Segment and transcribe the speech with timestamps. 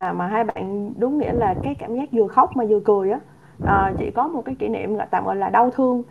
[0.00, 3.20] mà hai bạn đúng nghĩa là cái cảm giác vừa khóc mà vừa cười á.
[3.66, 6.02] À, chị có một cái kỷ niệm gọi tạm gọi là đau thương.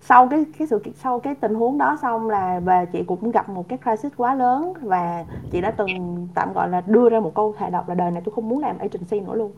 [0.00, 3.48] Sau cái cái sự sau cái tình huống đó xong là và chị cũng gặp
[3.48, 7.34] một cái crisis quá lớn và chị đã từng tạm gọi là đưa ra một
[7.34, 9.52] câu thề độc là đời này tôi không muốn làm agency nữa luôn.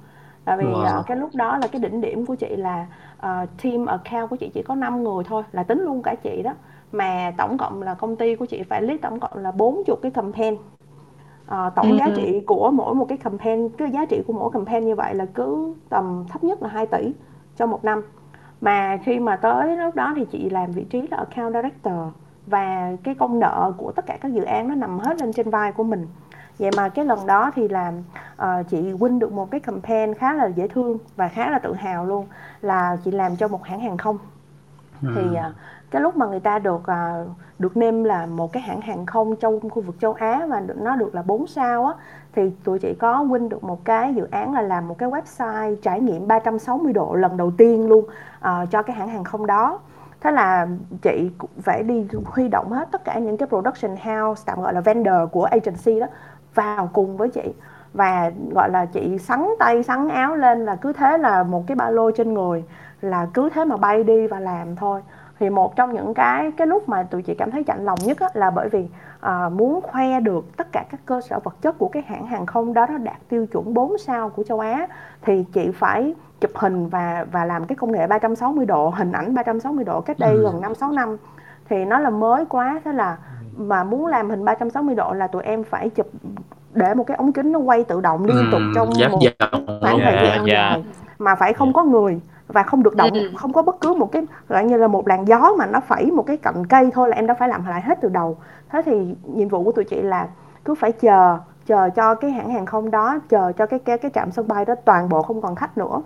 [0.45, 1.01] Tại vì wow.
[1.01, 2.87] uh, cái lúc đó là cái đỉnh điểm của chị là
[3.17, 6.43] uh, team account của chị chỉ có 5 người thôi là tính luôn cả chị
[6.43, 6.55] đó.
[6.93, 10.11] Mà tổng cộng là công ty của chị phải list tổng cộng là 40 cái
[10.11, 10.57] campaign
[11.55, 11.97] uh, tổng ừ.
[11.97, 15.15] giá trị của mỗi một cái campaign cái giá trị của mỗi campaign như vậy
[15.15, 17.13] là cứ tầm thấp nhất là 2 tỷ
[17.57, 18.03] cho một năm
[18.61, 21.95] mà khi mà tới lúc đó thì chị làm vị trí là account director
[22.47, 25.51] và cái công nợ của tất cả các dự án nó nằm hết lên trên
[25.51, 26.07] vai của mình
[26.59, 27.95] vậy mà cái lần đó thì làm
[28.43, 31.75] uh, chị win được một cái campaign khá là dễ thương và khá là tự
[31.75, 32.27] hào luôn
[32.61, 34.19] là chị làm cho một hãng hàng không
[35.03, 35.09] ừ.
[35.15, 35.55] thì uh,
[35.91, 37.25] cái lúc mà người ta được à,
[37.59, 40.97] được nêm là một cái hãng hàng không trong khu vực châu Á và nó
[40.97, 41.95] được là 4 sao á
[42.33, 45.77] thì tụi chị có win được một cái dự án là làm một cái website
[45.83, 48.05] trải nghiệm 360 độ lần đầu tiên luôn
[48.41, 49.81] à, cho cái hãng hàng không đó.
[50.21, 50.67] Thế là
[51.03, 54.75] chị cũng phải đi huy động hết tất cả những cái production house tạm gọi
[54.75, 56.07] là vendor của agency đó
[56.55, 57.55] vào cùng với chị.
[57.93, 61.77] Và gọi là chị sắn tay sắn áo lên là cứ thế là một cái
[61.77, 62.65] ba lô trên người
[63.01, 65.01] là cứ thế mà bay đi và làm thôi
[65.41, 68.21] thì một trong những cái cái lúc mà tụi chị cảm thấy chạnh lòng nhất
[68.21, 68.89] á, là bởi vì
[69.21, 72.47] à, muốn khoe được tất cả các cơ sở vật chất của cái hãng hàng
[72.47, 74.87] không đó nó đạt tiêu chuẩn 4 sao của châu Á
[75.23, 79.35] thì chị phải chụp hình và và làm cái công nghệ 360 độ hình ảnh
[79.35, 80.43] 360 độ cách đây ừ.
[80.43, 81.17] gần 5 6 năm.
[81.69, 83.17] Thì nó là mới quá thế là
[83.57, 86.07] mà muốn làm hình 360 độ là tụi em phải chụp
[86.75, 89.21] để một cái ống kính nó quay tự động liên tục trong một
[89.81, 90.85] khoảng thời gian dài
[91.19, 92.21] mà phải không có người
[92.53, 93.31] và không được động ừ.
[93.37, 96.11] không có bất cứ một cái gọi như là một làn gió mà nó phẩy
[96.11, 98.37] một cái cành cây thôi là em đã phải làm lại hết từ đầu.
[98.69, 100.29] Thế thì nhiệm vụ của tụi chị là
[100.65, 104.11] cứ phải chờ chờ cho cái hãng hàng không đó chờ cho cái cái cái
[104.15, 106.03] trạm sân bay đó toàn bộ không còn khách nữa.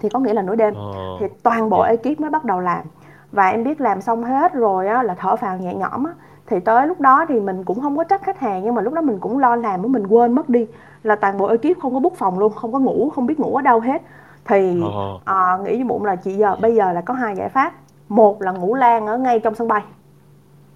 [0.00, 1.20] Thì có nghĩa là nửa đêm oh.
[1.20, 2.84] thì toàn bộ ekip mới bắt đầu làm.
[3.32, 6.12] Và em biết làm xong hết rồi á là thở phào nhẹ nhõm á.
[6.46, 8.94] Thì tới lúc đó thì mình cũng không có trách khách hàng nhưng mà lúc
[8.94, 10.66] đó mình cũng lo làm mình quên mất đi
[11.02, 13.56] là toàn bộ ekip không có bút phòng luôn không có ngủ không biết ngủ
[13.56, 14.02] ở đâu hết
[14.50, 14.82] thì
[15.24, 17.72] à, nghĩ với bụng là chị giờ bây giờ là có hai giải pháp.
[18.08, 19.82] Một là ngủ lan ở ngay trong sân bay.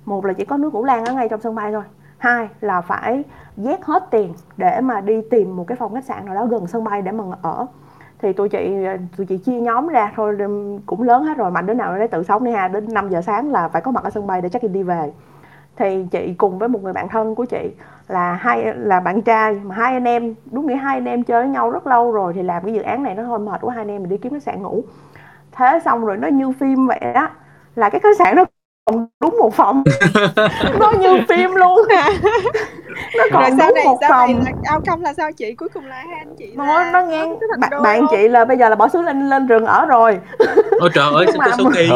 [0.04, 1.82] Một là chỉ có nước ngủ lan ở ngay trong sân bay thôi.
[2.18, 3.24] Hai là phải
[3.56, 6.66] vét hết tiền để mà đi tìm một cái phòng khách sạn nào đó gần
[6.66, 7.66] sân bay để mà ở.
[8.18, 8.76] Thì tụi chị
[9.16, 10.38] tụi chị chia nhóm ra thôi
[10.86, 13.20] cũng lớn hết rồi mạnh đứa nào đấy tự sống đi ha đến 5 giờ
[13.20, 15.12] sáng là phải có mặt ở sân bay để check in đi về
[15.76, 17.70] thì chị cùng với một người bạn thân của chị
[18.08, 21.42] là hai, là bạn trai, mà hai anh em, đúng nghĩa hai anh em chơi
[21.42, 23.74] với nhau rất lâu rồi thì làm cái dự án này nó hơi mệt quá,
[23.74, 24.84] hai anh em mình đi kiếm khách sạn ngủ.
[25.52, 27.28] Thế xong rồi nó như phim vậy đó
[27.76, 28.44] là cái khách sạn nó
[28.84, 29.84] còn đúng một phòng.
[30.80, 31.78] Nó như phim luôn
[33.16, 34.44] nó còn rồi sau đúng này, một sau phòng.
[34.44, 35.54] này là công là sao chị?
[35.54, 37.26] Cuối cùng là hai anh chị nó nó nghe
[37.58, 40.18] bạn, bạn chị là bây giờ là bỏ xứ lên lên rừng ở rồi.
[40.80, 41.90] Ôi trời ơi sao số kỳ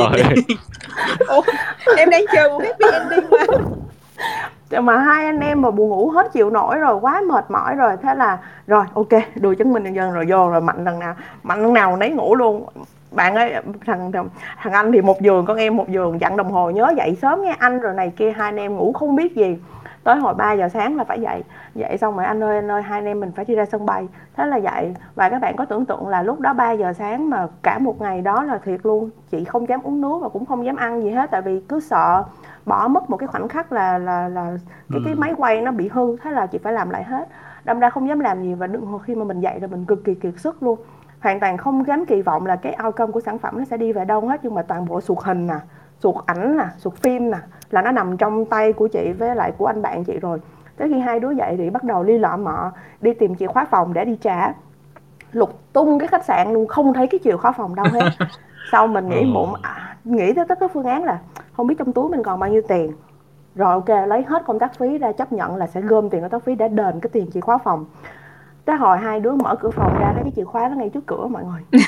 [1.97, 4.81] em đang chờ một happy ending mà.
[4.81, 7.93] Mà hai anh em mà buồn ngủ hết chịu nổi rồi quá mệt mỏi rồi.
[8.03, 11.15] Thế là rồi ok đùi chứng minh nhân dân rồi vô rồi mạnh lần nào
[11.43, 12.67] mạnh lần nào nấy ngủ luôn
[13.11, 13.55] bạn ấy
[13.87, 14.13] thằng
[14.59, 17.43] thằng anh thì một giường con em một giường dặn đồng hồ nhớ dậy sớm
[17.43, 19.59] nghe anh rồi này kia hai anh em ngủ không biết gì.
[20.05, 21.43] Tới hồi 3 giờ sáng là phải dậy.
[21.75, 23.87] Dậy xong rồi anh ơi anh ơi hai anh em mình phải đi ra sân
[23.87, 24.09] bay.
[24.37, 24.95] Thế là dậy.
[25.15, 28.01] Và các bạn có tưởng tượng là lúc đó 3 giờ sáng mà cả một
[28.01, 29.11] ngày đó là thiệt luôn.
[29.31, 31.81] Chị không dám uống nước và cũng không dám ăn gì hết tại vì cứ
[31.81, 32.25] sợ
[32.67, 34.57] bỏ mất một cái khoảnh khắc là là là
[34.91, 35.19] cái cái ừ.
[35.19, 36.17] máy quay nó bị hư.
[36.17, 37.29] Thế là chị phải làm lại hết.
[37.65, 40.05] Đâm ra không dám làm gì và đừng khi mà mình dậy rồi mình cực
[40.05, 40.79] kỳ kiệt sức luôn
[41.21, 43.93] hoàn toàn không dám kỳ vọng là cái outcome của sản phẩm nó sẽ đi
[43.93, 45.59] về đâu hết nhưng mà toàn bộ suột hình nè
[46.01, 47.39] suột ảnh nè suột phim nè
[47.71, 50.41] là nó nằm trong tay của chị với lại của anh bạn chị rồi.
[50.77, 53.67] Tới khi hai đứa dậy thì bắt đầu ly lọ mọ đi tìm chìa khóa
[53.71, 54.53] phòng để đi trả
[55.33, 58.11] lục tung cái khách sạn luôn không thấy cái chìa khóa phòng đâu hết.
[58.73, 59.61] Sau mình nghĩ bụng ờ.
[59.63, 61.19] à, nghĩ tới tất cái phương án là
[61.53, 62.93] không biết trong túi mình còn bao nhiêu tiền.
[63.55, 66.31] Rồi ok lấy hết công tác phí ra chấp nhận là sẽ gom tiền công
[66.31, 67.85] tác phí để đền cái tiền chìa khóa phòng
[68.69, 71.07] tới hồi hai đứa mở cửa phòng ra thấy cái chìa khóa nó ngay trước
[71.07, 71.83] cửa mọi người.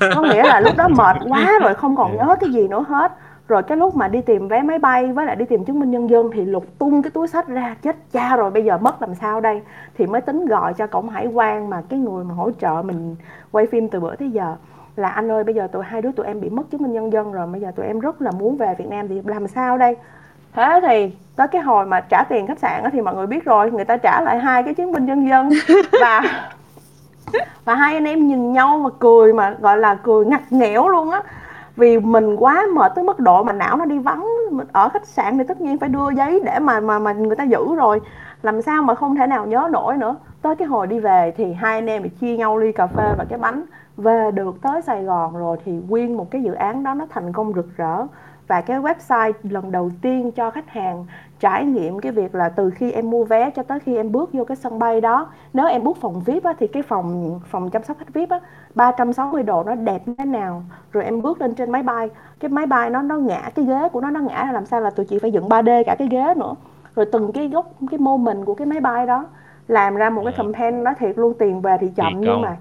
[0.14, 3.12] Có nghĩa là lúc đó mệt quá rồi không còn nhớ cái gì nữa hết.
[3.48, 5.90] Rồi cái lúc mà đi tìm vé máy bay với lại đi tìm chứng minh
[5.90, 9.02] nhân dân thì lục tung cái túi sách ra chết cha rồi bây giờ mất
[9.02, 9.62] làm sao đây?
[9.98, 13.16] Thì mới tính gọi cho cổng hải quan mà cái người mà hỗ trợ mình
[13.50, 14.56] quay phim từ bữa tới giờ
[14.96, 17.12] là anh ơi bây giờ tụi hai đứa tụi em bị mất chứng minh nhân
[17.12, 19.78] dân rồi bây giờ tụi em rất là muốn về Việt Nam thì làm sao
[19.78, 19.96] đây
[20.58, 23.70] thế thì tới cái hồi mà trả tiền khách sạn thì mọi người biết rồi
[23.70, 25.50] người ta trả lại hai cái chứng minh nhân dân.
[26.00, 26.22] Và
[27.64, 31.10] và hai anh em nhìn nhau mà cười mà gọi là cười ngặt nghẽo luôn
[31.10, 31.22] á.
[31.76, 34.26] Vì mình quá mệt tới mức độ mà não nó đi vắng
[34.72, 37.44] ở khách sạn thì tất nhiên phải đưa giấy để mà mà mà người ta
[37.44, 38.00] giữ rồi.
[38.42, 40.16] Làm sao mà không thể nào nhớ nổi nữa.
[40.42, 43.14] Tới cái hồi đi về thì hai anh em bị chia nhau ly cà phê
[43.18, 43.64] và cái bánh.
[43.96, 47.32] Về được tới Sài Gòn rồi thì nguyên một cái dự án đó nó thành
[47.32, 48.06] công rực rỡ
[48.48, 51.06] và cái website lần đầu tiên cho khách hàng
[51.40, 54.32] trải nghiệm cái việc là từ khi em mua vé cho tới khi em bước
[54.32, 55.26] vô cái sân bay đó.
[55.52, 58.40] Nếu em book phòng VIP á, thì cái phòng phòng chăm sóc khách VIP á
[58.74, 60.62] 360 độ nó đẹp như thế nào
[60.92, 62.10] rồi em bước lên trên máy bay.
[62.40, 64.90] Cái máy bay nó nó ngã cái ghế của nó nó ngã làm sao là
[64.90, 66.54] tụi chị phải dựng 3D cả cái ghế nữa.
[66.96, 69.24] Rồi từng cái góc cái mô mình của cái máy bay đó
[69.68, 70.42] làm ra một cái dạ.
[70.42, 72.56] campaign nói thiệt luôn tiền về thì chậm nhưng mà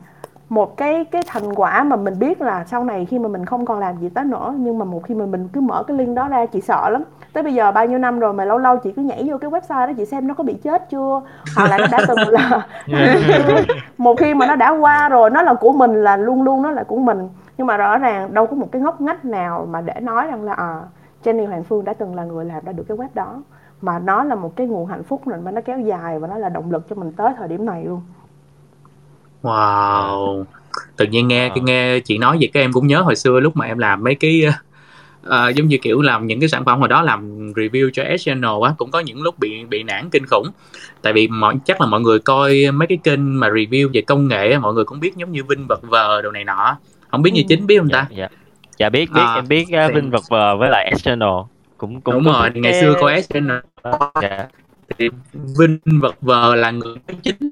[0.49, 3.65] một cái cái thành quả mà mình biết là sau này khi mà mình không
[3.65, 6.15] còn làm gì tới nữa nhưng mà một khi mà mình cứ mở cái link
[6.15, 7.03] đó ra chị sợ lắm.
[7.33, 9.51] Tới bây giờ bao nhiêu năm rồi mà lâu lâu chị cứ nhảy vô cái
[9.51, 11.21] website đó chị xem nó có bị chết chưa?
[11.55, 12.67] Hoặc là nó đã từng là
[13.97, 16.71] một khi mà nó đã qua rồi nó là của mình là luôn luôn nó
[16.71, 17.29] là của mình.
[17.57, 20.43] Nhưng mà rõ ràng đâu có một cái ngóc ngách nào mà để nói rằng
[20.43, 20.81] là à,
[21.23, 23.41] Jenny Hoàng Phương đã từng là người làm ra được cái web đó.
[23.81, 26.37] Mà nó là một cái nguồn hạnh phúc rồi mà nó kéo dài và nó
[26.37, 28.01] là động lực cho mình tới thời điểm này luôn
[29.41, 30.43] Wow!
[30.97, 31.55] Tự nhiên nghe ờ.
[31.61, 34.15] nghe chị nói vậy các em cũng nhớ hồi xưa lúc mà em làm mấy
[34.15, 34.43] cái
[35.27, 38.25] uh, giống như kiểu làm những cái sản phẩm hồi đó làm review cho S
[38.25, 40.47] Channel á cũng có những lúc bị bị nản kinh khủng.
[41.01, 44.27] Tại vì mọi chắc là mọi người coi mấy cái kênh mà review về công
[44.27, 46.77] nghệ mọi người cũng biết giống như Vinh vật vờ đồ này nọ.
[47.07, 47.45] Không biết như ừ.
[47.49, 48.07] chính biết không ta?
[48.09, 48.27] Dạ, dạ.
[48.77, 51.29] dạ biết biết à, em biết uh, Vinh vật vờ với lại S Channel
[51.77, 53.57] cũng cũng đúng rồi ngày xưa coi S Channel.
[54.21, 54.47] Dạ.
[54.97, 57.49] Thì Vinh vật vờ là người chính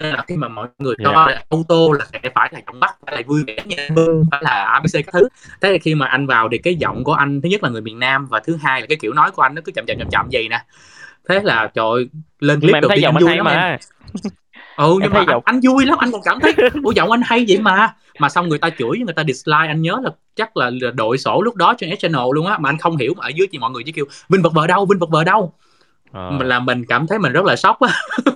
[0.00, 1.28] nên là khi mà mọi người cho yeah.
[1.28, 1.42] Dạ.
[1.48, 4.40] ô tô là sẽ phải là giọng bắc phải là vui vẻ như bưng phải
[4.44, 5.28] là abc các thứ.
[5.60, 7.80] Thế thì khi mà anh vào thì cái giọng của anh thứ nhất là người
[7.80, 9.98] miền nam và thứ hai là cái kiểu nói của anh nó cứ chậm chậm
[9.98, 10.64] chậm chậm gì nè.
[11.28, 12.08] Thế là trời
[12.40, 13.52] lên clip đầu tiên anh vui lắm mà.
[13.52, 13.78] Em
[14.76, 17.44] ừ nhưng mà anh, anh vui lắm anh còn cảm thấy ủa giọng anh hay
[17.48, 17.94] vậy mà.
[18.18, 21.18] Mà xong người ta chửi người ta dislike anh nhớ là chắc là, là đội
[21.18, 23.58] sổ lúc đó trên channel luôn á mà anh không hiểu mà ở dưới thì
[23.58, 25.52] mọi người chỉ kêu vinh vật vợ đâu vinh vật vợ đâu
[26.16, 26.30] à.
[26.44, 27.92] là mình cảm thấy mình rất là sốc á.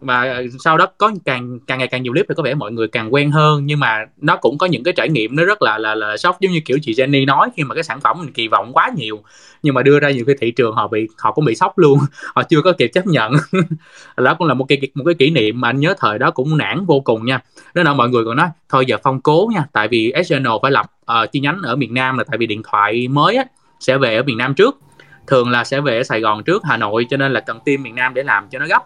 [0.00, 2.88] Và sau đó có càng càng ngày càng nhiều clip thì có vẻ mọi người
[2.88, 5.78] càng quen hơn nhưng mà nó cũng có những cái trải nghiệm nó rất là
[5.78, 6.40] là là sốc.
[6.40, 8.90] Giống như kiểu chị Jenny nói khi mà cái sản phẩm mình kỳ vọng quá
[8.96, 9.22] nhiều
[9.62, 11.98] nhưng mà đưa ra nhiều cái thị trường họ bị họ cũng bị sốc luôn
[12.34, 13.32] họ chưa có kịp chấp nhận.
[14.16, 16.58] Đó cũng là một cái một cái kỷ niệm mà anh nhớ thời đó cũng
[16.58, 17.40] nản vô cùng nha.
[17.74, 20.70] Đó là mọi người còn nói thôi giờ phong cố nha tại vì SNL phải
[20.70, 23.44] lập uh, chi nhánh ở miền Nam là tại vì điện thoại mới á,
[23.80, 24.78] sẽ về ở miền Nam trước
[25.26, 27.94] thường là sẽ về Sài Gòn trước Hà Nội cho nên là cần team miền
[27.94, 28.82] Nam để làm cho nó gấp.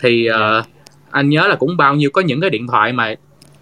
[0.00, 0.66] Thì uh,
[1.10, 3.14] anh nhớ là cũng bao nhiêu có những cái điện thoại mà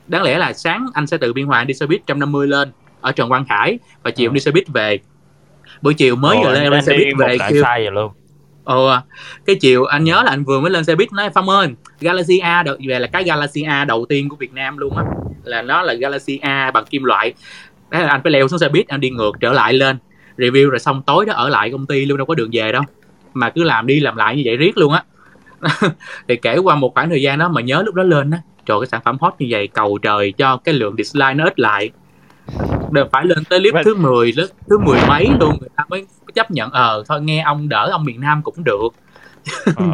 [0.07, 3.13] đáng lẽ là sáng anh sẽ từ biên hòa đi xe buýt 150 lên ở
[3.13, 4.35] trần quang khải và chiều ừ.
[4.35, 4.99] đi xe buýt về.
[5.83, 8.13] Buổi chiều mới giờ lên, lên xe buýt về kêu sai vậy luôn.
[8.65, 8.91] Ồ
[9.47, 11.69] cái chiều anh nhớ là anh vừa mới lên xe buýt nói phong ơi
[12.01, 15.05] Galaxy A được về là cái Galaxy A đầu tiên của Việt Nam luôn á
[15.45, 17.33] là nó là Galaxy A bằng kim loại.
[17.91, 19.99] Thế là anh phải leo xuống xe buýt anh đi ngược trở lại lên
[20.37, 22.83] review rồi xong tối đó ở lại công ty luôn đâu có đường về đâu.
[23.35, 25.05] Mà cứ làm đi làm lại như vậy riết luôn á.
[26.29, 28.81] Thì kể qua một khoảng thời gian đó mà nhớ lúc đó lên á trời
[28.81, 31.91] cái sản phẩm hot như vậy cầu trời cho cái lượng dislike nó ít lại.
[32.91, 36.07] Đều phải lên tới clip thứ 10 lớp thứ mười mấy luôn người ta mới
[36.35, 38.89] chấp nhận ờ thôi nghe ông đỡ ông miền Nam cũng được.
[39.77, 39.85] Ờ.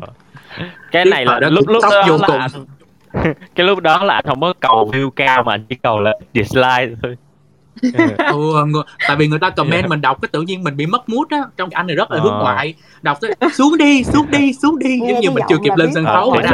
[0.90, 2.66] cái này là lúc lúc đó vô là cùng.
[3.54, 6.12] cái lúc đó là anh không có cầu view cao mà anh chỉ cầu là
[6.34, 7.16] dislike thôi
[8.32, 9.88] ừ, tại vì người ta comment yeah.
[9.88, 12.20] mình đọc cái tự nhiên mình bị mất mút á trong anh này rất là
[12.20, 12.40] hướng ờ.
[12.40, 12.74] ngoại.
[13.02, 14.98] Đọc tới xuống đi xuống đi xuống đi.
[15.08, 16.42] Giống như mình chưa kịp lên sân khấu ờ,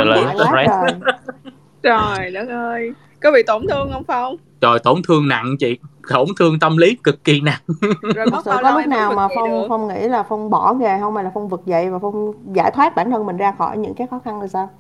[1.83, 2.93] trời đất ơi.
[3.23, 4.37] Có bị tổn thương không phong?
[4.61, 5.79] Trời tổn thương nặng chị.
[6.09, 7.61] Tổn thương tâm lý cực kỳ nặng.
[8.15, 11.25] Rồi có, có lúc nào mà phong phong nghĩ là phong bỏ nghề không hay
[11.25, 14.07] là phong vực dậy và phong giải thoát bản thân mình ra khỏi những cái
[14.11, 14.71] khó khăn rồi sao?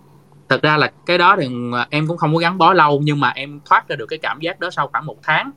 [0.49, 1.49] Thật ra là cái đó thì
[1.91, 4.41] em cũng không có gắn bó lâu nhưng mà em thoát ra được cái cảm
[4.41, 5.51] giác đó sau khoảng một tháng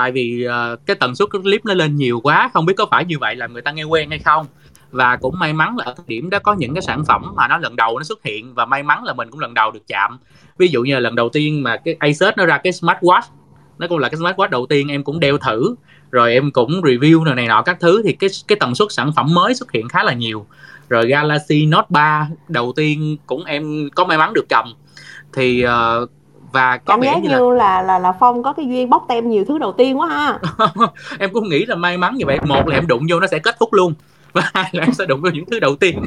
[0.00, 3.04] tại vì uh, cái tần suất clip nó lên nhiều quá không biết có phải
[3.04, 4.46] như vậy là người ta nghe quen hay không.
[4.90, 7.48] Và cũng may mắn là ở thời điểm đó có những cái sản phẩm mà
[7.48, 9.80] nó lần đầu nó xuất hiện và may mắn là mình cũng lần đầu được
[9.86, 10.18] chạm.
[10.58, 13.22] Ví dụ như là lần đầu tiên mà cái Asus nó ra cái smartwatch
[13.78, 15.74] nó cũng là cái smartwatch đầu tiên em cũng đeo thử
[16.10, 19.12] rồi em cũng review này, này nọ các thứ thì cái cái tần suất sản
[19.16, 20.46] phẩm mới xuất hiện khá là nhiều.
[20.88, 24.74] Rồi Galaxy Note 3 đầu tiên cũng em có may mắn được cầm.
[25.32, 26.10] Thì uh,
[26.52, 27.54] và có cảm giác như, như là...
[27.54, 30.38] là là là phong có cái duyên bóc tem nhiều thứ đầu tiên quá ha.
[31.18, 32.38] Em cũng nghĩ là may mắn như vậy.
[32.46, 33.94] Một là em đụng vô nó sẽ kết thúc luôn.
[34.32, 36.02] Và hai là em sẽ đụng vô những thứ đầu tiên.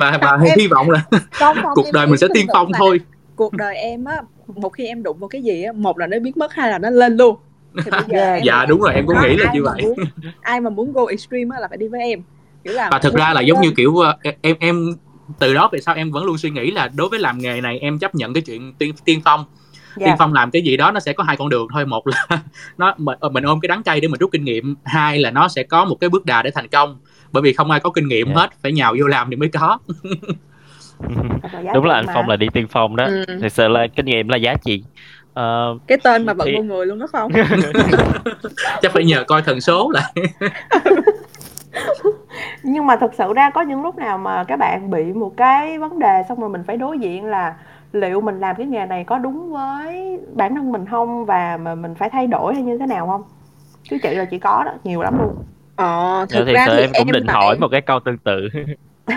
[0.00, 0.58] Và và em...
[0.58, 3.00] hy vọng là không, không, cuộc đời mình sẽ tiên phong thôi.
[3.36, 6.18] cuộc đời em á một khi em đụng vào cái gì á một là nó
[6.18, 7.36] biến mất hai là nó lên luôn.
[7.84, 9.82] Thì bây giờ dạ đúng rồi em cũng nghĩ là như vậy.
[9.82, 9.94] muốn,
[10.40, 12.22] ai mà muốn go extreme á là phải đi với em.
[12.64, 14.94] Kiểu là và thực ra là giống như kiểu ờ, em em
[15.38, 17.78] từ đó về sau em vẫn luôn suy nghĩ là đối với làm nghề này
[17.78, 19.98] em chấp nhận cái chuyện tiên tiên phong yeah.
[19.98, 20.16] tiên dạ.
[20.18, 22.26] phong làm cái gì đó nó sẽ có hai con đường thôi một là
[22.78, 25.48] nó mình, mình ôm cái đắng cay để mình rút kinh nghiệm hai là nó
[25.48, 26.98] sẽ có một cái bước đà để thành công
[27.32, 28.38] bởi vì không ai có kinh nghiệm yeah.
[28.38, 29.78] hết phải nhào vô làm thì mới có
[31.74, 32.12] đúng là anh mà.
[32.14, 33.24] phong là đi tiên phong đó ừ.
[33.40, 34.82] thực sự là kinh nghiệm là giá trị
[35.30, 36.58] uh, cái tên mà vẫn thì...
[36.58, 37.32] người luôn đó phong
[38.82, 40.12] chắc phải nhờ coi thần số lại
[42.62, 45.78] nhưng mà thực sự ra có những lúc nào mà các bạn bị một cái
[45.78, 47.54] vấn đề xong rồi mình phải đối diện là
[47.92, 51.74] liệu mình làm cái nghề này có đúng với bản thân mình không và mà
[51.74, 53.22] mình phải thay đổi hay như thế nào không?
[53.82, 55.34] Chứ chị là chị có đó nhiều lắm luôn.
[55.76, 57.36] Ờ thực thì ra thì em cũng em định tại...
[57.36, 58.48] hỏi một cái câu tương tự.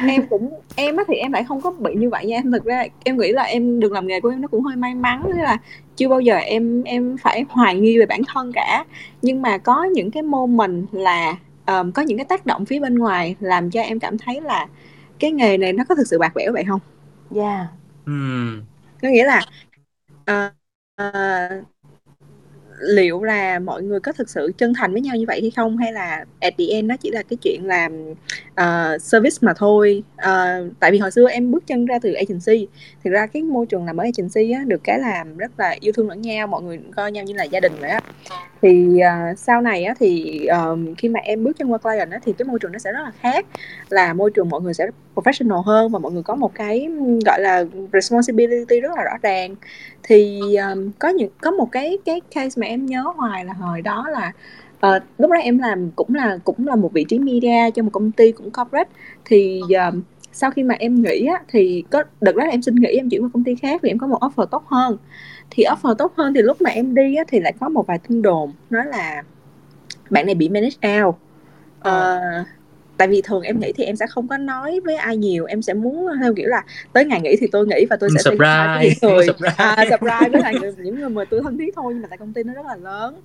[0.07, 2.37] Em cũng em á thì em lại không có bị như vậy nha.
[2.37, 4.75] Em thực ra em nghĩ là em được làm nghề của em nó cũng hơi
[4.75, 5.57] may mắn tức là
[5.95, 8.85] chưa bao giờ em em phải hoài nghi về bản thân cả.
[9.21, 11.35] Nhưng mà có những cái moment là
[11.67, 14.67] um, có những cái tác động phía bên ngoài làm cho em cảm thấy là
[15.19, 16.79] cái nghề này nó có thực sự bạc bẽo vậy không?
[17.31, 17.43] Dạ.
[17.43, 17.67] Yeah.
[18.05, 18.63] Ừm.
[19.01, 19.41] Có nghĩa là
[20.31, 20.53] uh,
[21.01, 21.65] uh,
[22.79, 25.77] liệu là mọi người có thực sự chân thành với nhau như vậy hay không
[25.77, 28.13] hay là at the end nó chỉ là cái chuyện làm
[28.61, 30.03] uh, service mà thôi.
[30.15, 32.67] Uh, tại vì hồi xưa em bước chân ra từ agency
[33.03, 35.93] thì ra cái môi trường làm ở agency á, được cái làm rất là yêu
[35.93, 37.99] thương lẫn nhau mọi người coi nhau như là gia đình vậy á.
[38.61, 38.99] Thì
[39.31, 42.33] uh, sau này á, thì um, khi mà em bước chân qua client á, thì
[42.33, 43.45] cái môi trường nó sẽ rất là khác
[43.89, 46.89] là môi trường mọi người sẽ professional hơn và mọi người có một cái
[47.25, 49.55] gọi là responsibility rất là rõ ràng.
[50.03, 53.81] Thì um, có những có một cái cái case mà em nhớ hoài là hồi
[53.81, 54.31] đó là
[54.85, 57.89] uh, lúc đó em làm cũng là cũng là một vị trí media cho một
[57.93, 58.89] công ty cũng corporate.
[59.25, 60.01] Thì um,
[60.31, 63.09] sau khi mà em nghỉ á, thì có đợt đó là em xin nghỉ em
[63.09, 64.97] chuyển qua công ty khác vì em có một offer tốt hơn.
[65.51, 67.99] Thì offer tốt hơn thì lúc mà em đi á, thì lại có một vài
[68.07, 69.23] tin đồn nói là
[70.09, 71.15] bạn này bị manage out.
[71.87, 72.47] Uh,
[72.97, 75.45] tại vì thường em nghĩ thì em sẽ không có nói với ai nhiều.
[75.45, 76.63] Em sẽ muốn theo kiểu là
[76.93, 79.27] tới ngày nghỉ thì tôi nghĩ và tôi sẽ surprise những người.
[79.27, 79.55] surprise.
[79.57, 82.33] À, surprise với lại những người mà tôi thân thiết thôi nhưng mà tại công
[82.33, 83.15] ty nó rất là lớn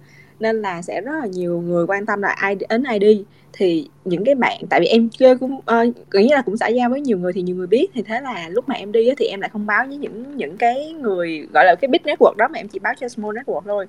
[0.40, 3.24] nên là sẽ rất là nhiều người quan tâm là ai đến ai đi.
[3.52, 6.68] Thì những cái bạn tại vì em chơi cũng ờ, uh, nghĩ là cũng xã
[6.68, 7.86] giao với nhiều người thì nhiều người biết.
[7.94, 10.56] Thì thế là lúc mà em đi thì em lại không báo với những những
[10.56, 13.60] cái người gọi là cái big network đó mà em chỉ báo cho small network
[13.64, 13.86] thôi.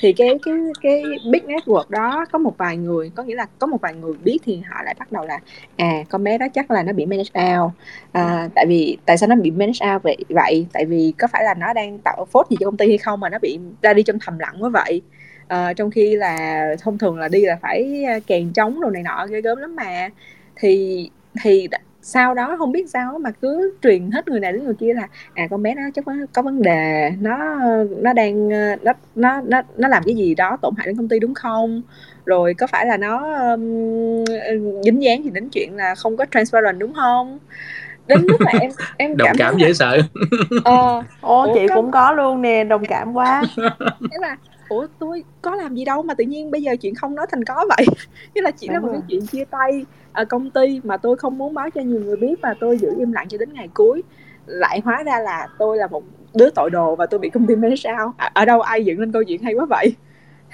[0.00, 3.66] Thì cái cái cái big network đó có một vài người có nghĩa là có
[3.66, 5.38] một vài người biết thì họ lại bắt đầu là
[5.76, 7.72] à con bé đó chắc là nó bị manage out.
[8.12, 10.66] À, tại vì tại sao nó bị manage out vậy vậy?
[10.72, 13.20] Tại vì có phải là nó đang tạo phốt gì cho công ty hay không
[13.20, 15.02] mà nó bị ra đi trong thầm lặng quá vậy?
[15.54, 19.02] Uh, trong khi là thông thường là đi là phải ờ, kèn trống đồ này
[19.02, 20.08] nọ ghê gớm lắm mà.
[20.56, 21.10] Thì
[21.42, 21.68] thì
[22.02, 25.08] sau đó không biết sao mà cứ truyền hết người này đến người kia là
[25.34, 27.10] à con bé nó chắc có, có vấn đề.
[27.20, 27.38] Nó
[28.02, 31.08] nó đang ờ, nó nó nó nó làm cái gì đó tổn hại đến công
[31.08, 31.82] ty đúng không?
[32.26, 34.24] Rồi có phải là nó um,
[34.84, 37.38] dính dáng gì đến chuyện là không có transparent đúng không?
[38.06, 39.98] Đến lúc mà em em đồng cảm, cảm dễ sợ.
[40.64, 41.74] Ờ ô chị có...
[41.74, 43.42] cũng có luôn nè đồng cảm quá.
[44.00, 44.36] Thế là
[44.68, 47.44] ủa tôi có làm gì đâu mà tự nhiên bây giờ chuyện không nói thành
[47.44, 47.86] có vậy?
[48.34, 51.38] Tức là chỉ là một cái chuyện chia tay ở công ty mà tôi không
[51.38, 54.02] muốn báo cho nhiều người biết và tôi giữ im lặng cho đến ngày cuối.
[54.46, 56.02] Lại hóa ra là tôi là một
[56.34, 58.14] đứa tội đồ và tôi bị công ty manage sao.
[58.16, 59.94] À, ở đâu ai dựng lên câu chuyện hay quá vậy?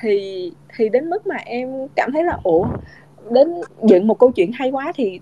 [0.00, 2.66] Thì thì đến mức mà em cảm thấy là ủa
[3.30, 3.48] đến
[3.82, 5.20] dựng một câu chuyện hay quá thì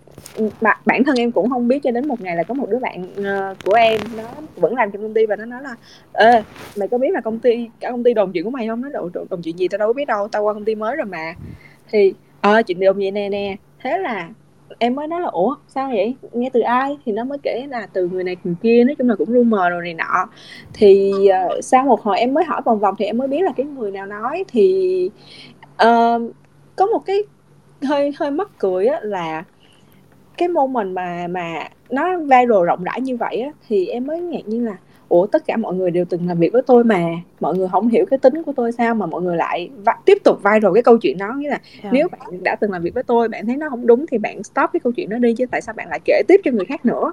[0.61, 2.78] mà bản thân em cũng không biết cho đến một ngày là có một đứa
[2.78, 4.23] bạn uh, của em nó
[4.56, 5.76] vẫn làm trong công ty và nó nói là
[6.12, 6.42] ê
[6.76, 8.80] mày có biết là công ty cả công ty đồn chuyện của mày không?
[8.80, 10.97] Nó đồn, đồn, chuyện gì tao đâu có biết đâu tao qua công ty mới
[10.97, 11.35] rồi mà.
[11.90, 13.56] Thì ờ chuyện đồn vậy nè nè.
[13.82, 14.28] Thế là
[14.78, 16.14] em mới nói là ủa sao vậy?
[16.32, 16.99] Nghe từ ai?
[17.04, 19.61] Thì nó mới kể là từ người này người kia nói chung là cũng rumor
[19.71, 20.28] rồi này nọ.
[20.73, 21.12] Thì
[21.56, 23.66] uh, sau một hồi em mới hỏi vòng vòng thì em mới biết là cái
[23.66, 25.11] người nào nói thì
[25.75, 26.23] uh,
[26.76, 27.23] có một cái
[27.85, 29.45] hơi hơi mắc cười á là
[30.39, 34.21] cái môn mình mà mà nó viral rộng rãi như vậy á thì em mới
[34.21, 34.77] ngạc nhiên là
[35.09, 37.05] ủa tất cả mọi người đều từng làm việc với tôi mà
[37.41, 40.19] mọi người không hiểu cái tính của tôi sao mà mọi người lại va- tiếp
[40.25, 41.85] tục viral cái câu chuyện đó nghĩa là yeah.
[41.85, 41.91] Dạ.
[41.93, 44.43] nếu bạn đã từng làm việc với tôi bạn thấy nó không đúng thì bạn
[44.43, 46.65] stop cái câu chuyện đó đi chứ tại sao bạn lại kể tiếp cho người
[46.65, 47.12] khác nữa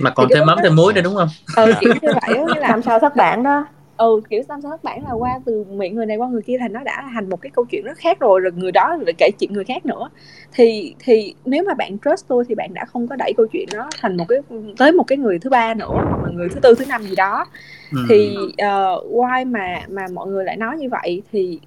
[0.00, 2.68] mà còn thêm mắm thêm muối nữa đúng không ừ kiểu như vậy á là
[2.68, 3.66] làm sao thất bản đó
[3.98, 6.72] ừ kiểu sao thất bản là qua từ miệng người này qua người kia thành
[6.72, 9.30] nó đã thành một cái câu chuyện rất khác rồi rồi người đó lại kể
[9.38, 10.10] chuyện người khác nữa
[10.52, 13.68] thì thì nếu mà bạn trust tôi thì bạn đã không có đẩy câu chuyện
[13.72, 14.38] đó thành một cái
[14.78, 17.14] tới một cái người thứ ba nữa hoặc là người thứ tư thứ năm gì
[17.16, 17.44] đó
[17.92, 17.98] ừ.
[18.08, 21.60] thì uh, why mà mà mọi người lại nói như vậy thì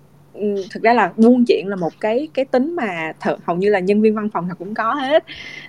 [0.71, 3.79] thực ra là buôn chuyện là một cái cái tính mà thật hầu như là
[3.79, 5.23] nhân viên văn phòng nào cũng có hết.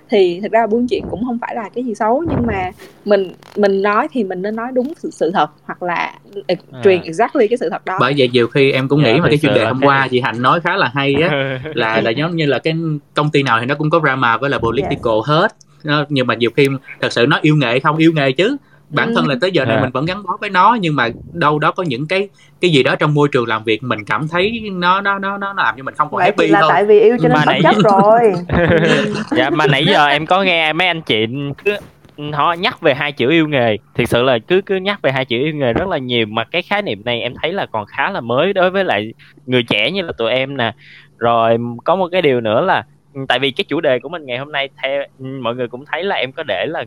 [0.09, 2.71] Thì thực ra là buôn chuyện cũng không phải là cái gì xấu nhưng mà
[3.05, 6.13] mình mình nói thì mình nên nói đúng sự, sự thật hoặc là
[6.47, 6.55] à.
[6.83, 7.97] truyền exactly cái sự thật đó.
[7.99, 10.07] Bởi vậy nhiều khi em cũng nghĩ yeah, dạ, mà cái chuyên đề hôm qua
[10.11, 12.75] chị Hạnh nói khá là hay á là là giống như là cái
[13.13, 15.25] công ty nào thì nó cũng có drama với là political yeah.
[15.25, 15.55] hết
[16.09, 16.67] nhưng mà nhiều khi
[17.01, 18.57] thật sự nó yêu nghề không yêu nghề chứ
[18.93, 19.81] bản thân là tới giờ này À.
[19.81, 22.29] mình vẫn gắn bó với nó nhưng mà đâu đó có những cái
[22.61, 25.53] cái gì đó trong môi trường làm việc mình cảm thấy nó nó nó nó
[25.53, 26.69] làm cho mình không còn vậy thì happy là thôi.
[26.73, 28.19] tại vì yêu cho nên Mà bất nãy- chấp rồi.
[29.37, 31.25] Dạ mà nãy giờ em có nghe mấy anh chị
[31.65, 31.75] cứ
[32.33, 33.77] họ nhắc về hai chữ yêu nghề.
[33.95, 36.43] Thực sự là cứ cứ nhắc về hai chữ yêu nghề rất là nhiều mà
[36.43, 39.13] cái khái niệm này em thấy là còn khá là mới đối với lại
[39.45, 40.73] người trẻ như là tụi em nè.
[41.17, 42.83] Rồi có một cái điều nữa là
[43.27, 45.03] tại vì cái chủ đề của mình ngày hôm nay theo
[45.41, 46.83] mọi người cũng thấy là em có để là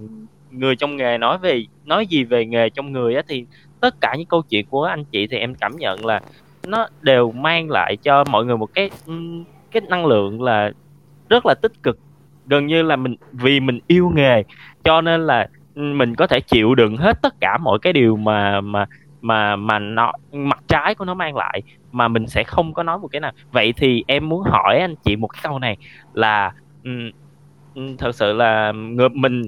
[0.51, 3.47] người trong nghề nói về, nói gì về nghề trong người á, thì
[3.81, 6.21] tất cả những câu chuyện của anh chị thì em cảm nhận là
[6.67, 8.91] nó đều mang lại cho mọi người một cái
[9.71, 10.71] cái năng lượng là
[11.29, 11.99] rất là tích cực.
[12.47, 14.43] Gần như là mình, vì mình yêu nghề
[14.85, 18.61] cho nên là mình có thể chịu đựng hết tất cả mọi cái điều mà
[18.61, 18.87] mà
[19.21, 21.63] mà mà nó, mặt trái của nó mang lại
[21.93, 23.33] mà mình sẽ không có nói một cái nào.
[23.53, 25.77] Vậy thì em muốn hỏi anh chị một cái câu này
[26.15, 26.53] là
[27.77, 29.43] Ừ, thật sự là người mình.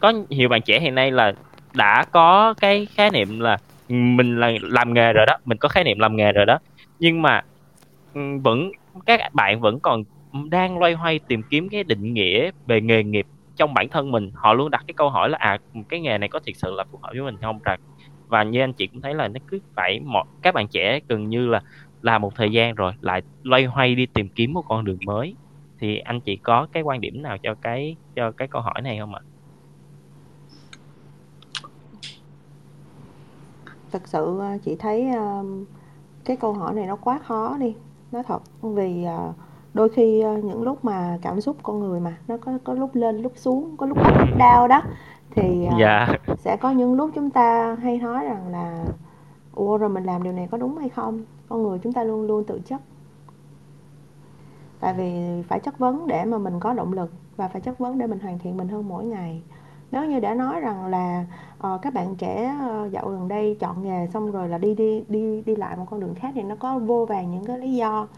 [0.00, 1.32] Có nhiều bạn trẻ hiện nay là
[1.74, 3.58] đã có cái khái niệm là
[3.88, 6.58] mình là làm nghề rồi đó, mình có khái niệm làm nghề rồi đó.
[6.98, 7.42] Nhưng mà
[8.14, 8.70] ừ, vẫn,
[9.06, 10.04] các bạn vẫn còn
[10.50, 14.30] đang loay hoay tìm kiếm cái định nghĩa về nghề nghiệp trong bản thân mình.
[14.34, 15.58] Họ luôn đặt cái câu hỏi là à
[15.88, 17.58] cái nghề này có thực sự là phù hợp với mình không?
[17.64, 17.76] Và
[18.28, 21.28] và như anh chị cũng thấy là nó cứ phải mọi, các bạn trẻ gần
[21.28, 21.60] như là
[22.02, 25.36] làm một thời gian rồi lại loay hoay đi tìm kiếm một con đường mới
[25.80, 28.98] thì anh chị có cái quan điểm nào cho cái cho cái câu hỏi này
[28.98, 29.20] không ạ?
[33.92, 35.44] thật sự ờ, chị thấy ờ,
[36.24, 37.74] cái câu hỏi này nó quá khó đi
[38.12, 39.32] nói thật vì ờ,
[39.74, 43.18] đôi khi những lúc mà cảm xúc con người mà nó có có lúc lên
[43.18, 44.82] lúc xuống có lúc up lúc down đó
[45.30, 46.08] thì Dạ.
[46.38, 48.84] sẽ có những lúc chúng ta hay nói rằng là
[49.54, 52.26] ủa rồi mình làm điều này có đúng hay không con người chúng ta luôn
[52.26, 52.80] luôn tự chất
[54.80, 57.98] tại vì phải chất vấn để mà mình có động lực và phải chất vấn
[57.98, 59.42] để mình hoàn thiện mình hơn mỗi ngày.
[59.90, 61.26] Nếu như đã nói rằng là
[61.66, 65.04] uh, các bạn trẻ uh, dạo gần đây chọn nghề xong rồi là đi đi
[65.08, 67.74] đi đi lại một con đường khác thì nó có vô vàng những cái lý
[67.74, 68.08] do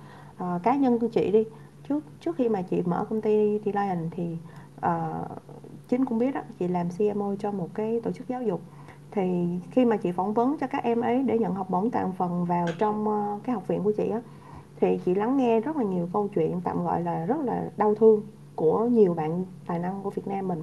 [0.43, 1.45] uh, cá nhân của chị đi.
[1.88, 4.37] Trước trước khi mà chị mở công ty T Lion thì
[4.87, 4.90] uh,
[5.88, 8.61] chính cũng biết đó chị làm CMO cho một cái tổ chức giáo dục.
[9.11, 12.12] Thì khi mà chị phỏng vấn cho các em ấy để nhận học bổng toàn
[12.12, 14.20] phần vào trong uh, cái học viện của chị á
[14.81, 17.95] thì chị lắng nghe rất là nhiều câu chuyện tạm gọi là rất là đau
[17.95, 18.23] thương
[18.55, 20.62] của nhiều bạn tài năng của Việt Nam mình.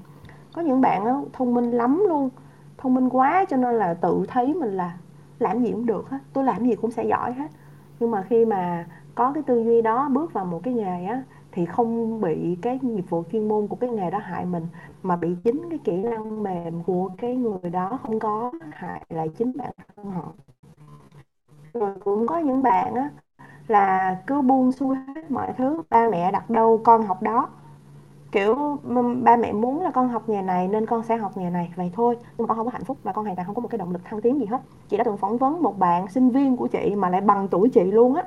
[0.54, 2.30] Có những bạn đó, thông minh lắm luôn
[2.78, 4.98] thông minh quá cho nên là tự thấy mình là
[5.40, 7.52] làm gì cũng được hết tôi làm gì cũng sẽ giỏi hết.
[8.00, 11.24] Nhưng mà khi mà có cái tư duy đó bước vào một cái nghề á
[11.52, 14.68] thì không bị cái nghiệp vụ chuyên môn của cái nghề đó hại mình
[15.04, 19.30] mà bị chính cái kỹ năng mềm của cái người đó không có hại lại
[19.38, 20.34] chính bản thân họ.
[21.74, 23.10] Rồi cũng có những bạn á
[23.68, 27.50] là cứ buông xuôi hết mọi thứ, ba mẹ đặt đâu con học đó.
[28.32, 28.80] Kiểu
[29.24, 31.92] ba mẹ muốn là con học nghề này nên con sẽ học nghề này, vậy
[31.96, 32.18] thôi.
[32.38, 33.78] Nhưng mà con không có hạnh phúc và con hoàn toàn không có một cái
[33.78, 34.62] động lực thăng tiến gì hết.
[34.90, 37.70] Chị đã từng phỏng vấn một bạn sinh viên của chị mà lại bằng tuổi
[37.70, 38.24] chị luôn á.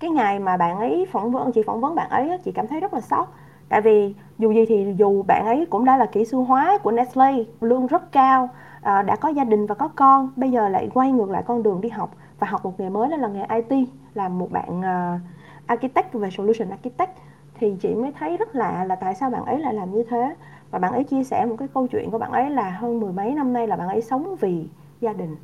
[0.00, 2.80] Cái ngày mà bạn ấy phỏng vấn, chị phỏng vấn bạn ấy chị cảm thấy
[2.80, 3.34] rất là sốc.
[3.68, 6.90] Tại vì dù gì thì dù bạn ấy cũng đã là kỹ sư hóa của
[6.90, 8.48] Nestle lương rất cao
[8.82, 11.62] ờ, đã có gia đình và có con, bây giờ lại quay ngược lại con
[11.62, 12.10] đường đi học
[12.42, 15.20] và học một nghề mới đó là nghề IT làm một bạn uh,
[15.66, 17.10] architect về solution architect.
[17.54, 20.34] Thì chị mới thấy rất lạ là tại sao bạn ấy lại làm như thế?
[20.70, 23.12] Và bạn ấy chia sẻ một cái câu chuyện của bạn ấy là hơn mười
[23.12, 24.68] mấy năm nay là bạn ấy sống vì
[25.00, 25.36] gia đình.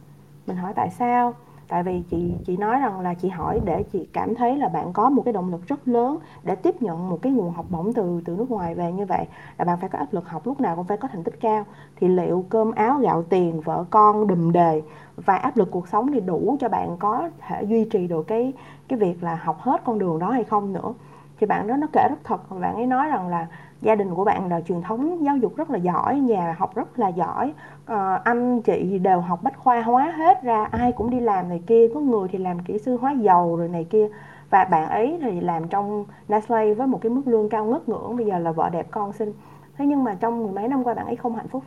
[0.47, 1.35] Mình hỏi tại sao?
[1.69, 4.93] Tại vì chị chị nói rằng là chị hỏi để chị cảm thấy là bạn
[4.93, 7.93] có một cái động lực rất lớn để tiếp nhận một cái nguồn học bổng
[7.93, 9.27] từ từ nước ngoài về như vậy,
[9.59, 11.65] là bạn phải có áp lực học lúc nào cũng phải có thành tích cao.
[11.97, 14.83] Thì liệu cơm áo, gạo tiền, vợ con, đùm đề
[15.17, 18.53] và áp lực cuộc sống thì đủ cho bạn có thể duy trì được cái
[18.89, 20.95] cái việc là học hết con đường đó hay không nữa?
[21.41, 23.47] Thì bạn đó nó kể rất thật, bạn ấy nói rằng là
[23.83, 26.99] gia đình của bạn là truyền thống giáo dục rất là giỏi nhà học rất
[26.99, 27.53] là giỏi.
[27.87, 31.63] À, anh chị đều học bách khoa hóa hết ra ai cũng đi làm này
[31.67, 34.09] kia có người thì làm kỹ sư hóa dầu rồi này kia.
[34.51, 38.17] Và bạn ấy thì làm trong Nestle với một cái mức lương cao ngất ngưỡng
[38.17, 39.33] bây giờ là vợ đẹp con xinh.
[39.77, 41.63] Thế nhưng mà trong mười mấy năm qua bạn ấy không hạnh phúc.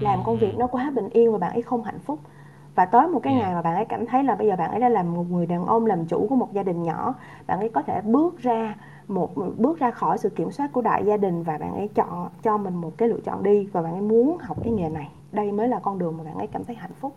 [0.00, 2.18] Làm công việc nó quá bình yên và bạn ấy không hạnh phúc.
[2.74, 4.80] Và tới một cái ngày mà bạn ấy cảm thấy là bây giờ bạn ấy
[4.80, 7.14] đã làm một người đàn ông làm chủ của một gia đình nhỏ
[7.46, 8.74] bạn ấy có thể bước ra
[9.08, 12.28] một, bước ra khỏi sự kiểm soát của đại gia đình và bạn ấy chọn,
[12.42, 15.10] cho mình một cái lựa chọn đi và bạn ấy muốn học cái nghề này.
[15.32, 17.14] Đây mới là con đường mà bạn ấy cảm thấy hạnh phúc.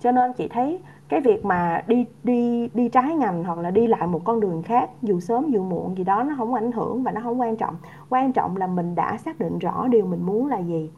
[0.00, 3.86] Cho nên chị thấy cái việc mà đi đi đi trái ngành hoặc là đi
[3.86, 7.02] lại một con đường khác, dù sớm dù muộn gì đó, nó không ảnh hưởng
[7.02, 7.74] và nó không quan trọng.
[8.08, 10.90] Quan trọng là mình đã xác định rõ điều mình muốn là gì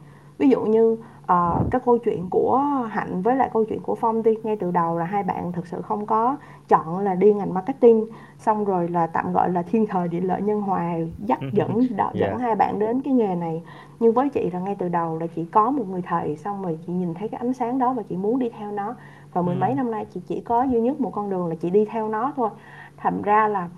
[0.43, 2.57] ví dụ như uh, cái câu chuyện của
[2.89, 5.67] hạnh với lại câu chuyện của phong đi ngay từ đầu là hai bạn thực
[5.67, 8.05] sự không có chọn là đi ngành marketing
[8.37, 12.11] xong rồi là tạm gọi là thiên thời địa lợi nhân hòa dắt dẫn đỡ
[12.13, 12.41] dẫn yeah.
[12.41, 13.63] hai bạn đến cái nghề này
[13.99, 16.79] nhưng với chị là ngay từ đầu là chị có một người thầy xong rồi
[16.87, 18.95] chị nhìn thấy cái ánh sáng đó và chị muốn đi theo nó
[19.33, 19.59] và mười ừ.
[19.59, 22.09] mấy năm nay chị chỉ có duy nhất một con đường là chị đi theo
[22.09, 22.49] nó thôi
[22.97, 23.69] thành ra là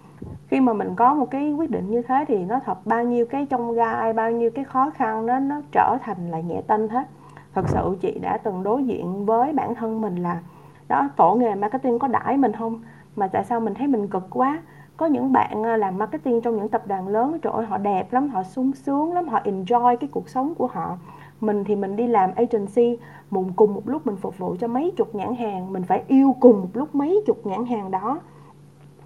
[0.48, 3.26] khi mà mình có một cái quyết định như thế thì nó thật, bao nhiêu
[3.26, 6.90] cái trong gai, bao nhiêu cái khó khăn nó nó trở thành là nhẹ tinh
[6.90, 7.08] hết.
[7.54, 10.40] Thật sự chị đã từng đối diện với bản thân mình là,
[10.88, 12.82] đó, tổ nghề marketing có đãi mình không?
[13.16, 14.62] Mà tại sao mình thấy mình cực quá?
[14.98, 18.14] Có những bạn à, làm marketing trong những tập đoàn lớn, trời ơi, họ đẹp
[18.14, 20.98] lắm, họ sung sướng lắm, họ enjoy cái cuộc sống của họ.
[21.42, 22.98] Mình thì mình đi làm agency
[23.30, 26.36] một cùng một lúc mình phục vụ cho mấy chục nhãn hàng, mình phải yêu
[26.40, 28.20] cùng một lúc mấy chục nhãn hàng đó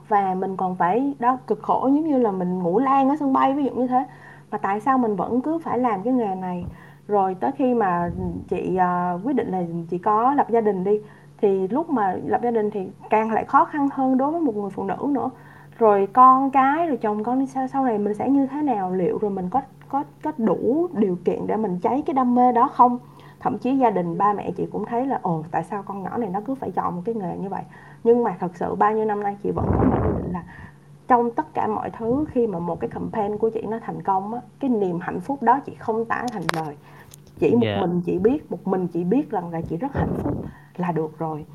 [0.09, 3.33] và mình còn phải đó cực khổ giống như là mình ngủ lan ở sân
[3.33, 4.05] bay ví dụ như thế.
[4.51, 6.65] Mà tại sao mình vẫn cứ phải làm cái nghề này?
[7.07, 8.11] Rồi tới khi mà
[8.49, 8.77] chị
[9.15, 11.01] uh, quyết định là chị có lập gia đình đi
[11.41, 14.55] thì lúc mà lập gia đình thì càng lại khó khăn hơn đối với một
[14.55, 15.29] người phụ nữ nữa.
[15.77, 18.91] Rồi con cái rồi chồng con sau sau này mình sẽ như thế nào?
[18.91, 22.51] Liệu rồi mình có có có đủ điều kiện để mình cháy cái đam mê
[22.51, 22.99] đó không?
[23.39, 26.17] Thậm chí gia đình ba mẹ chị cũng thấy là ồ tại sao con nhỏ
[26.17, 27.61] này nó cứ phải chọn một cái nghề như vậy?
[28.03, 30.43] Nhưng mà thật sự bao nhiêu năm nay chị vẫn có một quyết định là
[31.07, 34.33] trong tất cả mọi thứ khi mà một cái campaign của chị nó thành công
[34.33, 36.75] á cái niềm hạnh phúc đó chị không tả thành lời
[37.39, 37.81] chỉ một yeah.
[37.81, 41.19] mình chị biết một mình chị biết rằng là chị rất hạnh phúc là được
[41.19, 41.45] rồi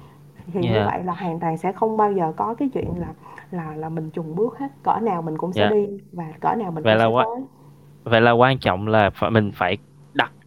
[0.52, 0.64] thì yeah.
[0.64, 3.08] như vậy là hoàn toàn sẽ không bao giờ có cái chuyện là
[3.50, 5.72] là là mình trùng bước hết cỡ nào mình cũng sẽ yeah.
[5.72, 7.24] đi và cỡ nào mình vậy cũng là sẽ qua...
[7.24, 7.44] tới
[8.04, 9.78] vậy là quan trọng là phải mình phải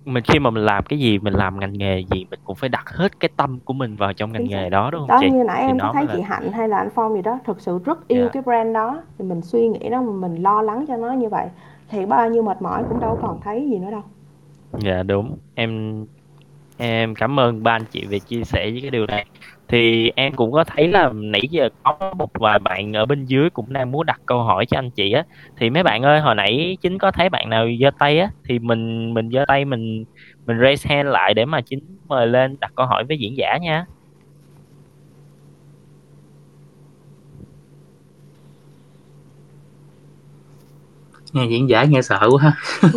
[0.07, 2.69] mình khi mà mình làm cái gì mình làm ngành nghề gì mình cũng phải
[2.69, 5.29] đặt hết cái tâm của mình vào trong ngành nghề đó đúng không đó chị?
[5.29, 6.13] như nãy thì em có thấy là...
[6.15, 8.33] chị hạnh hay là anh phong gì đó thực sự rất yêu Yeah.
[8.33, 11.47] cái brand đó thì mình suy nghĩ đó mình lo lắng cho nó như vậy
[11.89, 14.03] thì bao nhiêu mệt mỏi cũng đâu còn thấy gì nữa đâu.
[14.73, 15.37] Dạ đúng.
[15.55, 16.05] Em
[16.77, 19.25] em cảm ơn ba anh chị về chia sẻ với cái điều này
[19.67, 23.49] thì em cũng có thấy là nãy giờ có một vài bạn ở bên dưới
[23.49, 25.23] cũng đang muốn đặt câu hỏi cho anh chị á.
[25.55, 28.59] Thì mấy bạn ơi, hồi nãy chính có thấy bạn nào giơ tay á, thì
[28.59, 30.03] mình mình giơ tay, mình
[30.45, 33.57] mình raise hand lại để mà chính mời lên đặt câu hỏi với diễn giả
[33.61, 33.85] nha.
[41.33, 42.51] Nghe diễn giải nghe sợ quá ha.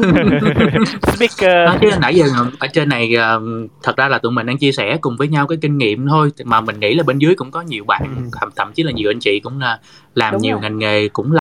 [1.15, 2.25] Speaker Đó, chứ nãy giờ
[2.59, 3.41] ở trên này ờ,
[3.83, 6.31] thật ra là tụi mình đang chia sẻ cùng với nhau cái kinh nghiệm thôi.
[6.45, 8.23] Mà mình nghĩ là bên dưới cũng có nhiều bạn Ừ.
[8.41, 9.81] thậm, thậm chí là nhiều anh chị cũng là
[10.15, 10.63] làm đúng nhiều rồi.
[10.63, 11.41] ngành nghề cũng là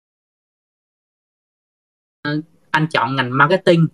[2.70, 3.86] anh chọn ngành marketing.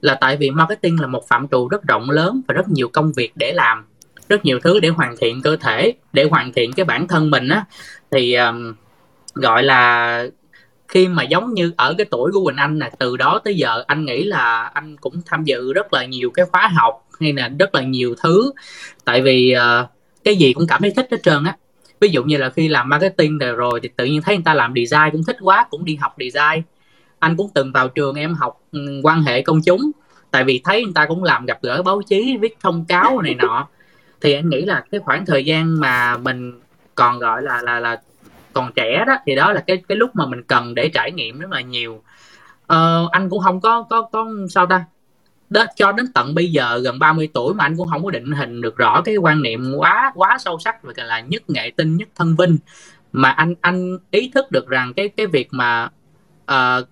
[0.00, 3.12] Là tại vì marketing là một phạm trù rất rộng lớn và rất nhiều công
[3.16, 3.84] việc để làm
[4.28, 7.48] rất nhiều thứ để hoàn thiện cơ thể để hoàn thiện cái bản thân mình
[7.48, 7.64] á.
[8.10, 8.74] Thì um,
[9.34, 10.24] gọi là
[10.94, 13.84] khi mà giống như ở cái tuổi của Quỳnh Anh nè từ đó tới giờ
[13.86, 17.50] anh nghĩ là anh cũng tham dự rất là nhiều cái khóa học hay là
[17.58, 18.52] rất là nhiều thứ.
[19.04, 19.88] Tại vì uh,
[20.24, 21.56] cái gì cũng cảm thấy thích hết trơn á.
[22.00, 24.54] Ví dụ như là khi làm marketing rồi rồi thì tự nhiên thấy người ta
[24.54, 26.62] làm design cũng thích quá cũng đi học design.
[27.18, 29.90] Anh cũng từng vào trường em học ừ, quan hệ công chúng.
[30.30, 33.34] Tại vì thấy người ta cũng làm gặp gỡ báo chí viết thông cáo này
[33.34, 33.68] nọ.
[34.20, 36.60] Thì anh nghĩ là cái khoảng thời gian mà mình
[36.94, 38.00] còn gọi là là là
[38.54, 41.38] còn trẻ đó thì đó là cái cái lúc mà mình cần để trải nghiệm
[41.38, 42.02] rất là nhiều.
[42.66, 44.84] Ờ, anh cũng không có có có sao ta?
[45.50, 48.32] Đó cho đến tận bây giờ gần 30 tuổi mà anh cũng không có định
[48.32, 51.96] hình được rõ cái quan niệm quá quá sâu sắc về là nhất nghệ tinh
[51.96, 52.58] nhất thân vinh.
[53.12, 55.88] Mà anh anh ý thức được rằng cái cái việc mà
[56.52, 56.88] uh,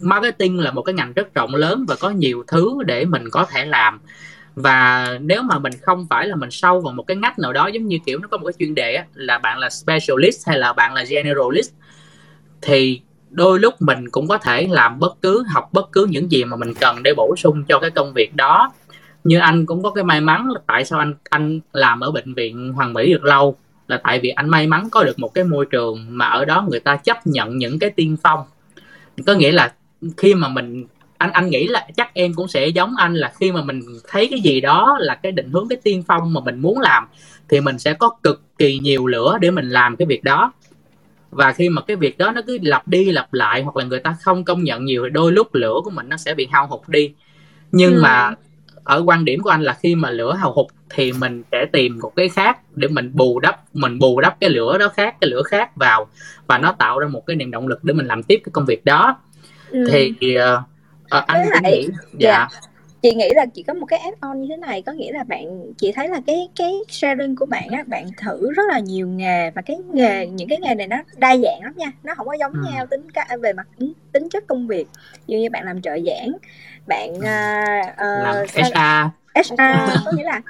[0.00, 3.44] marketing là một cái ngành rất rộng lớn và có nhiều thứ để mình có
[3.44, 4.00] thể làm
[4.54, 7.66] và nếu mà mình không phải là mình sâu vào một cái ngách nào đó
[7.66, 10.58] giống như kiểu nó có một cái chuyên đề á, là bạn là specialist hay
[10.58, 11.70] là bạn là generalist
[12.62, 16.44] thì đôi lúc mình cũng có thể làm bất cứ học bất cứ những gì
[16.44, 18.72] mà mình cần để bổ sung cho cái công việc đó.
[19.24, 22.34] Như anh cũng có cái may mắn là tại sao anh anh làm ở bệnh
[22.34, 23.56] viện Hoàng Mỹ được lâu
[23.88, 26.66] là tại vì anh may mắn có được một cái môi trường mà ở đó
[26.70, 28.40] người ta chấp nhận những cái tiên phong.
[29.26, 29.72] Có nghĩa là
[30.16, 30.86] khi mà mình
[31.22, 34.28] anh anh nghĩ là chắc em cũng sẽ giống anh là khi mà mình thấy
[34.30, 37.06] cái gì đó là cái định hướng cái tiên phong mà mình muốn làm
[37.48, 40.52] thì mình sẽ có cực kỳ nhiều lửa để mình làm cái việc đó
[41.30, 44.00] và khi mà cái việc đó nó cứ lặp đi lặp lại hoặc là người
[44.00, 46.66] ta không công nhận nhiều thì đôi lúc lửa của mình nó sẽ bị hao
[46.66, 47.12] hụt đi
[47.72, 48.00] nhưng Ừ.
[48.02, 48.34] mà
[48.84, 51.98] ở quan điểm của anh là khi mà lửa hao hụt thì mình sẽ tìm
[52.02, 55.30] một cái khác để mình bù đắp mình bù đắp cái lửa đó khác cái
[55.30, 56.06] lửa khác vào
[56.46, 58.64] và nó tạo ra một cái niềm động lực để mình làm tiếp cái công
[58.66, 59.18] việc đó
[59.70, 59.84] Ừ.
[59.90, 60.62] thì ờ,
[61.12, 62.48] ờ, anh cũng lại- nghĩ dạ
[63.02, 65.24] chị nghĩ là chị có một cái add on như thế này có nghĩa là
[65.24, 69.08] bạn chị thấy là cái cái sharing của bạn á bạn thử rất là nhiều
[69.08, 72.26] nghề và cái nghề những cái nghề này nó đa dạng lắm nha nó không
[72.26, 72.70] có giống Ừ.
[72.72, 74.86] nhau tính cả về mặt tính, tính chất công việc.
[75.26, 76.32] Như như bạn làm trợ giảng
[76.86, 77.64] bạn à,
[77.96, 80.40] ờ, làm sao- HR HR có nghĩa là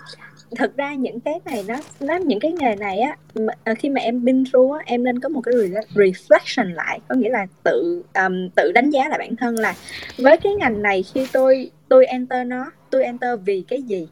[0.56, 3.16] thực ra những cái này nó nó những cái nghề này á
[3.64, 5.54] à, khi mà em binh through á em nên có một cái
[5.94, 7.00] reflection lại.
[7.08, 9.74] Có nghĩa là tự um, tự đánh giá lại bản thân là
[10.18, 14.08] với cái ngành này khi tôi tôi enter nó tôi enter vì cái gì?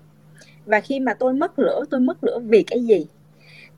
[0.66, 3.06] Và khi mà tôi mất lửa tôi mất lửa vì cái gì?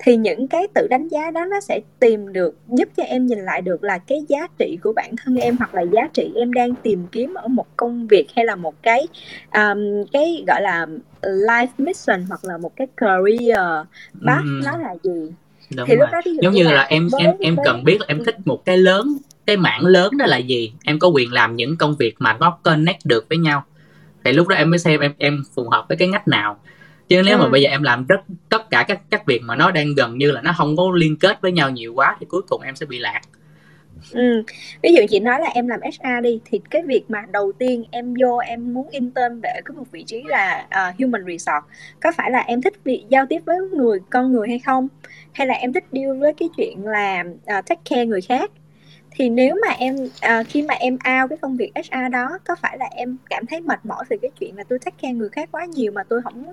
[0.03, 3.39] Thì những cái tự đánh giá đó nó sẽ tìm được giúp cho em nhìn
[3.39, 6.53] lại được là cái giá trị của bản thân em hoặc là giá trị em
[6.53, 9.07] đang tìm kiếm ở một công việc hay là một cái
[9.55, 10.87] um, cái gọi là
[11.23, 13.87] life mission hoặc là một cái career
[14.27, 14.61] path ừ.
[14.65, 15.33] nó là gì
[15.77, 16.07] Đúng thì rồi.
[16.07, 18.65] lúc đó giống như là, là em em em cần biết là em thích một
[18.65, 22.15] cái lớn cái mảng lớn đó là gì em có quyền làm những công việc
[22.19, 23.65] mà nó connect được với nhau
[24.25, 26.59] thì lúc đó em mới xem em em phù hợp với cái ngách nào
[27.13, 27.43] chứ nếu ừ.
[27.43, 30.19] mà bây giờ em làm rất tất cả các các việc mà nó đang gần
[30.19, 32.77] như là nó không có liên kết với nhau nhiều quá thì cuối cùng em
[32.77, 33.21] sẽ bị lạc
[34.11, 34.43] Ừ.
[34.83, 37.85] Ví dụ chị nói là em làm HR đi thì cái việc mà đầu tiên
[37.91, 41.67] em vô em muốn intern để có một vị trí là uh, human resource
[42.01, 44.89] có phải là em thích việc giao tiếp với người con người hay không
[45.33, 47.25] hay là em thích deal với cái chuyện là
[47.59, 48.51] uh, take care người khác
[49.15, 52.57] thì nếu mà em à, khi mà em ao cái công việc HR đó có
[52.57, 55.29] phải là em cảm thấy mệt mỏi về cái chuyện là tôi take care người
[55.29, 56.45] khác quá nhiều mà tôi không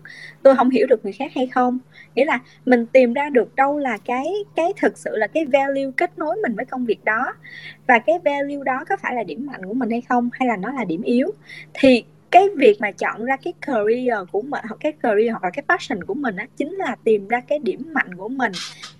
[0.44, 1.80] tôi không hiểu được người khác hay không?
[2.16, 5.92] Nghĩa là mình tìm ra được đâu là cái cái thực sự là cái value
[5.98, 7.34] kết nối mình với công việc đó.
[7.88, 10.30] Và cái value đó có phải là điểm mạnh của mình hay không?
[10.34, 11.32] Hay là nó là điểm yếu?
[11.74, 15.50] Thì cái việc mà chọn ra cái career của mình hoặc cái career hoặc là
[15.50, 18.52] cái passion của mình á chính là tìm ra cái điểm mạnh của mình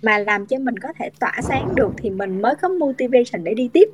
[0.02, 3.54] mà làm cho mình có thể tỏa sáng được thì mình mới có motivation để
[3.54, 3.88] đi tiếp.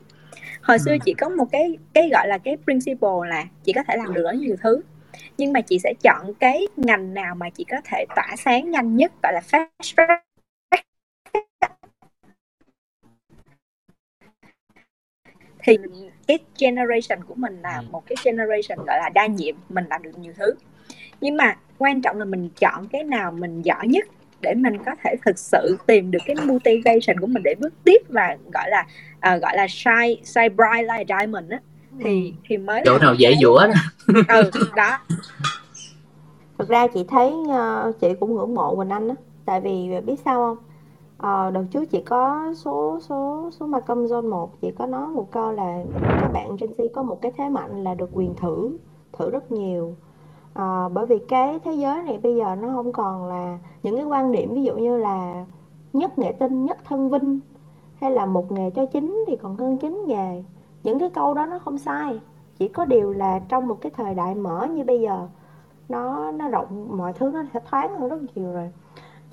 [0.62, 3.96] Hồi xưa chị có một cái cái gọi là cái principle là chị có thể
[3.96, 4.80] làm được rất nhiều thứ
[5.38, 8.96] nhưng mà chị sẽ chọn cái ngành nào mà chị có thể tỏa sáng nhanh
[8.96, 10.16] nhất gọi là fast
[15.62, 15.78] thì
[16.26, 17.84] cái generation của mình là ừ.
[17.90, 20.54] một cái generation gọi là đa nhiệm mình làm được nhiều thứ.
[21.20, 24.06] Nhưng mà quan trọng là mình chọn cái nào mình giỏi nhất
[24.40, 27.98] để mình có thể thực sự tìm được cái motivation của mình để bước tiếp
[28.08, 28.86] và gọi là
[29.16, 31.60] uh, gọi là shine shine bright like a diamond á.
[32.04, 32.36] Thì ừ.
[32.48, 33.74] thì mới chỗ nào dễ dũa đó.
[34.28, 34.98] Ừ đó.
[36.58, 39.14] Thực ra chị thấy uh, chị cũng ngưỡng mộ Quỳnh Anh á.
[39.44, 40.65] Tại vì biết sao không
[41.18, 45.08] Ờ, đợt trước chị có số số số mà công zone 1 chị có nói
[45.08, 45.82] một câu là
[46.20, 48.78] các bạn Gen Z có một cái thế mạnh là được quyền thử
[49.12, 49.94] thử rất nhiều.
[50.54, 54.04] Ờ, bởi vì cái thế giới này bây giờ nó không còn là những cái
[54.04, 55.46] quan điểm ví dụ như là
[55.92, 57.40] nhất nghệ tinh nhất thân vinh
[58.00, 60.44] hay là một nghề cho chính thì còn hơn chín nghề.
[60.82, 62.20] Những cái câu đó nó không sai
[62.58, 65.28] chỉ có điều là trong một cái thời đại mở như bây giờ
[65.88, 68.70] nó nó rộng mọi thứ nó sẽ thoáng hơn rất nhiều rồi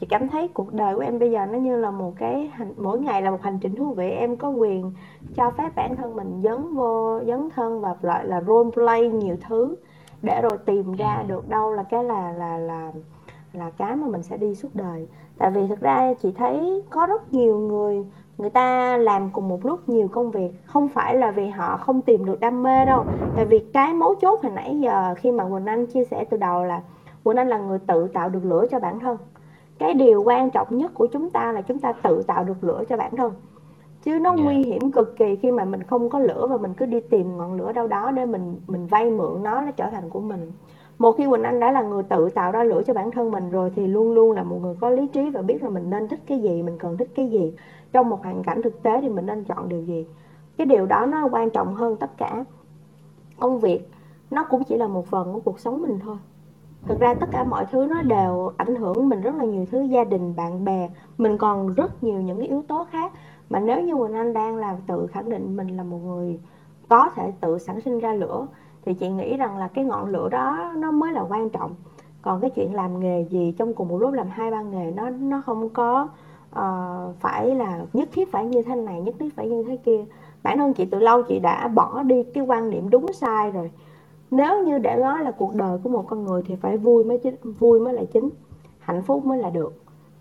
[0.04, 2.74] chị cảm thấy cuộc đời của em bây giờ nó như là một cái hành,
[2.78, 4.10] mỗi ngày là một hành trình thú vị.
[4.10, 4.92] Em có quyền
[5.36, 9.36] cho phép bản thân mình dấn vô dấn thân và loại là role play nhiều
[9.48, 9.76] thứ
[10.22, 11.28] để rồi tìm ra ừ.
[11.28, 12.92] được đâu là cái là là là
[13.54, 15.08] là cái mà mình sẽ đi suốt đời.
[15.38, 18.06] Tại vì thực ra chị thấy có rất nhiều người
[18.38, 20.52] người ta làm cùng một lúc nhiều công việc.
[20.66, 23.06] Không phải là vì họ không tìm được đam mê đâu.
[23.36, 26.38] Tại vì cái mấu chốt hồi nãy giờ khi mà quỳnh anh chia sẻ từ
[26.38, 26.82] đầu là
[27.24, 29.18] quỳnh anh là người tự tạo được lửa cho bản thân
[29.80, 32.84] cái điều quan trọng nhất của chúng ta là chúng ta tự tạo được lửa
[32.90, 33.34] cho bản thân.
[34.04, 34.40] Chứ nó yeah.
[34.40, 34.46] Dạ.
[34.46, 37.38] nguy hiểm cực kỳ khi mà mình không có lửa và mình cứ đi tìm
[37.38, 40.52] ngọn lửa đâu đó để mình mình vay mượn nó nó trở thành của mình.
[40.98, 43.52] Một khi Quỳnh Anh đã là người tự tạo ra lửa cho bản thân mình
[43.52, 46.08] rồi thì luôn luôn là một người có lý trí và biết là mình nên
[46.08, 47.54] thích cái gì mình cần thích cái gì.
[47.92, 50.08] Trong một hoàn cảnh thực tế thì mình nên chọn điều gì?
[50.58, 52.46] Cái điều đó nó quan trọng hơn tất cả.
[53.40, 53.90] Công việc
[54.32, 56.18] nó cũng chỉ là một phần của cuộc sống mình thôi
[56.86, 59.82] thực ra tất cả mọi thứ nó đều ảnh hưởng mình rất là nhiều thứ
[59.82, 60.90] gia đình bạn bè.
[61.18, 63.12] Mình còn rất nhiều những cái yếu tố khác.
[63.50, 66.40] Mà nếu như Quỳnh Anh đang làm tự khẳng định mình là một người
[66.90, 68.48] có thể tự sản sinh ra lửa
[68.86, 71.76] thì chị nghĩ rằng là cái ngọn lửa đó nó mới là quan trọng.
[72.22, 75.10] Còn cái chuyện làm nghề gì trong cùng một lúc làm hai ba nghề nó
[75.10, 76.08] nó không có
[76.60, 80.06] uh, phải là nhất thiết phải như thế này nhất thiết phải như thế kia.
[80.44, 83.72] Bản thân chị từ lâu chị đã bỏ đi cái quan niệm đúng sai rồi
[84.34, 87.18] nếu như để nói là cuộc đời của một con người thì phải vui mới
[87.18, 88.30] chính vui mới là chính
[88.80, 89.74] hạnh phúc mới là được.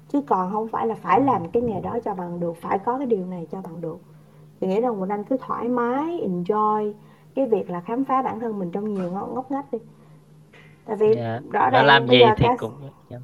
[0.08, 2.98] Chứ còn không phải là phải làm cái nghề đó cho bằng được phải có
[2.98, 3.98] cái điều này cho bằng được.
[4.60, 6.92] Thì nghĩ rằng Quỳnh Anh cứ thoải mái enjoy
[7.34, 9.78] cái việc là khám phá bản thân mình trong nhiều ngóc, ngách đi.
[10.84, 11.40] Tại vì dạ.
[11.52, 12.56] rõ ràng làm gì thì cả...
[12.58, 12.72] cũng
[13.10, 13.18] dạ.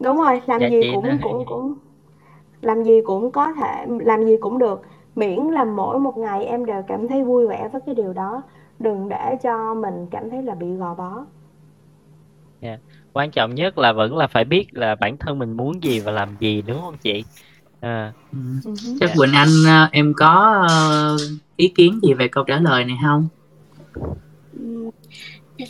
[0.00, 1.74] đúng rồi làm dạ, gì cũng cũng cũng
[2.60, 4.82] làm gì cũng có thể làm gì cũng được.
[5.14, 8.42] Miễn là mỗi một ngày em đều cảm thấy vui vẻ với cái điều đó
[8.78, 11.24] đừng để cho mình cảm thấy là bị gò bó
[12.60, 12.80] yeah.
[12.80, 12.98] Dạ.
[13.12, 16.12] quan trọng nhất là vẫn là phải biết là bản thân mình muốn gì và
[16.12, 17.24] làm gì đúng không chị
[17.80, 18.12] à.
[18.32, 18.38] ừ.
[19.00, 19.18] chắc yeah.
[19.18, 21.16] Quỳnh Anh ờ, em có ờ,
[21.56, 23.28] ý kiến gì về câu trả lời này không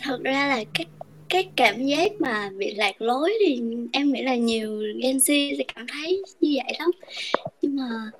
[0.01, 0.85] thật ra là cái
[1.29, 3.61] cái cảm giác mà bị lạc lối thì
[3.93, 6.91] em nghĩ là nhiều Gen Z sẽ cảm thấy như vậy lắm
[7.61, 8.11] nhưng mà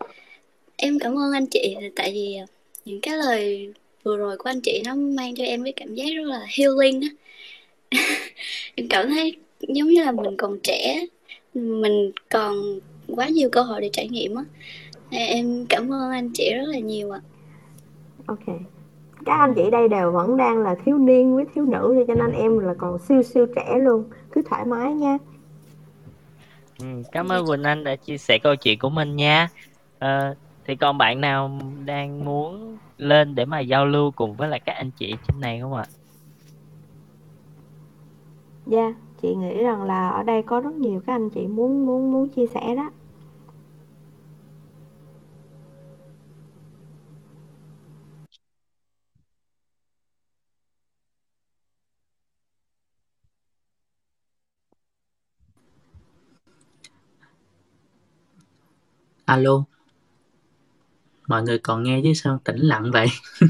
[0.75, 2.37] em cảm ơn anh chị tại vì
[2.85, 6.05] những cái lời vừa rồi của anh chị nó mang cho em cái cảm giác
[6.15, 7.09] rất là healing á.
[8.75, 11.05] Em cảm thấy giống như là mình còn trẻ
[11.53, 14.43] mình còn quá nhiều cơ hội để trải nghiệm á.
[15.09, 17.21] Em cảm ơn anh chị rất là nhiều ạ.
[18.25, 18.45] Ok.
[19.25, 22.31] Các anh chị đây đều vẫn đang là thiếu niên với thiếu nữ cho nên
[22.31, 24.09] em là còn siêu siêu trẻ luôn.
[24.31, 25.17] Cứ thoải mái nha.
[26.79, 29.49] Ừ, cảm ơn Quỳnh Anh đã chia sẻ câu chuyện của mình nha.
[29.99, 30.35] À,
[30.69, 31.51] thì còn bạn nào
[31.85, 35.59] đang muốn lên để mà giao lưu cùng với lại các anh chị trên này
[35.61, 35.85] không ạ?
[38.65, 41.85] Dạ, yeah, chị nghĩ rằng là ở đây có rất nhiều các anh chị muốn
[41.85, 42.89] muốn muốn chia sẻ đó.
[59.25, 59.78] Alo.
[61.29, 63.07] Mọi người còn nghe chứ sao tĩnh lặng vậy?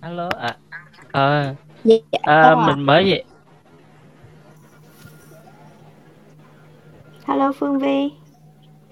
[0.00, 0.56] Alo ạ.
[1.12, 1.54] À.
[1.84, 3.24] Dạ, à, mình mới vậy.
[7.24, 8.10] Hello Phương Vi.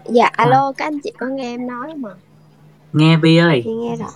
[0.04, 2.14] Dạ, alo, các anh chị có nghe em nói không ạ?
[2.92, 3.60] Nghe Vi ơi.
[3.64, 4.12] Chị nghe rõ.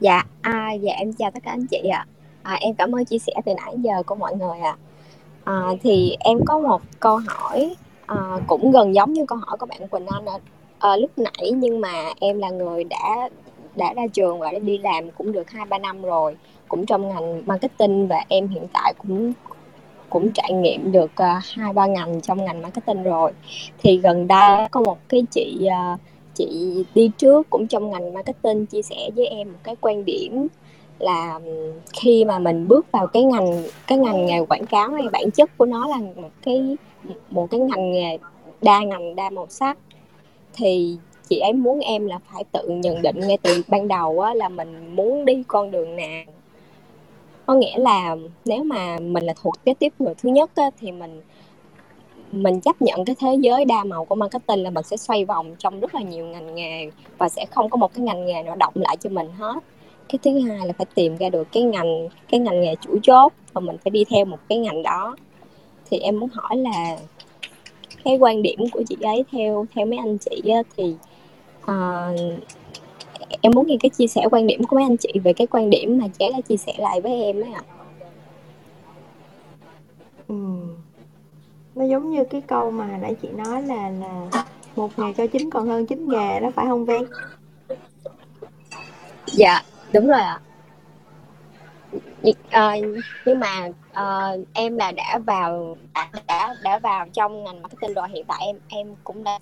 [0.00, 2.06] Dạ, à, dạ em chào tất cả anh chị ạ.
[2.42, 2.54] À.
[2.60, 4.76] em cảm ơn chia sẻ từ nãy giờ của mọi người ạ.
[5.44, 5.52] À.
[5.52, 7.74] À, thì em có một câu hỏi
[8.06, 10.24] à, cũng gần giống như câu hỏi của bạn Quỳnh Anh
[10.78, 13.28] à, lúc nãy nhưng mà em là người đã
[13.76, 16.36] đã ra trường và đã đi làm cũng được hai ba năm rồi
[16.68, 19.32] cũng trong ngành marketing và em hiện tại cũng
[20.10, 23.32] cũng trải nghiệm được à, hai uh, ba ngành trong ngành marketing rồi
[23.78, 26.00] thì gần đây có một cái chị uh,
[26.36, 30.46] chị đi trước cũng trong ngành marketing chia sẻ với em một cái quan điểm
[30.98, 31.40] là
[31.92, 35.58] khi mà mình bước vào cái ngành cái ngành nghề quảng cáo này bản chất
[35.58, 36.76] của nó là một cái
[37.30, 38.18] một cái ngành nghề
[38.62, 39.78] đa ngành đa màu sắc.
[40.54, 40.96] Thì
[41.28, 44.48] chị ấy muốn em là phải tự nhận định ngay từ ban đầu á, là
[44.48, 46.24] mình muốn đi con đường nào.
[47.46, 50.92] Có nghĩa là nếu mà mình là thuộc cái tiếp người thứ nhất á, thì
[50.92, 51.20] mình
[52.42, 55.54] mình chấp nhận cái thế giới đa màu của marketing là mình sẽ xoay vòng
[55.58, 58.56] trong rất là nhiều ngành nghề và sẽ không có một cái ngành nghề nào
[58.56, 59.60] động lại cho mình hết.
[60.08, 63.32] Cái thứ hai là phải tìm ra được cái ngành cái ngành nghề chủ chốt
[63.52, 65.16] và mình phải đi theo một cái ngành đó.
[65.90, 66.96] Thì em muốn hỏi là
[68.04, 70.94] cái quan điểm của chị ấy theo theo mấy anh chị á, thì
[71.62, 72.40] uh,
[73.40, 75.70] em muốn nghe cái chia sẻ quan điểm của mấy anh chị về cái quan
[75.70, 77.62] điểm mà chị đã chia sẻ lại với em ấy ạ.
[80.28, 80.34] Ừ
[81.76, 84.44] nó giống như cái câu mà nãy chị nói là là
[84.76, 87.04] một nghề cho chín còn hơn chín nghề đó phải không Ven?
[89.26, 89.62] Dạ
[89.92, 90.40] đúng rồi ạ
[92.50, 92.76] à,
[93.24, 95.76] nhưng mà à, em là đã vào
[96.26, 99.38] đã đã vào trong ngành marketing rồi hiện tại em em cũng đã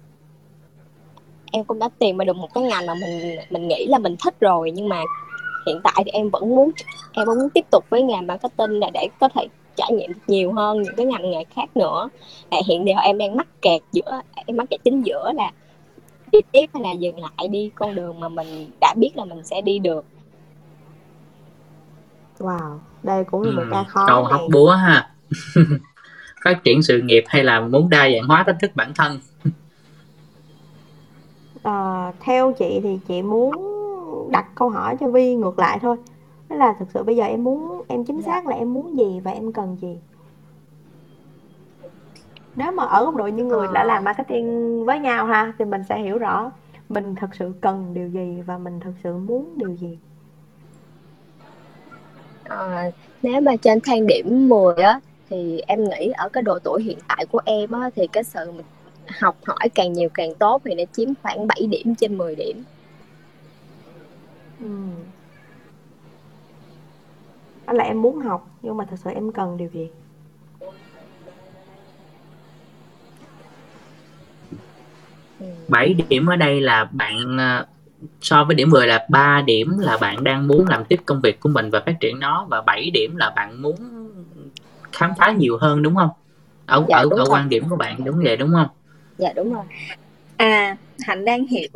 [1.52, 4.34] em cũng đã tìm được một cái ngành mà mình mình nghĩ là mình thích
[4.40, 5.00] rồi nhưng mà
[5.66, 6.70] hiện tại thì em vẫn muốn
[7.12, 10.52] em vẫn muốn tiếp tục với ngành marketing là để có thể trải nghiệm nhiều
[10.52, 12.08] hơn những cái ngành nghề khác nữa.
[12.50, 15.50] À, hiện giờ em đang mắc kẹt giữa em mắc kẹt chính giữa là
[16.32, 19.44] đi tiếp hay là dừng lại đi con đường mà mình đã biết là mình
[19.44, 20.04] sẽ đi được.
[22.38, 25.10] Wow đây cũng là một ca khó câu hóc búa ha.
[26.44, 29.20] Phát triển sự nghiệp hay là muốn đa dạng hóa thách thức bản thân?
[31.62, 33.52] À, theo chị thì chị muốn
[34.30, 35.96] đặt câu hỏi cho Vi ngược lại thôi
[36.58, 39.20] đó là thực sự bây giờ em muốn em chính xác là em muốn gì
[39.20, 39.98] và em cần gì?
[42.56, 45.82] Nếu mà ở góc độ những người đã làm marketing với nhau ha thì mình
[45.88, 46.52] sẽ hiểu rõ
[46.88, 49.98] mình thật sự cần điều gì và mình thật sự muốn điều gì.
[52.44, 52.90] À,
[53.22, 56.98] nếu mà trên thang điểm 10 á thì em nghĩ ở cái độ tuổi hiện
[57.08, 58.52] tại của em á thì cái sự
[59.20, 62.62] học hỏi càng nhiều càng tốt thì nó chiếm khoảng 7 điểm trên 10 điểm.
[64.60, 64.66] Ừ.
[67.66, 69.88] đó là em muốn học nhưng mà thật sự em cần điều gì
[75.68, 77.66] bảy điểm ở đây là bạn ờ,
[78.20, 81.40] so với điểm 10 là 3 điểm là bạn đang muốn làm tiếp công việc
[81.40, 83.76] của mình và phát triển nó và 7 điểm là bạn muốn
[84.92, 86.10] khám phá nhiều hơn đúng không?
[86.66, 88.68] Ở dạ, ở ở quan điểm của bạn đúng vậy đúng không?
[89.18, 89.64] dạ đúng rồi
[90.36, 91.68] à hạnh đang hiểu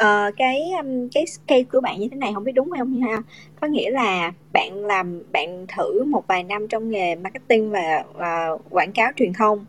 [0.00, 3.00] uh, cái um, cái case của bạn như thế này không biết đúng hay không
[3.00, 3.22] ha?
[3.60, 8.60] Có nghĩa là bạn làm bạn thử một vài năm trong nghề marketing và uh,
[8.70, 9.64] quảng cáo truyền thông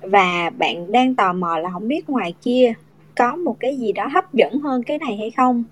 [0.00, 2.72] và bạn đang tò mò là không biết ngoài kia
[3.16, 5.64] có một cái gì đó hấp dẫn hơn cái này hay không?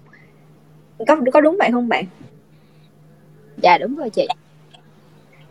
[1.07, 2.05] Có có đúng vậy không bạn?
[3.57, 4.27] Dạ đúng rồi chị.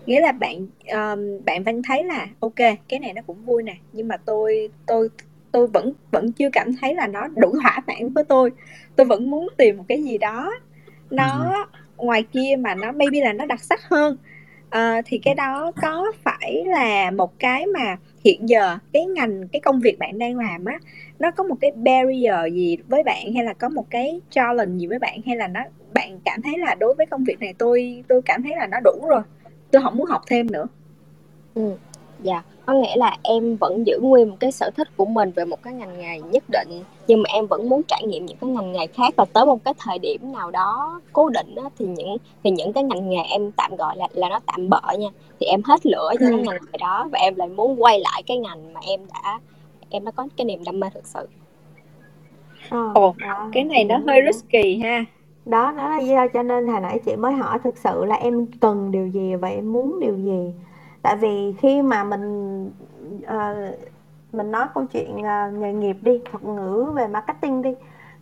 [0.05, 2.55] Nghĩa là bạn um, bạn vẫn thấy là ok
[2.87, 5.09] cái này nó cũng vui nè nhưng mà tôi tôi
[5.51, 8.51] tôi vẫn vẫn chưa cảm thấy là nó đủ thỏa mãn với tôi.
[8.95, 10.51] Tôi vẫn muốn tìm một cái gì đó
[11.09, 12.05] nó ừ.
[12.05, 14.17] ngoài kia mà nó maybe là nó đặc sắc hơn.
[14.75, 19.59] Uh, thì cái đó có phải là một cái mà hiện giờ cái ngành cái
[19.59, 20.79] công việc bạn đang làm á
[21.19, 24.87] nó có một cái barrier gì với bạn hay là có một cái challenge gì
[24.87, 25.59] với bạn hay là nó
[25.93, 28.77] bạn cảm thấy là đối với công việc này tôi tôi cảm thấy là nó
[28.83, 29.21] đủ rồi
[29.71, 30.67] tôi không muốn học thêm nữa?
[31.53, 31.75] Ừ
[32.23, 35.45] dạ có nghĩa là em vẫn giữ nguyên một cái sở thích của mình về
[35.45, 38.49] một cái ngành nghề nhất định nhưng mà em vẫn muốn trải nghiệm những cái
[38.49, 41.85] ngành nghề khác và tới một cái thời điểm nào đó cố định đó, thì
[41.85, 45.07] những thì những cái ngành nghề em tạm gọi là là nó tạm bợ nha.
[45.39, 46.31] Thì em hết lửa cho ừ.
[46.31, 49.39] cái ngành nghề đó và em lại muốn quay lại cái ngành mà em đã
[49.89, 51.27] em đã có cái niềm đam mê thực sự.
[52.69, 55.05] Ờ, ồ đó, cái này nó hơi risky ha.
[55.45, 58.15] Đó đó là lý do cho nên hồi nãy chị mới hỏi thực sự là
[58.15, 60.53] em cần điều gì và em muốn điều gì
[61.01, 62.65] tại vì khi mà mình
[63.23, 63.79] uh,
[64.31, 67.75] mình nói câu chuyện uh, nghề nghiệp đi thuật ngữ về marketing đi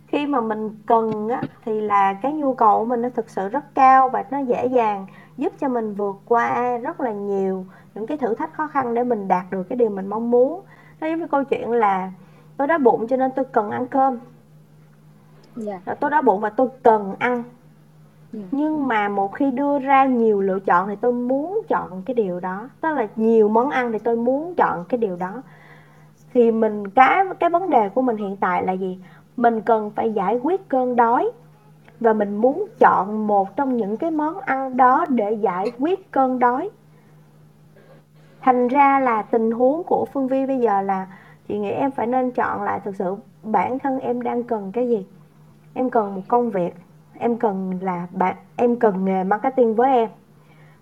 [0.06, 3.48] khi mà mình cần á, thì là cái nhu cầu của mình nó thực sự
[3.48, 5.06] rất cao và nó dễ dàng
[5.36, 9.04] giúp cho mình vượt qua rất là nhiều những cái thử thách khó khăn để
[9.04, 10.62] mình đạt được cái điều mình mong muốn
[11.00, 12.12] nó giống như câu chuyện là
[12.56, 14.18] tôi đói bụng cho nên tôi cần ăn cơm
[15.66, 15.82] yeah.
[15.86, 15.94] Dạ.
[15.94, 17.42] tôi đói bụng và tôi cần ăn.
[18.32, 18.40] Dạ.
[18.50, 22.40] nhưng mà một khi đưa ra nhiều lựa chọn thì tôi muốn chọn cái điều
[22.40, 22.68] đó.
[22.80, 25.42] Tức là nhiều món ăn thì tôi muốn chọn cái điều đó.
[26.34, 28.98] Thì mình, cái cái vấn đề của mình hiện tại là gì?
[29.36, 31.30] Mình cần phải giải quyết cơn đói.
[32.00, 36.38] Và mình muốn chọn một trong những cái món ăn đó để giải quyết cơn
[36.38, 36.70] đói.
[38.40, 41.06] Thành ra là tình huống của phương vi bây giờ là,
[41.48, 44.88] chị nghĩ em phải nên chọn lại thực sự bản thân em đang cần cái
[44.88, 45.06] gì.
[45.74, 46.74] Em cần một công việc
[47.18, 50.08] em cần là bạn, em cần nghề marketing với em.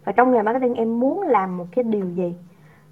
[0.05, 2.35] Và trong nghề marketing em muốn làm một cái điều gì?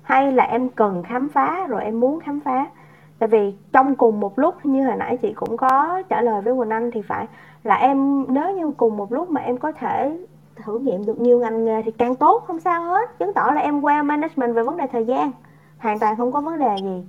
[0.03, 2.67] Hay là em cần khám phá, rồi em muốn khám phá?
[3.19, 6.55] Tại vì trong cùng một lúc, như hồi nãy chị cũng có trả lời với
[6.57, 7.27] Quỳnh Anh thì phải
[7.63, 10.19] là em, nếu như cùng một lúc mà em có thể
[10.65, 13.19] thử nghiệm được nhiều ngành nghề thì càng tốt, không sao hết.
[13.19, 15.33] Chứng tỏ là em qua management về vấn đề thời gian,
[15.79, 17.07] hoàn toàn không có vấn đề gì.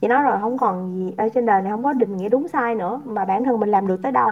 [0.00, 2.48] Chị nói rồi, không còn gì, ở trên đời này không có định nghĩa đúng
[2.48, 4.30] sai nữa, mà bản thân mình làm được tới đâu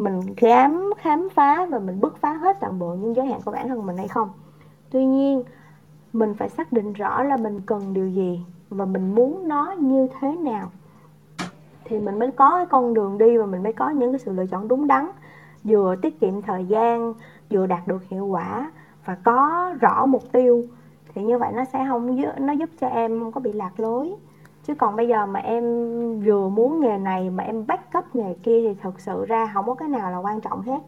[0.00, 3.52] mình khám khám phá và mình bứt phá hết toàn bộ những giới hạn của
[3.52, 4.28] bản thân mình hay không.
[4.90, 5.42] Tuy nhiên,
[6.12, 8.40] mình phải xác định rõ là mình cần điều gì
[8.70, 10.70] và mình muốn nó như thế nào.
[11.84, 14.32] Thì mình mới có cái con đường đi và mình mới có những cái sự
[14.32, 15.10] lựa chọn đúng đắn,
[15.64, 17.14] vừa tiết kiệm thời gian,
[17.50, 18.72] vừa đạt được hiệu quả
[19.04, 20.64] và có rõ mục tiêu.
[21.14, 24.14] Thì như vậy nó sẽ không nó giúp cho em không có bị lạc lối
[24.62, 25.64] chứ còn bây giờ mà em
[26.20, 29.66] vừa muốn nghề này mà em bắt cấp nghề kia thì thật sự ra không
[29.66, 30.78] có cái nào là quan trọng hết.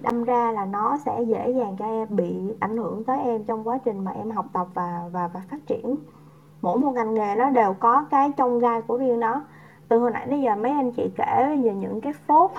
[0.00, 3.68] Đâm ra là nó sẽ dễ dàng cho em bị ảnh hưởng tới em trong
[3.68, 5.96] quá trình mà em học tập và và và phát triển.
[6.62, 9.42] Mỗi một ngành nghề nó đều có cái trong gai của riêng nó.
[9.88, 12.50] Từ hồi nãy đến giờ mấy anh chị kể về những cái phốt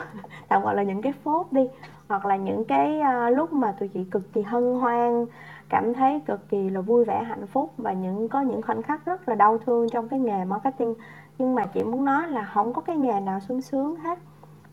[0.48, 1.68] tạm gọi là những cái phốt đi
[2.10, 5.26] hoặc là những cái uh, lúc mà tụi chị cực kỳ hân hoan
[5.72, 9.06] cảm thấy cực kỳ là vui vẻ, hạnh phúc và những, có những khoảnh khắc
[9.06, 10.94] rất là đau thương trong cái nghề marketing.
[11.38, 14.20] Nhưng mà chị muốn nói là không có cái nghề nào sung sướng hết.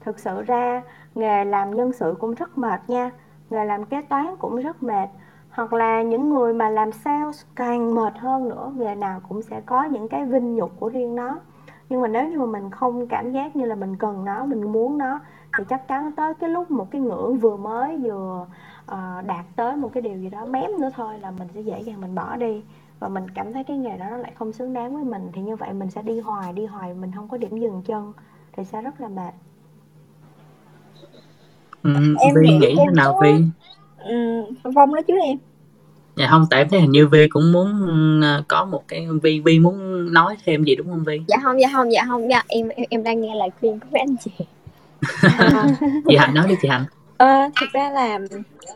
[0.01, 0.83] Thực sự ra,
[1.15, 3.11] nghề làm nhân sự cũng rất mệt nha.
[3.51, 5.09] Nghề làm kế toán cũng rất mệt.
[5.51, 9.61] Hoặc là những người mà làm sales càng mệt hơn nữa, nghề nào cũng sẽ
[9.61, 11.39] có những cái vinh nhục của riêng nó.
[11.89, 14.73] Nhưng mà nếu như mà mình không cảm giác như là mình cần nó, mình
[14.73, 15.21] muốn nó,
[15.59, 18.47] thì chắc chắn tới cái lúc một cái ngưỡng vừa mới vừa
[18.93, 21.81] uh, đạt tới một cái điều gì đó mém nữa thôi là mình sẽ dễ
[21.81, 22.63] dàng mình bỏ đi.
[23.01, 25.31] Và mình cảm thấy cái nghề đó nó lại không xứng đáng với mình.
[25.33, 28.13] Thì như vậy mình sẽ đi hoài đi hoài mình không có điểm dừng chân
[28.53, 29.33] thì sẽ rất là mệt.
[31.83, 33.31] Ừ, em Vi nghĩ thế nào Vi
[34.05, 35.39] ừ, Phong nói trước em.
[36.17, 37.69] Dạ không tại em thấy hình như Vi cũng muốn
[38.21, 41.61] uh, có một cái Vi Vi muốn nói thêm gì đúng không Vi dạ không
[41.61, 42.31] dạ không dạ không.
[42.31, 44.31] Dạ em em, em đang nghe lời khuyên của mấy anh chị.
[46.09, 46.85] Chị Hạnh nói đi chị Hạnh
[47.19, 48.19] À, thực ra là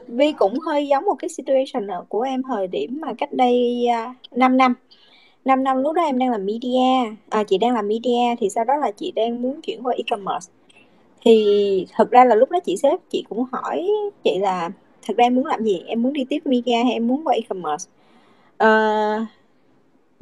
[0.07, 4.39] Vi cũng hơi giống một cái situation của em thời điểm mà cách đây uh,
[4.39, 4.75] 5 năm.
[5.45, 8.65] 5 năm lúc đó em đang làm media à, chị đang làm media thì sau
[8.65, 10.53] đó là chị đang muốn chuyển qua e-commerce.
[11.25, 13.89] Thì thực ra là lúc đó chị sếp chị cũng hỏi
[14.25, 14.71] chị là
[15.07, 15.83] thật ra em muốn làm gì?
[15.87, 17.91] Em muốn đi tiếp media hay em muốn qua e-commerce?
[18.59, 19.27] À,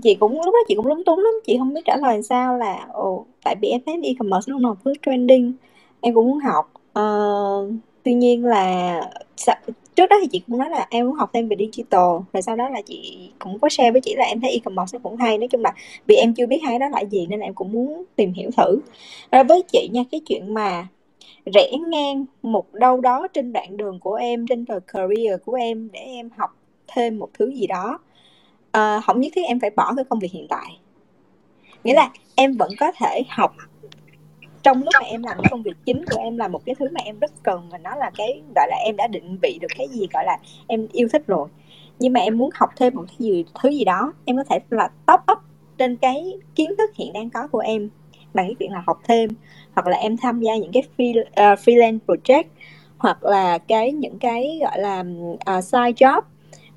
[0.03, 2.59] chị cũng lúc đó chị cũng lúng túng lắm chị không biết trả lời sao
[2.59, 5.53] là ồ tại vì em thấy e-commerce lúc nào cứ trending
[6.01, 6.73] em cũng muốn học.
[6.99, 7.73] Uh,
[8.03, 9.01] tuy nhiên là
[9.95, 12.57] trước đó thì chị cũng nói là em muốn học thêm về digital rồi sau
[12.57, 15.39] đó là chị cũng có share với chị là em thấy e-commerce nó cũng hay.
[15.39, 15.73] Nói chung là
[16.07, 18.51] vì em chưa biết hai đó là gì nên là em cũng muốn tìm hiểu
[18.57, 18.81] thử.
[19.33, 20.89] Rồi với chị nha cái chuyện mà
[21.55, 25.89] rẽ ngang một đâu đó trên đoạn đường của em trên đời career của em
[25.93, 26.51] để em học
[26.87, 27.99] thêm một thứ gì đó
[28.73, 30.79] ờ, à, không nhất thiết em phải bỏ cái công việc hiện tại.
[31.85, 33.55] Nghĩa là em vẫn có thể học
[34.63, 36.87] trong lúc mà em làm cái công việc chính của em là một cái thứ
[36.93, 39.69] mà em rất cần và nó là cái gọi là em đã định vị được
[39.79, 41.49] cái gì gọi là em yêu thích rồi
[41.99, 44.59] nhưng mà em muốn học thêm một cái gì thứ gì đó em có thể
[44.71, 45.39] là top up
[45.79, 47.91] trên cái kiến thức hiện đang có của em
[48.35, 49.31] bằng cái chuyện là học thêm
[49.75, 52.45] hoặc là em tham gia những cái free, uh, freelance project
[52.99, 55.05] hoặc là cái những cái gọi là
[55.59, 56.23] uh, side job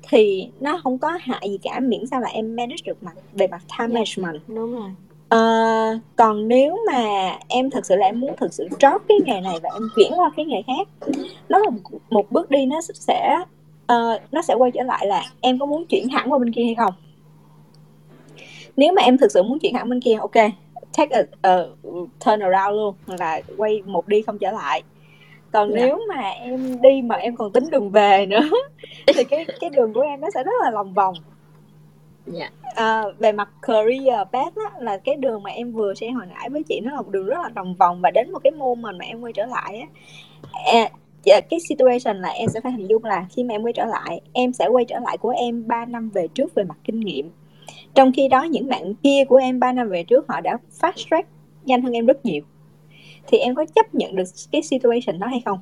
[0.08, 3.46] thì nó không có hại gì cả miễn sao là em manage được mặt về
[3.46, 3.90] mặt time yeah.
[3.92, 4.90] management đúng rồi
[5.34, 7.02] Uh, còn nếu mà
[7.48, 10.12] em thực sự là em muốn thực sự drop cái nghề này và em chuyển
[10.16, 10.88] qua cái nghề khác
[11.48, 13.36] nó là một, một bước đi nó sẽ
[13.92, 16.64] uh, nó sẽ quay trở lại là em có muốn chuyển hẳn qua bên kia
[16.64, 16.92] hay không
[18.76, 20.50] nếu mà em thực sự muốn chuyển hẳn bên kia ok
[20.96, 21.58] take a, a
[22.24, 24.82] turn around luôn là quay một đi không trở lại
[25.52, 25.70] còn.
[25.70, 25.76] Dạ.
[25.76, 28.50] nếu mà em đi mà em còn tính đường về nữa
[29.06, 31.14] thì cái cái đường của em nó sẽ rất là lòng vòng
[32.32, 32.52] yeah.
[32.64, 32.70] Dạ.
[32.74, 36.50] à, về mặt career path á, là cái đường mà em vừa sẽ hồi nãy
[36.50, 38.98] với chị nó là một đường rất là lòng vòng và đến một cái moment
[38.98, 39.86] mà em quay trở lại á
[40.72, 40.90] à,
[41.24, 44.20] cái situation là em sẽ phải hình dung là khi mà em quay trở lại
[44.32, 47.30] em sẽ quay trở lại của em 3 năm về trước về mặt kinh nghiệm
[47.94, 51.10] trong khi đó những bạn kia của em 3 năm về trước họ đã fast
[51.10, 51.28] track
[51.64, 52.42] nhanh hơn em rất nhiều
[53.26, 55.58] thì em có chấp nhận được cái situation đó hay không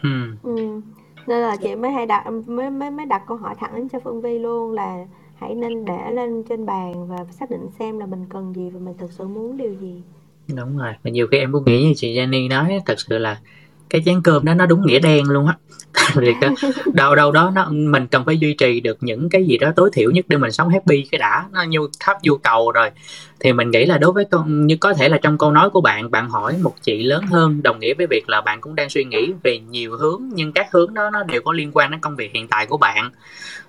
[0.00, 0.36] hmm.
[0.42, 0.80] ừ.
[1.26, 4.20] Nên là chị mới hay đặt mới mới mới đặt câu hỏi thẳng cho Phương
[4.20, 8.26] Vi luôn là hãy nên để lên trên bàn và xác định xem là mình
[8.28, 10.02] cần gì và mình thực sự muốn điều gì.
[10.56, 13.40] Đúng rồi và nhiều khi em cũng nghĩ như chị Jenny nói thật sự là
[13.90, 15.56] cái chén cơm đó nó đúng nghĩa đen luôn á
[16.14, 16.34] thì
[16.92, 19.90] đâu đâu đó nó, mình cần phải duy trì được những cái gì đó tối
[19.92, 21.44] thiểu nhất để mình sống happy, cái đã.
[21.52, 22.90] Nó nhu thấp nhu cầu rồi.
[23.40, 25.80] Thì mình nghĩ là đối với con, như có thể là trong câu nói của
[25.80, 28.90] bạn bạn hỏi một chị lớn hơn đồng nghĩa với việc là bạn cũng đang
[28.90, 32.00] suy nghĩ về nhiều hướng, nhưng các hướng đó nó đều có liên quan đến
[32.00, 33.10] công việc hiện tại của bạn.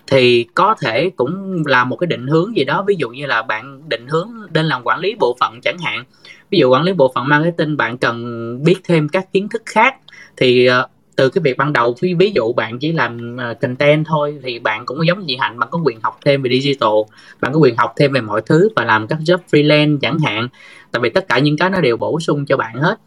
[0.07, 3.41] Thì có thể cũng là một cái định hướng gì đó, ví dụ như là
[3.41, 6.03] bạn định hướng lên làm quản lý bộ phận chẳng hạn.
[6.49, 9.95] Ví dụ quản lý bộ phận marketing, bạn cần biết thêm các kiến thức khác.
[10.37, 14.05] Thì ờ, từ cái việc ban đầu ví, ví dụ bạn chỉ làm à, content
[14.07, 16.89] thôi thì bạn cũng giống như chị hạnh bạn có quyền học thêm về digital
[17.41, 20.47] bạn có quyền học thêm về mọi thứ và làm các job freelance chẳng hạn.
[20.91, 22.99] Tại vì tất cả những cái nó đều bổ sung cho bạn hết.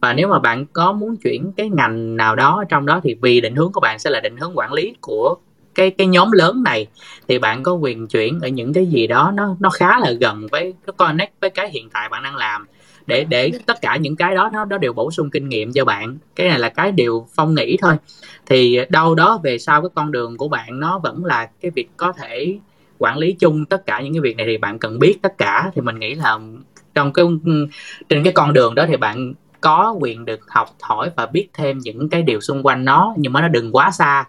[0.00, 3.40] Và nếu mà bạn có muốn chuyển cái ngành nào đó trong đó thì vì
[3.40, 5.34] định hướng của bạn sẽ là định hướng quản lý của
[5.74, 6.86] cái cái nhóm lớn này
[7.28, 10.46] thì bạn có quyền chuyển ở những cái gì đó nó nó khá là gần
[10.50, 12.66] với nó connect với cái hiện tại bạn đang làm
[13.06, 15.84] để để tất cả những cái đó nó nó đều bổ sung kinh nghiệm cho
[15.84, 16.18] bạn.
[16.36, 17.94] Cái này là cái điều phong nghĩ thôi.
[18.46, 21.88] Thì đâu đó về sau cái con đường của bạn nó vẫn là cái việc
[21.96, 22.58] có thể
[22.98, 25.70] quản lý chung tất cả những cái việc này thì bạn cần biết tất cả.
[25.74, 26.38] Thì mình nghĩ là
[26.94, 27.24] trong cái,
[28.08, 31.78] trên cái con đường đó thì bạn có quyền được học hỏi và biết thêm
[31.78, 34.24] những cái điều xung quanh nó, nhưng mà nó đừng quá xa.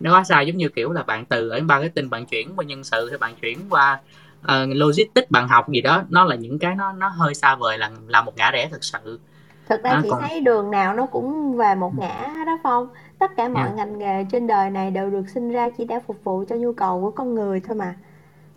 [0.00, 2.48] Nó quá xa giống như kiểu là bạn từ ở ba cái tin bạn chuyển
[2.56, 4.00] qua nhân sự thì bạn chuyển qua
[4.44, 7.78] uh, logistics bạn học gì đó nó là những cái nó nó hơi xa vời
[7.78, 9.20] là là một ngã rẽ thực sự.
[9.68, 10.22] Thực ra à, chị còn...
[10.22, 12.88] thấy đường nào nó cũng về một ngã đó phong.
[13.18, 13.76] Tất cả mọi yeah.
[13.76, 16.72] Ngành nghề trên đời này đều được sinh ra chỉ để phục vụ cho nhu
[16.72, 17.94] cầu của con người thôi mà.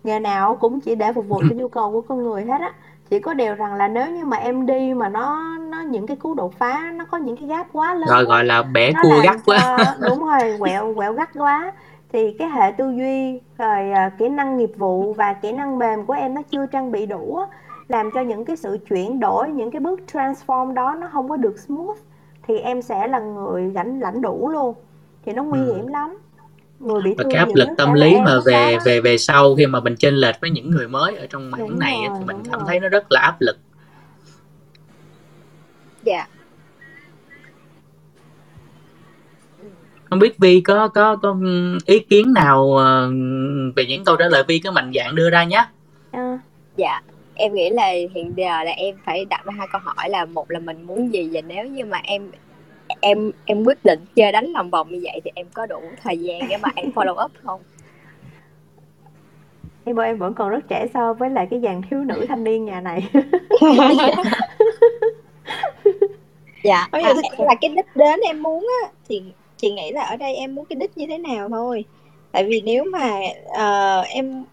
[0.04, 2.72] Nghề nào cũng chỉ để phục vụ cho nhu cầu của con người hết á.
[3.10, 6.16] Chỉ có điều rằng là nếu như mà em đi mà nó nó những cái
[6.16, 9.20] cú đột phá nó có những cái gap quá lớn rồi gọi là bẻ cua
[9.24, 9.78] gắt quá.
[10.00, 11.72] đúng rồi quẹo quẹo gắt quá
[12.12, 16.06] thì cái hệ tư duy rồi à, kỹ năng nghiệp vụ và kỹ năng mềm
[16.06, 17.40] của em nó chưa trang bị đủ
[17.88, 21.36] làm cho những cái sự chuyển đổi những cái bước transform đó nó không có
[21.36, 21.98] được smooth
[22.48, 24.74] thì em sẽ là người lãnh lãnh đủ luôn.
[25.24, 25.74] Thì nó nguy ừ.
[25.74, 26.18] hiểm lắm.
[26.80, 29.80] Người bị và cái áp lực tâm lý mà về về về sau khi mà
[29.80, 32.58] mình chênh lệch với những người mới ở trong mảng này rồi, thì mình cảm
[32.60, 32.68] rồi.
[32.68, 33.58] thấy nó rất là áp lực.
[36.02, 36.26] Dạ
[40.10, 41.36] không biết vi có có có
[41.86, 43.10] ý kiến nào ờ,
[43.76, 45.64] về những câu trả lời vi cứ mạnh dạng đưa ra nhé.
[46.10, 46.38] À,
[46.76, 47.00] dạ.
[47.34, 50.50] Em nghĩ là hiện giờ là em phải đặt ra hai câu hỏi là một
[50.50, 52.30] là mình muốn gì và nếu như mà em
[53.00, 56.18] em em quyết định chơi đánh lòng vòng như vậy thì em có đủ thời
[56.18, 57.60] gian để mà em follow up không?
[59.84, 62.44] Em ơi em vẫn còn rất trẻ so với lại cái dàn thiếu nữ thanh
[62.44, 63.10] niên nhà này.
[66.64, 66.88] Dạ.
[66.90, 69.22] À, là cái đích đến em muốn á thì
[69.58, 71.84] chị nghĩ là ở đây em muốn cái đích như thế nào thôi.
[72.32, 74.44] Tại vì nếu mà uh, em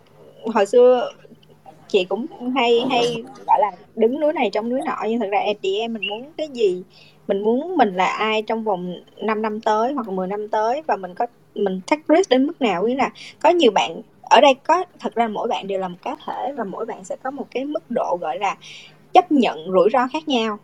[0.45, 1.11] hồi xưa
[1.87, 2.25] chị cũng
[2.55, 5.79] hay hay gọi là đứng núi này trong núi nọ nhưng thật ra em chị
[5.79, 6.83] em mình muốn cái gì?
[7.27, 10.95] Mình muốn mình là ai trong vòng 5 năm tới hoặc 10 năm tới và
[10.95, 11.25] mình có
[11.55, 12.87] mình take risk đến mức nào?
[12.87, 15.97] Nghĩa là có nhiều bạn ở đây có thật ra mỗi bạn đều là một
[16.01, 18.57] cá thể và mỗi bạn sẽ có một cái mức độ gọi là
[19.13, 20.59] chấp nhận rủi ro khác nhau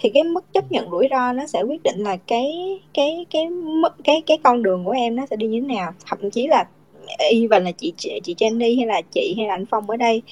[0.00, 3.48] thì cái mức chấp nhận rủi ro nó sẽ quyết định là cái cái cái
[3.50, 5.92] mức cái cái con đường của em nó sẽ đi như thế nào.
[6.06, 6.64] Thậm chí là
[7.30, 9.96] y và là chị chị, chị Jenny hay là chị hay là anh Phong ở
[9.96, 10.22] đây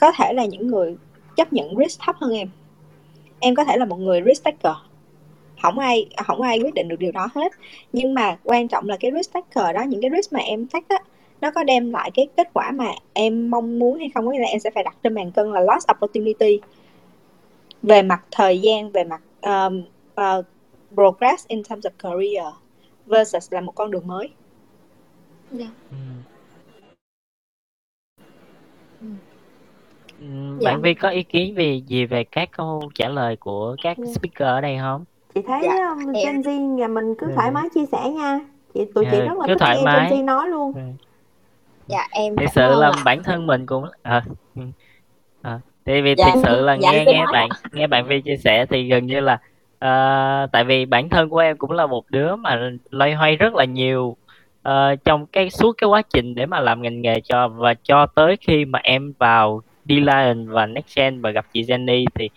[0.00, 0.96] có thể là những người
[1.36, 2.48] chấp nhận risk thấp hơn em.
[3.40, 4.76] Em có thể là một người risk taker.
[5.62, 7.52] Không ai không ai quyết định được điều đó hết.
[7.92, 10.86] Nhưng mà quan trọng là cái risk taker đó những cái risk mà em take
[10.88, 10.98] á
[11.40, 14.38] nó có đem lại cái kết quả mà em mong muốn hay không có nghĩa
[14.38, 16.60] là em sẽ phải đặt trên bàn cân là lost opportunity
[17.82, 19.82] về mặt thời gian về mặt um,
[20.20, 20.44] uh,
[20.94, 22.54] progress in terms of career
[23.06, 24.28] versus là một con đường mới
[25.58, 25.70] yeah.
[25.90, 25.96] Ừ.
[30.20, 30.26] Ừ,
[30.64, 30.76] Bạn dạ.
[30.82, 34.12] Vi có ý kiến về gì về các câu trả lời của các dạ.
[34.12, 35.04] speaker ở đây không?
[35.34, 38.40] Chị thấy dạ, um, Gen Z nhà mình cứ thoải mái chia sẻ nha.
[38.74, 40.10] Chị tụi chị rất là cứ thích thoải nghe mái.
[40.10, 40.96] Gen Z nói luôn.
[41.86, 44.24] Dạ em Thật sự là bản thân mình cũng à,
[45.88, 48.66] tại vì dạ, thực sự là dạ, nghe nghe bạn nghe bạn Vi chia sẻ
[48.66, 49.34] thì gần như là
[49.74, 53.54] uh, tại vì bản thân của em cũng là một đứa mà loay hoay rất
[53.54, 54.16] là nhiều
[54.68, 54.72] uh,
[55.04, 58.36] trong cái suốt cái quá trình để mà làm ngành nghề cho và cho tới
[58.40, 62.30] khi mà em vào D-Lion và Nextgen và gặp chị Jenny thì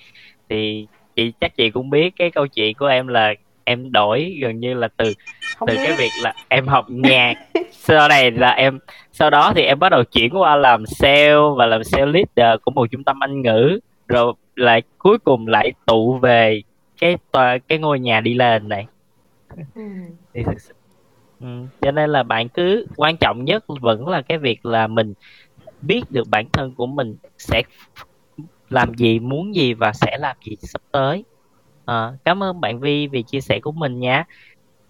[0.49, 3.33] thì chị chắc chị cũng biết cái câu chuyện của em là
[3.63, 5.13] em đổi gần như là từ
[5.57, 5.83] Không từ biết.
[5.87, 7.33] cái việc là em học nhạc
[7.71, 8.79] sau này là em
[9.11, 12.71] sau đó thì em bắt đầu chuyển qua làm sale và làm sale leader của
[12.71, 16.61] một trung tâm anh ngữ rồi lại cuối cùng lại tụ về
[17.01, 18.87] cái tòa cái ngôi nhà đi lên này
[19.75, 19.81] ừ.
[20.33, 20.73] thì thực sự
[21.39, 21.47] ừ.
[21.81, 25.13] cho nên là bạn cứ quan trọng nhất vẫn là cái việc là mình
[25.81, 27.63] biết được bản thân của mình sẽ
[28.69, 31.23] làm gì muốn gì và sẽ làm gì sắp tới
[31.91, 34.25] à, cảm ơn bạn Vi vì chia sẻ của mình nha.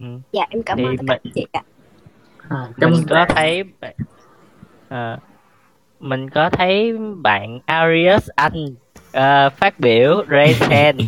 [0.00, 0.06] Ừ.
[0.32, 1.62] dạ em cảm thì ơn mình, chị ạ.
[2.48, 3.64] À, mình có thấy
[4.88, 5.18] à,
[6.00, 8.66] mình có thấy bạn Arius anh
[9.16, 11.00] uh, phát biểu raise hand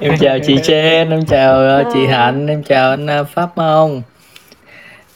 [0.00, 4.02] em chào chị Chen em chào uh, chị Hạnh em chào anh uh, Pháp Mông.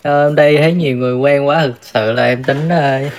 [0.08, 3.12] Uh, đây thấy nhiều người quen quá thực sự là em tính uh,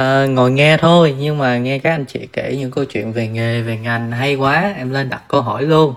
[0.00, 3.28] uh, ngồi nghe thôi nhưng mà nghe các anh chị kể những câu chuyện về
[3.28, 5.94] nghề về ngành hay quá em lên đặt câu hỏi luôn.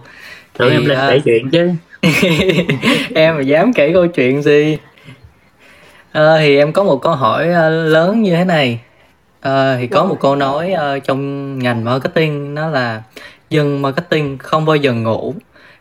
[0.58, 1.72] Tưởng em lên uh, kể chuyện chứ.
[3.16, 4.78] Em mà dám kể câu chuyện gì?
[6.18, 8.80] Uh, thì em có một câu hỏi uh, lớn như thế này.
[9.48, 13.02] Uh, thì có một câu nói uh, trong ngành marketing nó là
[13.50, 15.34] dân marketing không bao giờ ngủ.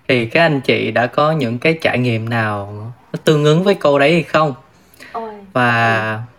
[0.08, 3.74] Thì các anh chị đã có những cái trải nghiệm nào nó tương ứng với
[3.74, 4.54] câu đấy hay không?
[5.52, 6.35] Và có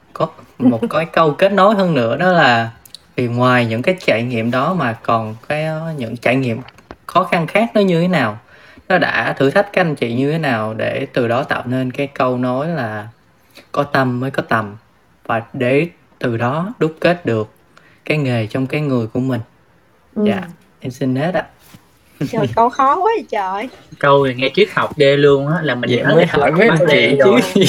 [0.60, 2.72] một cái câu kết nối hơn nữa đó là
[3.16, 6.62] thì ngoài những cái trải nghiệm đó mà còn cái những trải nghiệm
[7.06, 8.40] khó khăn khác nó như thế nào?
[8.90, 11.92] Nó đã thử thách các anh chị như thế nào để từ đó tạo nên
[11.92, 13.08] cái câu nói là
[13.72, 14.76] có tâm mới có tầm
[15.26, 15.88] và để
[16.20, 17.52] từ đó đúc kết được
[18.06, 19.42] cái nghề trong cái người của mình?
[20.16, 20.24] Ừ.
[20.26, 20.42] dạ
[20.80, 21.46] em xin hết ạ
[22.30, 23.70] trời câu khó quá vậy trời.
[24.00, 27.20] Câu này nghe triết học ghê luôn á là mình dạ, mới hỏi mấy chị
[27.24, 27.62] chứ.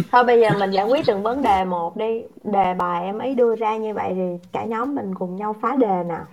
[0.12, 2.22] thôi bây giờ mình giải quyết từng vấn đề một đi.
[2.44, 5.76] Đề bài em ấy đưa ra như vậy thì cả nhóm mình cùng nhau phá
[5.76, 6.24] đề nào.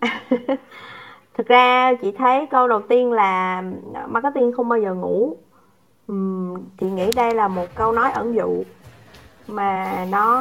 [1.38, 3.62] Thực ra chị thấy câu đầu tiên là
[4.08, 5.36] marketing không bao giờ ngủ.
[6.12, 8.62] Uhm, chị nghĩ đây là một câu nói ẩn dụ
[9.48, 10.40] mà nó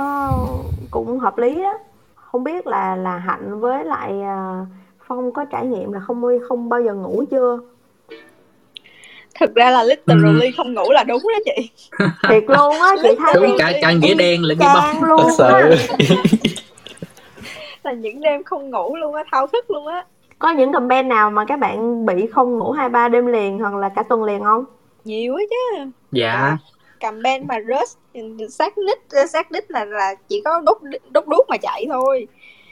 [0.92, 1.74] cũng hợp lý đó
[2.16, 4.68] không biết là là hạnh với lại uh,
[5.10, 7.60] phong có trải nghiệm là không không bao giờ ngủ chưa?
[9.40, 10.52] Thực ra là literally ừ.
[10.58, 11.70] không ngủ là đúng đó chị.
[12.30, 15.70] Thiệt luôn á chị thấy đúng cả cả nghĩa đen là nghĩa bóng luôn sợ
[17.84, 20.06] là những đêm không ngủ luôn á thao thức luôn á.
[20.40, 23.76] Có những comment nào mà các bạn bị không ngủ hai ba đêm liền hoặc
[23.76, 24.66] là cả tuần liền không?
[25.04, 25.92] Nhiều á chứ.
[26.12, 26.58] Dạ.
[27.00, 27.90] Campaign mà rớt
[28.50, 30.78] sát nít sát nít là là chỉ có đốt
[31.10, 32.28] đốt đuốc mà chạy thôi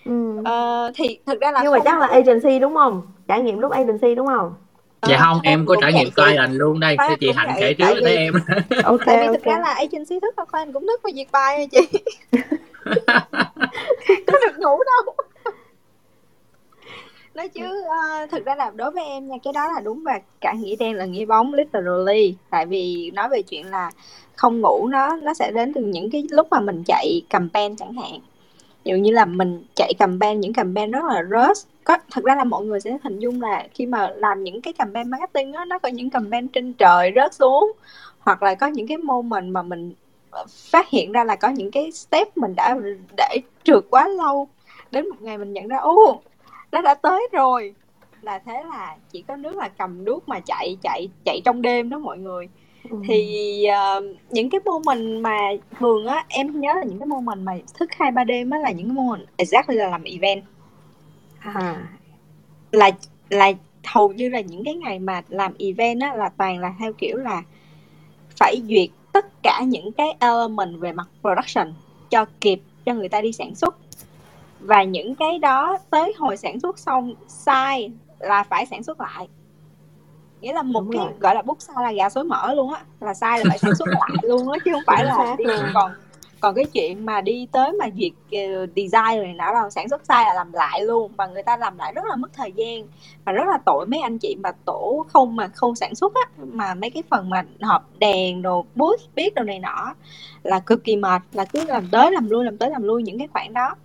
[0.07, 0.41] ừ.
[0.45, 3.01] ờ, thì thực ra là nhưng mà chắc là agency đúng không?
[3.27, 4.53] Trải nghiệm lúc agency đúng không?
[5.01, 6.97] Dạ không em có trải nghiệm client luôn đây.
[7.09, 8.33] Thì chị hạnh kể trước với em.
[8.83, 11.67] ok tại vì thực ra là agency thức thôi client cũng thức phải diệt bài
[11.71, 11.87] chị.
[14.27, 15.15] Có được ngủ đâu.
[17.35, 20.19] Nói chứ uh, thực ra là đối với em nha cái đó là đúng và
[20.41, 22.35] cả nghĩa đen là nghĩa bóng literally.
[22.49, 23.91] Tại vì nói về chuyện là
[24.35, 27.93] không ngủ nó nó sẽ đến từ những cái lúc mà mình chạy campaign chẳng
[27.93, 28.19] hạn
[28.87, 31.67] dụ như là mình chạy campaign, những campaign rất là rush.
[31.83, 34.73] Có, thật ra là mọi người sẽ hình dung là khi mà làm những cái
[34.73, 37.71] campaign marketing á, nó có những campaign trên trời rớt xuống.
[38.19, 39.93] Hoặc là có những cái moment mà mình
[40.71, 42.77] phát hiện ra là có những cái step mình đã
[43.17, 44.47] để trượt quá lâu.
[44.91, 46.21] Đến một ngày mình nhận ra ô
[46.71, 47.73] nó đã tới rồi.
[48.21, 51.89] Là thế là chỉ có nước là cầm nước mà chạy chạy chạy trong đêm
[51.89, 52.49] đó mọi người
[52.89, 52.97] ừ.
[53.07, 53.63] thì
[53.97, 55.37] uh, những cái mô mình mà
[55.79, 58.59] thường á em nhớ là những cái mô mình mà thức hai ba đêm á
[58.59, 60.43] là những cái mô mình exactly là làm event
[61.39, 61.87] à.
[62.71, 62.91] là
[63.29, 63.51] là
[63.85, 67.17] hầu như là những cái ngày mà làm event á là toàn là theo kiểu
[67.17, 67.43] là
[68.39, 71.73] phải duyệt tất cả những cái element về mặt production
[72.09, 73.75] cho kịp cho người ta đi sản xuất
[74.59, 79.27] và những cái đó tới hồi sản xuất xong sai là phải sản xuất lại
[80.41, 81.13] nghĩa là một Đúng cái rồi.
[81.19, 83.75] gọi là bút sai là gà xối mỡ luôn á là sai là phải sản
[83.75, 85.91] xuất lại luôn á chứ không phải là đi còn
[86.39, 90.05] còn cái chuyện mà đi tới mà duyệt uh, design rồi nào đâu sản xuất
[90.05, 92.83] sai là làm lại luôn và người ta làm lại rất là mất thời gian
[93.25, 96.21] và rất là tội mấy anh chị mà tổ không mà không sản xuất á
[96.37, 99.93] mà mấy cái phần mà hộp đèn đồ bút biết đồ này nọ
[100.43, 103.17] là cực kỳ mệt là cứ làm tới làm lui làm tới làm lui những
[103.19, 103.75] cái khoản đó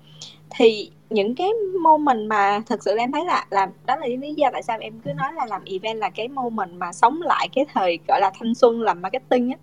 [0.50, 1.50] thì những cái
[1.80, 5.00] moment mà thực sự em thấy là làm đó là lý do tại sao em
[5.04, 8.30] cứ nói là làm event là cái moment mà sống lại cái thời gọi là
[8.38, 9.56] thanh xuân làm marketing á.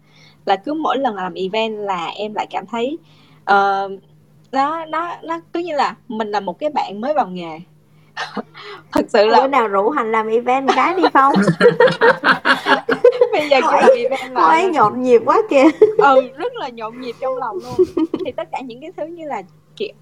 [0.46, 2.98] Là cứ mỗi lần làm event là em lại cảm thấy
[3.42, 3.92] uh,
[4.52, 7.60] nó nó nó cứ như là mình là một cái bạn mới vào nghề.
[8.92, 11.34] Thật sự là bữa nào rủ hành làm event cái đi không
[13.32, 15.64] bây giờ làm event là ấy nhộn nhịp quá kìa.
[15.98, 18.06] Ừ rất là nhộn nhịp trong lòng luôn.
[18.26, 19.42] Thì tất cả những cái thứ như là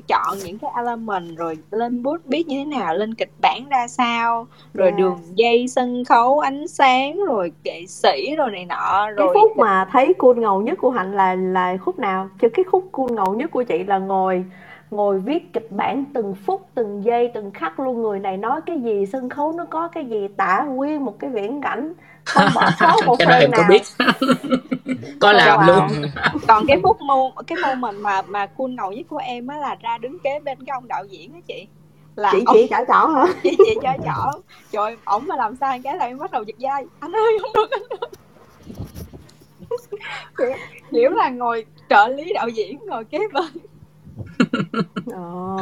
[0.08, 3.88] chọn những cái element rồi lên bút biết như thế nào lên kịch bản ra
[3.88, 5.00] sao rồi yeah.
[5.00, 9.58] đường dây sân khấu ánh sáng rồi nghệ sĩ rồi này nọ rồi cái khúc
[9.58, 12.30] mà thấy cool ngầu nhất của hạnh là là khúc nào?
[12.42, 14.46] Chứ cái khúc cool ngầu nhất của chị là ngồi
[14.92, 18.02] ngồi viết kịch bản từng phút từng giây từng khắc luôn.
[18.02, 21.30] Người này nói cái gì sân khấu nó có cái gì tả nguyên một cái
[21.30, 21.94] viễn cảnh
[22.28, 23.62] không bỏ sót một cái đó em nào.
[23.62, 23.82] có biết.
[25.20, 25.68] Có làm wow.
[25.68, 26.12] luôn.
[26.48, 29.58] còn cái phút mô cái mô mình mà mà cool ngầu nhất của em á
[29.58, 31.68] là ra đứng kế bên cái ông đạo diễn á chị.
[32.16, 33.26] Là chị chị chở chở hả?
[33.44, 34.32] Chị chị chở chở
[34.72, 36.86] trời ổng mà làm sai cái là em bắt đầu giật dây.
[37.00, 38.10] Anh ơi không được anh ơi.
[40.92, 43.46] Kiểu là ngồi trợ lý đạo diễn ngồi kế bên
[45.14, 45.58] Ờ.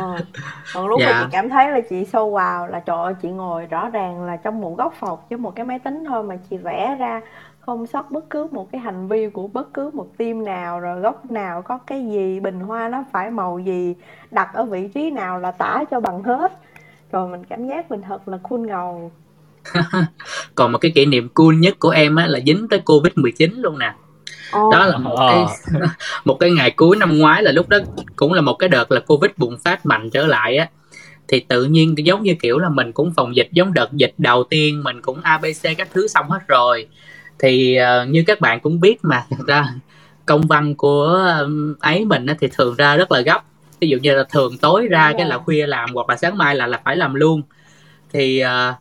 [0.73, 1.29] Còn lúc mà chị dạ.
[1.31, 4.61] cảm thấy là chị sâu vào là trời ơi chị ngồi rõ ràng là trong
[4.61, 7.21] một góc phòng với một cái máy tính thôi mà chị vẽ ra
[7.59, 10.99] không sót bất cứ một cái hành vi của bất cứ một team nào rồi
[10.99, 13.95] góc nào có cái gì bình hoa nó phải màu gì
[14.31, 16.51] đặt ở vị trí nào là tả cho bằng hết
[17.11, 19.11] rồi mình cảm giác mình thật là cool ngầu
[20.55, 23.51] còn một cái kỷ niệm cool nhất của em á là dính tới covid 19
[23.55, 23.93] luôn nè
[24.51, 25.45] đó là một cái
[26.25, 27.77] một cái ngày cuối năm ngoái là lúc đó
[28.15, 30.67] cũng là một cái đợt là covid bùng phát mạnh trở lại á.
[31.27, 34.43] Thì tự nhiên giống như kiểu là mình cũng phòng dịch giống đợt dịch đầu
[34.43, 36.87] tiên mình cũng abc các thứ xong hết rồi.
[37.39, 39.67] Thì uh, như các bạn cũng biết mà thật ra
[40.25, 43.43] công văn của um, ấy mình á, thì thường ra rất là gấp.
[43.79, 46.55] Ví dụ như là thường tối ra cái là khuya làm hoặc là sáng mai
[46.55, 47.41] là là phải làm luôn.
[48.13, 48.75] Thì uh,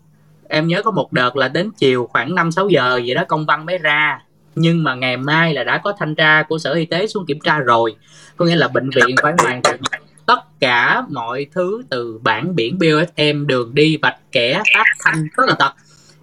[0.48, 3.46] em nhớ có một đợt là đến chiều khoảng 5 6 giờ gì đó công
[3.46, 4.20] văn mới ra
[4.54, 7.40] nhưng mà ngày mai là đã có thanh tra của sở y tế xuống kiểm
[7.40, 7.96] tra rồi.
[8.36, 9.80] Có nghĩa là bệnh viện phải hoàn thành
[10.26, 15.44] tất cả mọi thứ từ bản biển BOFM đường đi, vạch kẻ phát thanh, rất
[15.48, 15.74] là tật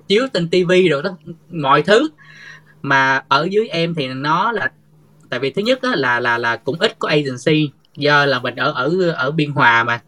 [0.08, 1.10] chiếu trên tivi rồi đó,
[1.52, 2.10] mọi thứ.
[2.82, 4.72] Mà ở dưới em thì nó là,
[5.30, 7.70] tại vì thứ nhất là là là cũng ít có agency.
[7.98, 10.02] Do là mình ở ở ở biên hòa mà.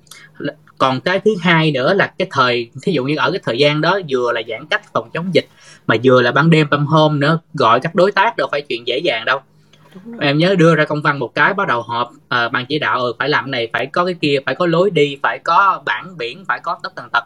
[0.78, 3.82] Còn cái thứ hai nữa là cái thời, thí dụ như ở cái thời gian
[3.82, 5.48] đó, vừa là giãn cách phòng chống dịch
[5.88, 8.88] mà vừa là ban đêm ban hôm nữa gọi các đối tác đâu phải chuyện
[8.88, 9.40] dễ dàng đâu.
[10.20, 13.00] Em nhớ đưa ra công văn một cái bắt đầu họp à, ban chỉ đạo
[13.00, 16.18] ừ, phải làm này phải có cái kia phải có lối đi phải có bản
[16.18, 17.24] biển phải có tất tần tật.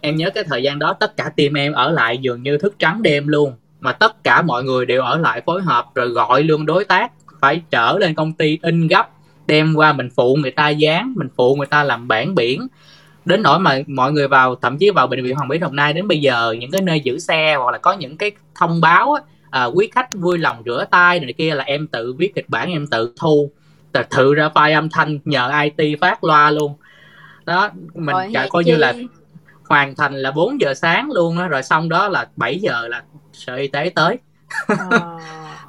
[0.00, 2.74] Em nhớ cái thời gian đó tất cả team em ở lại dường như thức
[2.78, 3.52] trắng đêm luôn.
[3.80, 7.12] Mà tất cả mọi người đều ở lại phối hợp rồi gọi luôn đối tác
[7.40, 9.08] phải trở lên công ty in gấp
[9.46, 12.66] đem qua mình phụ người ta dán mình phụ người ta làm bản biển
[13.26, 15.92] đến nỗi mà mọi người vào thậm chí vào bệnh viện Hoàng Mỹ Đồng Nai
[15.92, 19.12] đến bây giờ những cái nơi giữ xe hoặc là có những cái thông báo
[19.12, 22.48] á, à, quý khách vui lòng rửa tay này kia là em tự viết kịch
[22.48, 23.50] bản em tự thu
[24.10, 26.74] tự ra file âm thanh nhờ IT phát loa luôn
[27.44, 28.70] đó mình cả coi chi.
[28.70, 28.94] như là
[29.68, 33.02] hoàn thành là 4 giờ sáng luôn đó rồi xong đó là 7 giờ là
[33.32, 34.18] sở y tế tới
[34.66, 35.00] à.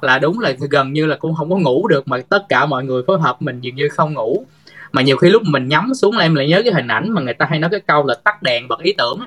[0.00, 2.84] là đúng là gần như là cũng không có ngủ được mà tất cả mọi
[2.84, 4.44] người phối hợp mình dường như không ngủ
[4.92, 7.22] mà nhiều khi lúc mình nhắm xuống là em lại nhớ cái hình ảnh mà
[7.22, 9.20] người ta hay nói cái câu là tắt đèn bật ý tưởng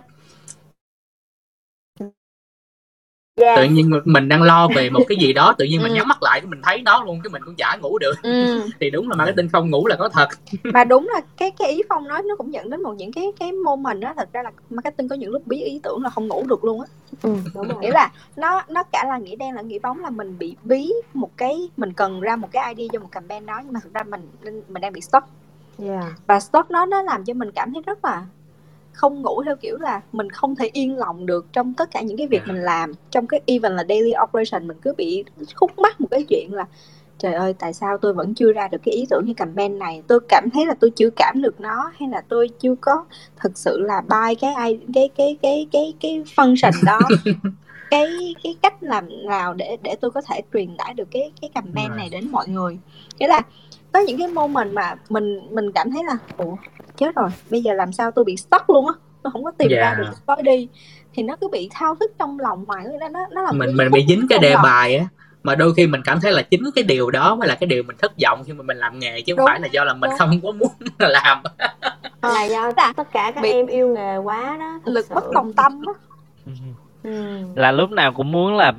[3.42, 3.58] yeah.
[3.58, 5.96] tự nhiên mình đang lo về một cái gì đó tự nhiên mình ừ.
[5.96, 8.62] nhắm mắt lại mình thấy nó luôn cái mình cũng chả ngủ được ừ.
[8.80, 10.28] thì đúng là marketing không ngủ là có thật
[10.64, 13.26] mà đúng là cái cái ý phong nói nó cũng dẫn đến một những cái
[13.40, 16.28] cái moment đó thật ra là marketing có những lúc bí ý tưởng là không
[16.28, 16.88] ngủ được luôn á
[17.22, 17.36] ừ,
[17.82, 20.94] nghĩa là nó nó cả là nghĩa đen là nghĩa bóng là mình bị bí
[21.14, 23.94] một cái mình cần ra một cái id cho một campaign đó nhưng mà thực
[23.94, 25.28] ra mình mình đang bị stuck
[25.80, 26.06] yeah.
[26.28, 28.26] và stock nó nó làm cho mình cảm thấy rất là
[28.94, 32.18] không ngủ theo kiểu là mình không thể yên lòng được trong tất cả những
[32.18, 32.92] cái việc mình làm.
[33.12, 35.24] Trong cái even là daily operation mình cứ bị
[35.56, 36.66] khúc mắc một cái chuyện là
[37.18, 40.04] trời ơi tại sao tôi vẫn chưa ra được cái ý tưởng cái campaign này?
[40.08, 43.06] Tôi cảm thấy là tôi chưa cảm được nó hay là tôi chưa có
[43.38, 47.00] thực sự là buy cái ai cái cái cái cái cái function đó?
[47.92, 51.50] Cái cái cách làm nào để để tôi có thể truyền tải được cái cái
[51.54, 52.78] campaign này đến mọi người?
[53.20, 53.42] Nghĩa là
[53.94, 56.56] có những cái moment mà mình mình cảm thấy là ủa
[56.98, 58.94] chết rồi bây giờ làm sao tôi bị stuck luôn á?
[59.24, 59.82] Tôi không có tìm yeah.
[59.82, 60.68] ra được lối đi.
[61.14, 64.06] Thì nó cứ bị thao thức trong lòng hoài nó nó là mình mình bị
[64.08, 65.06] dính cái đề bài á
[65.44, 67.84] mà đôi khi mình cảm thấy là chính cái điều đó mới là cái điều
[67.84, 70.10] mình thất vọng khi mà mình làm nghề chứ không phải là do là mình
[70.10, 70.20] đúng.
[70.20, 71.44] không có muốn làm.
[72.22, 75.84] Là do tất cả các bị em yêu nghề quá đó lực bất tòng tâm
[75.88, 75.94] á.
[77.04, 77.44] Ừ.
[77.56, 78.74] là lúc nào cũng muốn là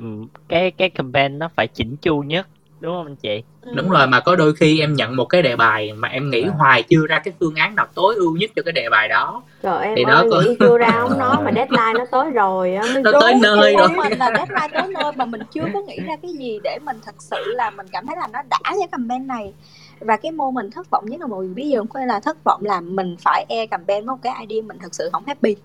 [0.47, 2.47] cái cái campaign nó phải chỉnh chu nhất
[2.83, 3.43] đúng không anh chị?
[3.75, 6.43] Đúng rồi mà có đôi khi em nhận một cái đề bài mà em nghĩ
[6.43, 6.53] à.
[6.57, 9.43] hoài chưa ra cái phương án nào tối ưu nhất cho cái đề bài đó.
[9.63, 10.41] Rồi em thì ơi, đó có...
[10.41, 13.89] nghĩ chưa ra không nó mà deadline nó tới rồi á nó tới nơi rồi.
[13.89, 16.97] mình là deadline tới nơi mà mình chưa có nghĩ ra cái gì để mình
[17.05, 19.53] thật sự là mình cảm thấy là nó đã cái campaign này.
[19.99, 22.61] Và cái mô mình thất vọng nhất là một ví dụ có là thất vọng
[22.65, 25.55] là mình phải e campaign một cái idea mình thật sự không happy.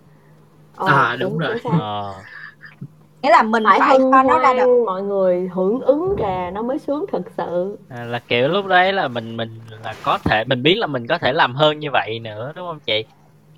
[0.77, 1.61] Ờ, à đúng, đúng rồi.
[1.81, 2.15] ờ
[3.23, 4.85] nghĩa là mình phải, phải cho nó ra được.
[4.87, 7.79] mọi người hưởng ứng kìa nó mới sướng thực sự.
[7.89, 11.07] À, là kiểu lúc đấy là mình mình là có thể mình biết là mình
[11.07, 13.05] có thể làm hơn như vậy nữa đúng không chị?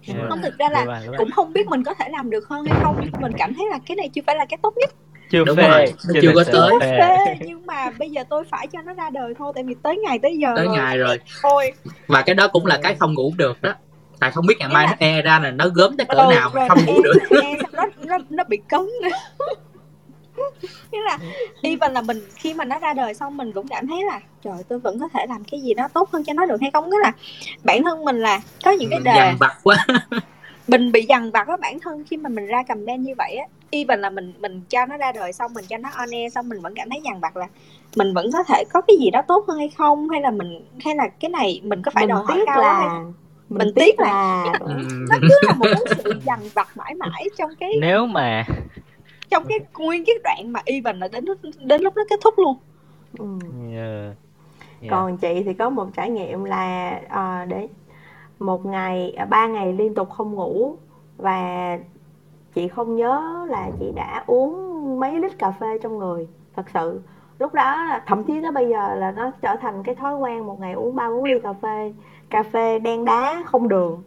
[0.06, 0.14] Ừ.
[0.28, 2.80] không thực ra là rồi, cũng không biết mình có thể làm được hơn hay
[2.82, 4.90] không mình cảm thấy là cái này chưa phải là cái tốt nhất.
[5.30, 6.78] Chưa đúng phê, rồi chưa, chưa có tới.
[6.80, 7.36] phê.
[7.40, 10.18] nhưng mà bây giờ tôi phải cho nó ra đời thôi tại vì tới ngày
[10.22, 10.76] tới giờ tới rồi.
[10.76, 11.18] ngày rồi.
[11.42, 11.72] Thôi.
[12.06, 13.74] Và cái đó cũng là cái không ngủ được đó
[14.20, 16.50] tại không biết ngày mai nó e ra là nó gớm tới cỡ ừ, nào
[16.54, 17.40] mà không ngủ được.
[17.42, 19.08] e, nó, nó nó bị nữa.
[20.90, 21.18] Nghĩa là
[21.62, 24.56] even là mình khi mà nó ra đời xong mình cũng cảm thấy là trời
[24.68, 26.90] tôi vẫn có thể làm cái gì đó tốt hơn cho nó được hay không?
[26.90, 27.12] Nghĩa là
[27.64, 29.86] bản thân mình là có những cái đề dằn vặt quá.
[30.68, 33.36] mình bị dằn vặt với bản thân khi mà mình ra cầm đen như vậy
[33.36, 36.34] á even là mình mình cho nó ra đời xong mình cho nó on air
[36.34, 37.46] xong mình vẫn cảm thấy dằn vặt là
[37.96, 40.08] mình vẫn có thể có cái gì đó tốt hơn hay không?
[40.08, 42.80] Hay là mình hay là cái này mình có phải đòi hỏi cao là...
[42.80, 42.88] hay
[43.51, 44.59] mình, mình tiếc là, là
[45.09, 48.44] nó cứ là một cái sự dằn vặt mãi mãi trong cái nếu mà
[49.30, 51.24] trong cái nguyên cái đoạn mà even là đến
[51.59, 52.57] đến lúc nó kết thúc luôn
[53.18, 53.26] ừ.
[53.72, 54.16] yeah.
[54.80, 54.90] Yeah.
[54.90, 57.68] còn chị thì có một trải nghiệm là uh, để
[58.38, 60.76] một ngày à, ba ngày liên tục không ngủ
[61.16, 61.78] và
[62.55, 67.01] chị không nhớ là chị đã uống mấy lít cà phê trong người thật sự
[67.41, 70.61] lúc đó thậm chí tới bây giờ là nó trở thành cái thói quen một
[70.61, 71.93] ngày uống ba bốn ly cà phê.
[72.30, 74.03] Cà phê đen đá không đường.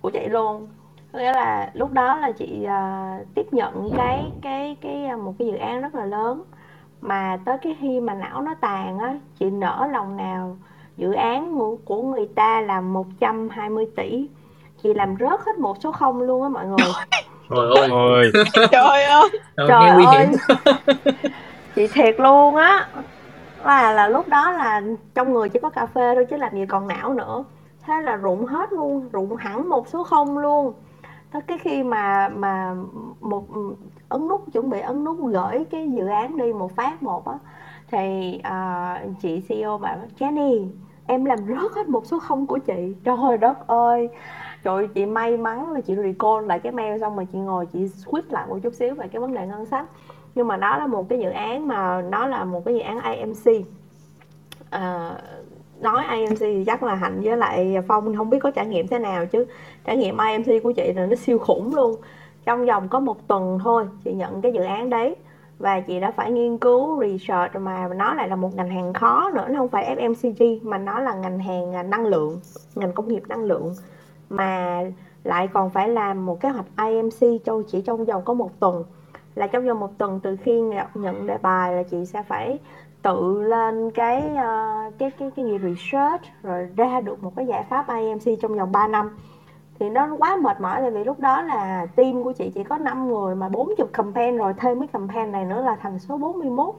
[0.00, 0.68] Của chị luôn.
[1.12, 5.48] Nghĩa là lúc đó là chị uh, tiếp nhận cái cái cái à, một cái
[5.48, 6.42] dự án rất là lớn.
[7.00, 10.56] Mà tới cái khi mà não nó tàn á chị nở lòng nào
[10.96, 14.28] dự án của người ta là 120 tỷ.
[14.82, 16.92] Chị làm rớt hết một số không luôn á mọi người.
[17.50, 18.30] Trời ơi.
[18.72, 19.28] Trời ơi.
[19.56, 20.26] Trời ơi
[21.76, 22.88] chị thiệt luôn á.
[23.64, 24.82] Là là lúc đó là
[25.14, 27.44] trong người chỉ có cà phê thôi chứ làm gì còn não nữa.
[27.86, 30.72] Thế là rụng hết luôn rụng hẳn một số không luôn.
[31.32, 32.74] Tới cái khi mà mà
[33.20, 33.44] một
[34.08, 37.38] ấn nút chuẩn bị ấn nút gửi cái dự án đi một phát một á
[37.90, 40.68] thì uh, chị CEO bảo Jenny
[41.06, 42.94] em làm rớt hết một số không của chị.
[43.04, 44.08] Trời đất ơi.
[44.62, 47.84] Trời chị may mắn là chị recall lại cái mail xong rồi chị ngồi chị
[47.84, 49.86] switch lại một chút xíu về cái vấn đề ngân sách
[50.36, 52.98] nhưng mà đó là một cái dự án mà nó là một cái dự án
[52.98, 53.64] AMC
[54.70, 55.16] à, ờ,
[55.80, 58.98] nói AMC thì chắc là hạnh với lại phong không biết có trải nghiệm thế
[58.98, 59.46] nào chứ.
[59.84, 61.96] Trải nghiệm AMC của chị là nó siêu khủng luôn.
[62.46, 65.16] Trong vòng có một tuần thôi chị nhận cái dự án đấy.
[65.58, 69.30] Và chị đã phải nghiên cứu research mà nó lại là một ngành hàng khó
[69.34, 69.46] nữa.
[69.48, 72.40] Nó không phải FMCG mà nó là ngành hàng à, năng lượng
[72.74, 73.74] ngành công nghiệp năng lượng.
[74.30, 74.80] Mà
[75.24, 78.84] lại còn phải làm một kế hoạch IMC cho chỉ trong vòng có một tuần
[79.36, 80.60] là trong vòng một tuần từ khi
[80.94, 82.58] nhận đề bài là chị sẽ phải
[83.02, 87.64] tự lên cái uh, cái cái cái gì research rồi ra được một cái giải
[87.70, 89.16] pháp IMC trong vòng 3 năm.
[89.78, 92.78] Thì nó quá mệt mỏi tại vì lúc đó là team của chị chỉ có
[92.78, 96.74] 5 người mà 40 campaign rồi thêm mấy campaign này nữa là thành số 41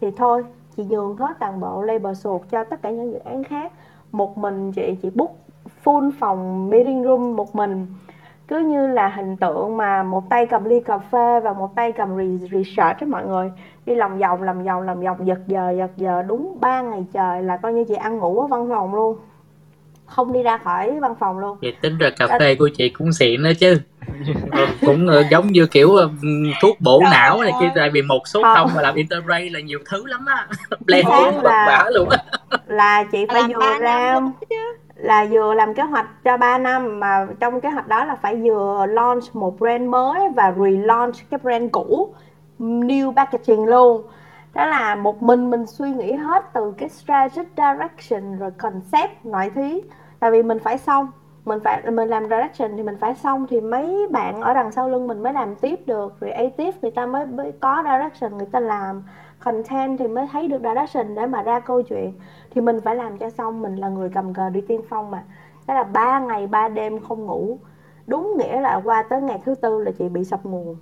[0.00, 0.44] thì thôi
[0.76, 3.72] chị nhường hết toàn bộ labor sụt cho tất cả những dự án khác.
[4.12, 5.30] Một mình chị chị book
[5.84, 7.86] full phòng meeting room một mình
[8.48, 11.92] cứ như là hình tượng mà một tay cầm ly cà phê và một tay
[11.92, 12.08] cầm
[12.40, 13.50] research đó mọi người.
[13.86, 17.42] Đi lòng vòng làm vòng làm vòng giật giờ giật giờ đúng 3 ngày trời
[17.42, 19.18] là coi như chị ăn ngủ ở văn phòng luôn.
[20.06, 21.58] Không đi ra khỏi văn phòng luôn.
[21.62, 23.80] Vậy tính ra cà phê của chị cũng xịn đó chứ.
[24.50, 25.96] Ờ, cũng uh, giống như kiểu
[26.62, 29.50] thuốc bổ Rồi não này kia tại vì một số không, không mà làm interray
[29.50, 30.48] là nhiều thứ lắm á.
[30.86, 31.08] Blend
[31.42, 32.18] là, bả luôn á.
[32.66, 34.20] là chị phải vừa ra
[34.96, 38.36] là vừa làm kế hoạch cho 3 năm mà trong kế hoạch đó là phải
[38.36, 42.14] vừa launch một brand mới và relaunch cái brand cũ
[42.58, 44.02] new packaging luôn.
[44.54, 49.50] Đó là một mình mình suy nghĩ hết từ cái strategic direction rồi concept nội
[49.54, 49.82] thí
[50.18, 51.10] tại vì mình phải xong
[51.44, 54.88] mình phải mình làm direction thì mình phải xong thì mấy bạn ở đằng sau
[54.88, 56.20] lưng mình mới làm tiếp được.
[56.20, 59.02] Rồi creative người ta mới, mới có direction người ta làm
[59.44, 62.12] content thì mới thấy được direction để mà ra câu chuyện.
[62.50, 65.24] Thì mình phải làm cho xong, mình là người cầm cờ đi tiên phong mà.
[65.66, 67.58] Đó là ba ngày, ba đêm không ngủ.
[68.06, 70.76] Đúng nghĩa là qua tới ngày thứ tư là chị bị sập nguồn.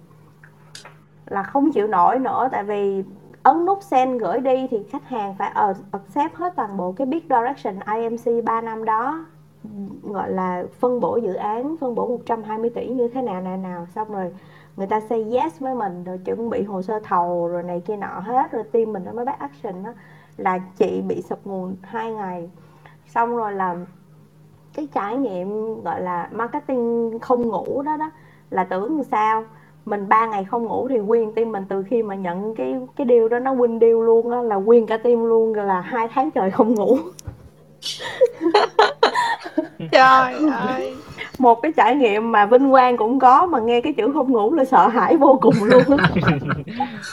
[1.26, 3.04] Là không chịu nổi nữa, tại vì
[3.42, 7.06] ấn nút send gửi đi thì khách hàng phải ở accept hết toàn bộ cái
[7.06, 9.26] big direction IMC 3 năm đó.
[10.02, 13.86] Gọi là phân bổ dự án, phân bổ 120 tỷ như thế nào nào nào.
[13.94, 14.32] Xong rồi
[14.76, 17.96] người ta say yes với mình rồi chuẩn bị hồ sơ thầu rồi này kia
[17.96, 19.90] nọ hết, rồi team mình nó mới bắt action đó
[20.36, 22.50] là chị bị sập nguồn hai ngày.
[23.08, 23.76] Xong rồi là
[24.74, 28.10] cái trải nghiệm gọi là marketing không ngủ đó đó,
[28.50, 29.44] là tưởng sao?
[29.84, 33.04] Mình ba ngày không ngủ thì nguyên team mình từ khi mà nhận cái cái
[33.04, 36.08] điều đó, nó win deal luôn á, là nguyên cả team luôn rồi là hai
[36.08, 36.98] tháng trời không ngủ.
[39.92, 40.96] Trời ơi
[41.38, 44.54] một cái trải nghiệm mà vinh quang cũng có mà nghe cái chữ không ngủ
[44.54, 45.82] là sợ hãi vô cùng luôn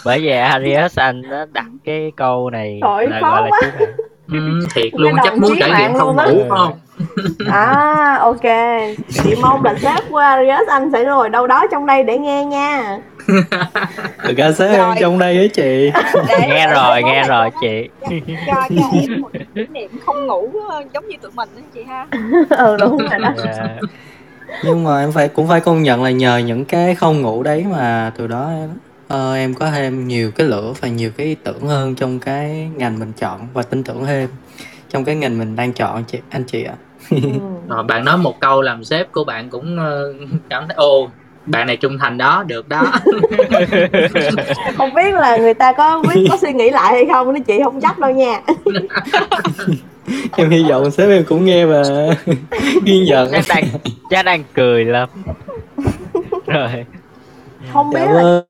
[0.05, 3.59] bởi vậy Harriet anh đã đặt cái câu này Trời là khó gọi là quá.
[4.31, 4.37] Ừ,
[4.75, 6.79] thiệt luôn chắc muốn trải nghiệm không ngủ không?
[7.51, 8.43] À ok.
[9.23, 12.45] Chị mong là sếp của Arias anh sẽ ngồi đâu đó trong đây để nghe
[12.45, 12.97] nha
[14.23, 15.91] Thực ra sếp em trong đây á chị
[16.39, 17.89] Nghe rồi nghe rồi chị
[18.47, 21.83] cho cho em một kỷ niệm không ngủ ờ, giống như tụi mình đó chị
[21.83, 22.07] ha
[22.49, 23.57] ừ đúng rồi đó yeah.
[23.57, 23.79] Dạ.
[24.63, 27.65] nhưng mà em phải cũng phải công nhận là nhờ những cái không ngủ đấy
[27.71, 28.69] mà từ đó em
[29.13, 32.69] uh, em có thêm nhiều cái lửa và nhiều cái ý tưởng hơn trong cái
[32.75, 34.29] ngành mình chọn và tin tưởng thêm
[34.89, 36.75] trong cái ngành mình đang chọn chị anh chị ạ
[37.09, 37.17] ừ.
[37.67, 39.77] rồi bạn nói một câu làm sếp của bạn cũng
[40.49, 41.09] cảm thấy ô
[41.45, 42.83] bạn này trung thành đó được đó.
[44.77, 47.59] Không biết là người ta có biết có suy nghĩ lại hay không đó chị
[47.63, 48.41] không chắc đâu nha.
[50.35, 51.83] Em hy vọng sếp em cũng nghe và
[52.83, 53.31] ghi nhận.
[53.31, 53.63] Chắc đang
[54.09, 55.09] chắc đang cười lắm.
[56.45, 56.85] Rồi.
[57.73, 58.41] Không biết là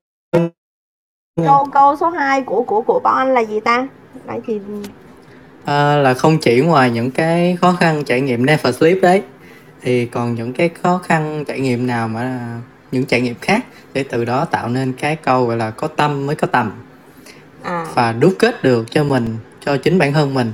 [1.36, 3.86] câu câu số 2 của của của bọn anh là gì ta?
[4.26, 4.60] Nãy chị
[5.64, 9.22] à, là không chỉ ngoài những cái khó khăn trải nghiệm never sleep đấy
[9.82, 12.58] thì còn những cái khó khăn trải nghiệm nào mà
[12.92, 16.26] những trải nghiệm khác để từ đó tạo nên cái câu gọi là có tâm
[16.26, 16.72] mới có tầm
[17.62, 17.86] à.
[17.94, 20.52] và đúc kết được cho mình cho chính bản thân mình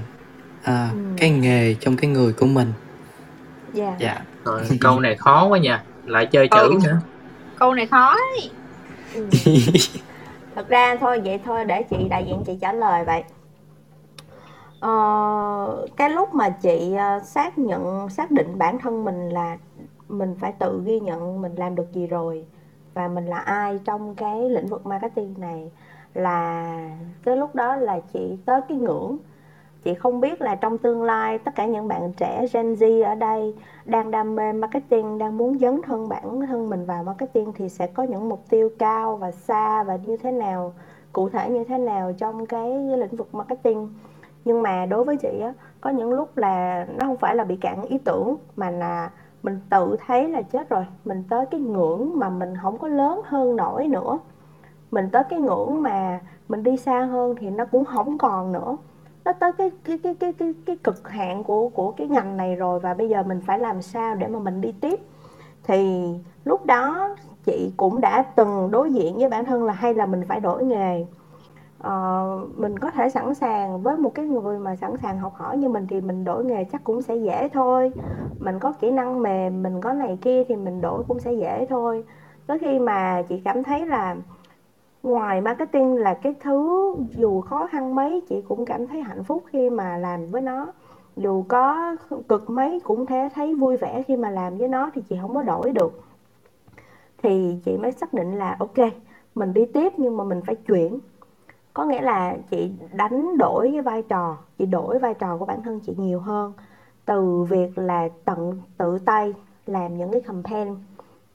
[0.63, 0.99] à, ừ.
[1.17, 2.73] cái nghề trong cái người của mình
[3.73, 3.99] dạ yeah.
[3.99, 6.79] dạ rồi câu này khó quá nha lại chơi chữ ừ.
[6.85, 7.01] nữa
[7.59, 8.51] câu này khó ấy.
[9.15, 9.27] Ừ.
[10.55, 13.23] thật ra thôi vậy thôi để chị đại diện chị trả lời vậy
[14.81, 19.57] ờ, cái lúc mà chị ờ, xác nhận xác định bản thân mình là
[20.09, 22.45] mình phải tự ghi nhận mình làm được gì rồi.
[22.95, 25.71] Và mình là ai trong cái lĩnh vực marketing này
[26.15, 26.75] là
[27.23, 29.17] cái lúc đó là chị tới cái ngưỡng.
[29.85, 33.15] Chị không biết là trong tương lai tất cả những bạn trẻ Gen Z ở
[33.15, 33.55] đây
[33.85, 37.87] đang đam mê marketing, đang muốn dấn thân bản thân mình vào marketing thì sẽ
[37.87, 40.73] có những mục tiêu cao và xa và như thế nào,
[41.13, 43.89] cụ thể như thế nào trong cái lĩnh vực marketing.
[44.45, 47.57] Nhưng mà đối với chị á, có những lúc là nó không phải là bị
[47.57, 49.11] cản ý tưởng mà là
[49.47, 50.87] mình tự thấy là chết rồi.
[51.05, 54.19] Mình tới cái ngưỡng mà mình không có lớn hơn nổi nữa.
[54.91, 58.77] Mình tới cái ngưỡng mà mình đi xa hơn thì nó cũng không còn nữa.
[59.25, 62.57] Nó tới cái cái cái cái cái cái cực hạn của của cái ngành này
[62.57, 65.01] rồi và bây giờ mình phải làm sao để mà mình đi tiếp.
[65.63, 66.09] Thì
[66.45, 70.23] lúc đó chị cũng đã từng đối diện với bản thân là hay là mình
[70.29, 71.07] phải đổi nghề
[71.87, 75.57] uh, mình có thể sẵn sàng với một cái người mà sẵn sàng học hỏi
[75.57, 77.93] như mình thì mình đổi nghề chắc cũng sẽ dễ thôi.
[78.39, 81.67] Mình có kỹ năng mềm mình có này kia thì mình đổi cũng sẽ dễ
[81.67, 82.05] thôi.
[82.47, 84.17] Tới khi mà chị cảm thấy là
[85.03, 89.45] ngoài marketing là cái thứ dù khó khăn mấy chị cũng cảm thấy hạnh phúc
[89.47, 90.67] khi mà làm với nó.
[91.17, 91.97] Dù có
[92.29, 95.35] cực mấy cũng thế thấy vui vẻ khi mà làm với nó thì chị không
[95.35, 96.01] có đổi được.
[97.23, 98.93] Thì chị mới xác định là ok
[99.35, 100.99] mình đi tiếp nhưng mà mình phải chuyển
[101.77, 105.63] có nghĩa là chị đánh đổi cái vai trò chị đổi vai trò của bản
[105.63, 106.53] thân chị nhiều hơn.
[107.05, 109.35] Từ việc là tận tự tay
[109.67, 110.77] làm những cái campaign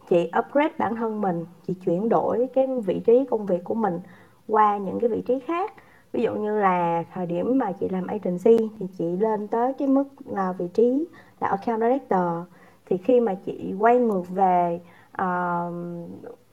[0.10, 4.00] chị upgrade bản thân mình chị chuyển đổi cái vị trí công việc của mình
[4.48, 5.74] qua những cái vị trí khác.
[6.14, 9.88] Ví dụ như là thời điểm mà chị làm agency thì chị lên tới cái
[9.88, 11.06] mức là vị trí
[11.40, 12.48] là account director.
[12.86, 14.82] Thì khi mà chị quay ngược về
[15.22, 15.74] uh,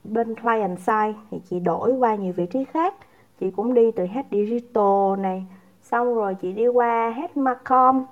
[0.03, 2.95] bên client side thì chị đổi qua nhiều vị trí khác
[3.39, 5.45] chị cũng đi từ hết digital này,
[5.81, 8.05] xong rồi chị đi qua hết marcom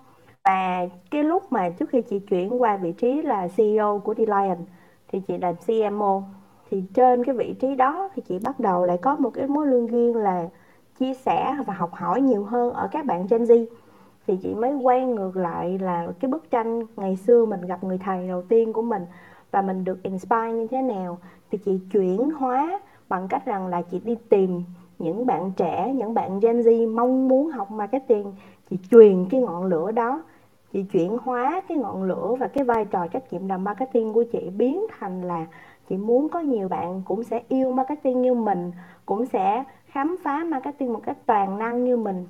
[0.45, 4.57] và cái lúc mà trước khi chị chuyển qua vị trí là CEO của Delion
[5.07, 6.23] thì chị làm CMO
[6.69, 9.67] thì trên cái vị trí đó thì chị bắt đầu lại có một cái mối
[9.67, 10.49] lương duyên là
[10.99, 13.65] chia sẻ và học hỏi nhiều hơn ở các bạn Gen Z.
[14.27, 17.97] Thì chị mới quay ngược lại là cái bức tranh ngày xưa mình gặp người
[17.97, 19.05] thầy đầu tiên của mình
[19.51, 21.17] và mình được inspire như thế nào.
[21.51, 24.63] Thì chị chuyển hóa bằng cách rằng là chị đi tìm
[24.99, 28.33] những bạn trẻ, những bạn Gen Z mong muốn học marketing,
[28.69, 30.23] chị truyền cái ngọn lửa đó,
[30.73, 34.23] chị chuyển hóa cái ngọn lửa và cái vai trò trách nhiệm làm marketing của
[34.31, 35.45] chị biến thành là
[35.89, 38.71] chị muốn có nhiều bạn cũng sẽ yêu marketing như mình,
[39.05, 42.25] cũng sẽ khám phá marketing một cách toàn năng như mình.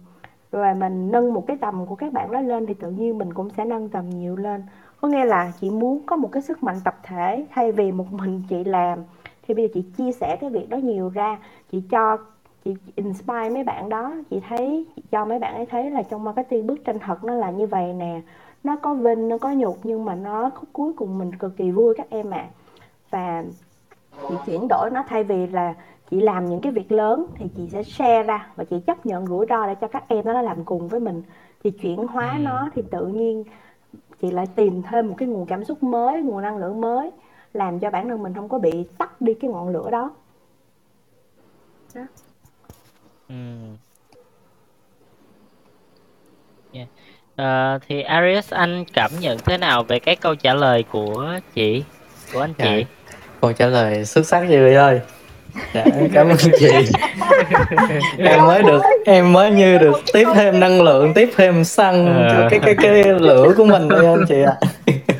[0.51, 3.33] Rồi mình nâng một cái tầm của các bạn đó lên thì tự nhiên mình
[3.33, 4.63] cũng sẽ nâng tầm nhiều lên.
[5.01, 8.05] Có nghĩa là chị muốn có một cái sức mạnh tập thể thay vì một
[8.11, 8.99] mình chị làm.
[9.47, 11.37] Thì bây giờ chị chia sẻ cái việc đó nhiều ra,
[11.71, 12.17] chị cho
[12.67, 16.23] chị inspire mấy bạn đó chị thấy chị cho mấy bạn ấy thấy là trong
[16.23, 18.21] marketing bức tranh thật nó là như vậy nè
[18.63, 21.93] nó có vinh nó có nhục nhưng mà nó cuối cùng mình cực kỳ vui
[21.97, 22.49] các em ạ à.
[23.09, 23.43] và
[24.29, 25.73] chị chuyển đổi nó thay vì là
[26.11, 29.27] chị làm những cái việc lớn thì chị sẽ share ra và chị chấp nhận
[29.27, 31.21] rủi ro để cho các em nó làm cùng với mình
[31.63, 32.43] chị chuyển hóa ừ.
[32.43, 33.43] nó thì tự nhiên
[34.21, 37.11] chị lại tìm thêm một cái nguồn cảm xúc mới nguồn năng lượng mới
[37.53, 40.11] làm cho bản thân mình không có bị tắt đi cái ngọn lửa đó,
[41.95, 42.01] đó.
[43.29, 43.35] Ừ.
[46.73, 46.87] Yeah.
[47.41, 51.83] Uh, thì Arius anh cảm nhận thế nào về cái câu trả lời của chị
[52.33, 52.85] của anh chị?
[53.09, 53.17] Dạ.
[53.41, 55.01] Câu trả lời xuất sắc chị ơi.
[55.73, 56.67] Dạ, cảm ơn chị.
[58.17, 62.29] em mới được em mới như được tiếp thêm năng lượng, tiếp thêm xăng à.
[62.31, 64.55] cho cái cái cái lửa của mình đây anh chị ạ.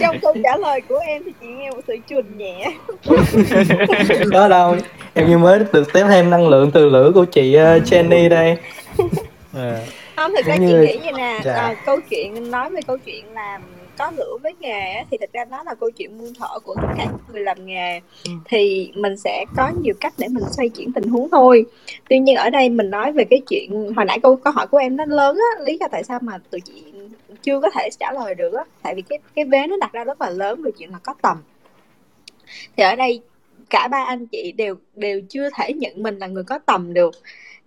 [0.00, 2.72] Trong câu trả lời của em thì chị nghe một sự chuồn nhẹ
[4.32, 4.76] có đâu
[5.14, 8.56] em như mới được tiếp thêm năng lượng từ lửa của chị uh, Jenny đây
[9.54, 9.80] à.
[10.16, 10.86] không thực ra như...
[10.86, 11.54] chị nghĩ như nè dạ.
[11.54, 13.58] à, câu chuyện nói về câu chuyện là
[13.98, 16.88] có lửa với nghề thì thực ra nó là câu chuyện muôn thở của tất
[16.98, 18.32] cả người làm nghề ừ.
[18.44, 21.64] thì mình sẽ có nhiều cách để mình xoay chuyển tình huống thôi
[22.08, 24.78] tuy nhiên ở đây mình nói về cái chuyện hồi nãy câu câu hỏi của
[24.78, 26.84] em nó lớn á lý do tại sao mà tụi chị
[27.42, 28.64] chưa có thể trả lời được á.
[28.82, 31.14] Tại vì cái cái vế nó đặt ra rất là lớn về chuyện là có
[31.22, 31.36] tầm.
[32.76, 33.22] Thì ở đây
[33.70, 37.14] cả ba anh chị đều đều chưa thể nhận mình là người có tầm được.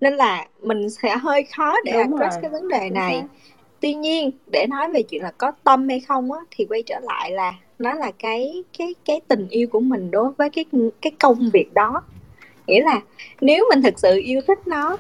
[0.02, 2.42] Nên là mình sẽ hơi khó để Đúng address rồi.
[2.42, 3.24] cái vấn đề này.
[3.80, 7.00] tuy nhiên để nói về chuyện là có tâm hay không á thì quay trở
[7.00, 10.66] lại là nó là cái cái cái tình yêu của mình đối với cái
[11.02, 12.02] cái công việc đó.
[12.68, 13.02] Nghĩa là
[13.42, 14.98] nếu mình thực sự yêu thích nó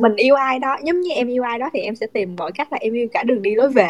[0.00, 2.52] mình yêu ai đó giống như em yêu ai đó thì em sẽ tìm mọi
[2.52, 3.88] cách là em yêu cả đường đi lối về.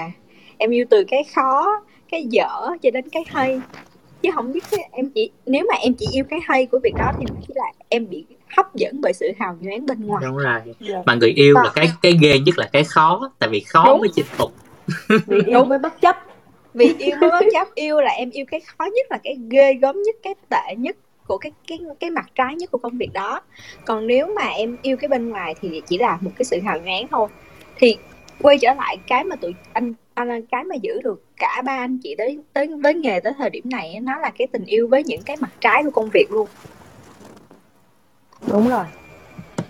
[0.59, 3.61] Em yêu từ cái khó cái dở cho đến cái hay.
[4.23, 7.13] Chứ không biết em chỉ nếu mà em chỉ yêu cái hay của việc đó
[7.19, 8.25] thì chỉ là em bị
[8.57, 10.23] hấp dẫn bởi sự hào nhoáng bên ngoài.
[10.27, 10.61] Đúng rồi.
[10.65, 10.77] Yeah.
[10.81, 11.03] Dạ.
[11.07, 14.01] mà người yêu là cái cái ghê nhất là cái khó tại vì khó đúng.
[14.01, 14.53] mới chinh phục.
[15.27, 16.17] Vì yêu mới bất chấp.
[16.75, 19.75] Vì yêu mới bất chấp yêu là em yêu cái khó nhất là cái ghê
[19.75, 20.97] gớm nhất cái tệ nhất
[21.29, 23.41] của cái cái cái mặt trái nhất của công việc đó.
[23.85, 26.79] Còn nếu mà em yêu cái bên ngoài thì chỉ là một cái sự hào
[26.79, 27.29] nhoáng thôi.
[27.77, 27.97] Thì
[28.43, 31.99] quay trở lại cái mà tụi anh anh cái mà giữ được cả ba anh
[32.03, 35.05] chị tới tới với nghề tới thời điểm này nó là cái tình yêu với
[35.05, 36.49] những cái mặt trái của công việc luôn.
[38.53, 38.85] Đúng rồi.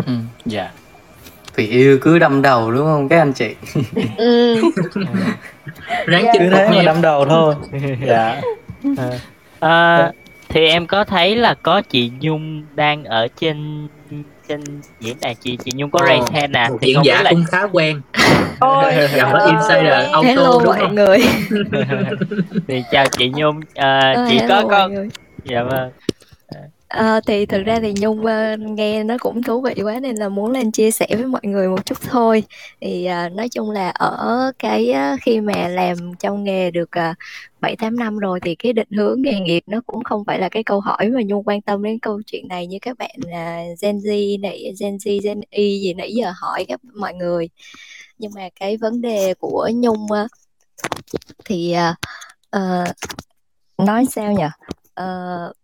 [0.06, 0.12] Ừ
[0.44, 0.70] dạ.
[1.54, 3.54] Vì yêu cứ đâm đầu đúng không các anh chị?
[4.16, 4.60] Ừ.
[6.06, 6.32] ráng dạ.
[6.32, 7.54] cứ thế mà đâm đầu thôi.
[8.06, 8.40] Dạ.
[8.96, 9.10] À,
[9.60, 10.12] à,
[10.48, 13.88] thì em có thấy là có chị Nhung đang ở trên
[14.48, 14.60] trên
[15.00, 17.30] diễn đàn chị chị Nhung có oh, raise hand nè thì diễn giả là...
[17.30, 18.00] cũng khá quen.
[18.60, 20.94] Ôi, gặp ở insider auto Hello đúng mọi không?
[20.94, 21.18] người.
[22.68, 23.60] Thì chào chị Nhung.
[23.74, 24.90] À, à, chị có có
[25.44, 25.90] dạ vâng
[26.96, 30.28] À, thì thực ra thì Nhung uh, nghe nó cũng thú vị quá nên là
[30.28, 32.42] muốn lên chia sẻ với mọi người một chút thôi.
[32.80, 37.16] Thì uh, nói chung là ở cái uh, khi mà làm trong nghề được uh,
[37.60, 40.48] 7 8 năm rồi thì cái định hướng nghề nghiệp nó cũng không phải là
[40.48, 43.64] cái câu hỏi mà Nhung quan tâm đến câu chuyện này như các bạn là
[43.82, 47.48] Gen Z này, Gen Z, Gen Y gì nãy giờ hỏi các mọi người.
[48.18, 50.30] Nhưng mà cái vấn đề của Nhung uh,
[51.44, 51.96] thì uh,
[52.56, 52.88] uh,
[53.86, 54.46] nói sao nhỉ?
[55.00, 55.56] Uh,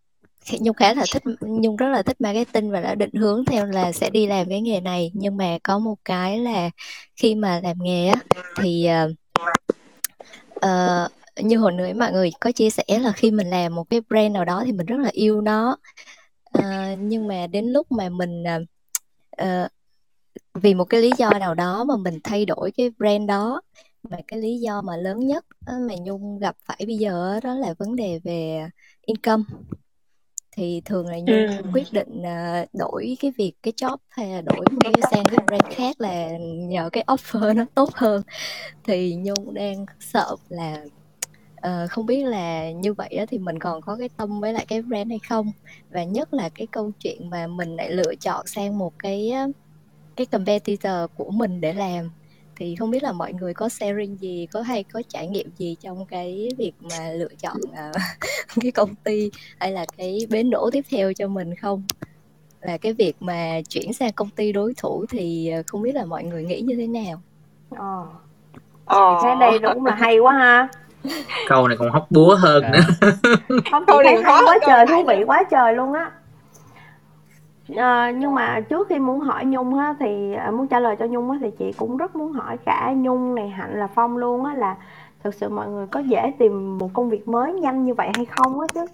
[0.50, 3.92] Nhung khá là thích Nhung rất là thích marketing và đã định hướng theo là
[3.92, 5.10] sẽ đi làm cái nghề này.
[5.14, 6.70] Nhưng mà có một cái là
[7.16, 8.22] khi mà làm nghề á
[8.56, 9.10] thì uh,
[10.56, 14.00] uh, như hồi nãy mọi người có chia sẻ là khi mình làm một cái
[14.08, 15.76] brand nào đó thì mình rất là yêu nó.
[16.58, 18.44] Uh, nhưng mà đến lúc mà mình
[19.42, 19.70] uh,
[20.54, 23.60] vì một cái lý do nào đó mà mình thay đổi cái brand đó
[24.02, 27.74] mà cái lý do mà lớn nhất mà Nhung gặp phải bây giờ đó là
[27.78, 28.68] vấn đề về
[29.06, 29.44] income
[30.52, 31.72] thì thường là Nhung Ừm.
[31.72, 35.64] quyết định, ờ, đổi cái việc cái job hay là đổi cái sang cái brand
[35.76, 36.28] khác là
[36.68, 38.22] nhờ cái offer nó tốt hơn.
[38.84, 40.84] Thì Nhung đang sợ là,
[41.56, 44.64] ờ, không biết là như vậy á thì mình còn có cái tâm với lại
[44.68, 45.52] cái brand hay không?
[45.90, 49.32] Và nhất là cái câu chuyện mà mình lại lựa chọn sang một cái
[50.16, 52.10] cái competitor của mình để làm,
[52.62, 55.76] thì không biết là mọi người có sharing gì, có hay có trải nghiệm gì
[55.80, 57.92] trong cái việc mà lựa chọn, ờ,
[58.60, 61.82] cái công ty hay là cái bến đỗ tiếp theo cho mình không?
[62.66, 66.04] Và cái việc mà chuyển sang công ty đối thủ thì, ờ, không biết là
[66.04, 67.22] mọi người nghĩ như thế nào?
[67.70, 68.06] Ờ.
[68.84, 69.18] Ờ.
[69.20, 70.68] Chị thấy đây cũng là hay quá ha.
[71.48, 73.08] Câu này còn hóc búa hơn nữa.
[73.70, 76.10] Không, này thấy khó hay quá trời, thú vị quá trời luôn á.
[77.76, 81.06] Ờ, nhưng mà trước khi muốn hỏi Nhung á thì à, muốn trả lời cho
[81.06, 84.44] Nhung á thì chị cũng rất muốn hỏi cả Nhung này Hạnh là Phong luôn
[84.44, 84.76] á là
[85.24, 88.24] thực sự mọi người có dễ tìm một công việc mới nhanh như vậy hay
[88.24, 88.84] không á chứ?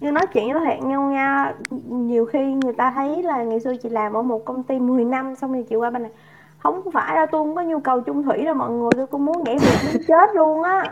[0.00, 1.54] Như nói chuyện nói thiệt nhau nha,
[1.88, 5.04] nhiều khi người ta thấy là ngày xưa chị làm ở một công ty 10
[5.04, 6.12] năm xong rồi chị qua bên này
[6.58, 9.24] không phải đâu tôi không có nhu cầu chung thủy đâu mọi người tôi cũng
[9.24, 10.84] muốn nhảy việc muốn chết luôn á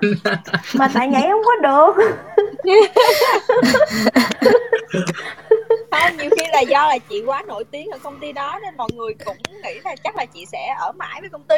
[0.79, 1.97] mà tại nhảy không có được
[5.91, 8.77] Không, nhiều khi là do là chị quá nổi tiếng ở công ty đó nên
[8.77, 11.57] mọi người cũng nghĩ là chắc là chị sẽ ở mãi với công ty.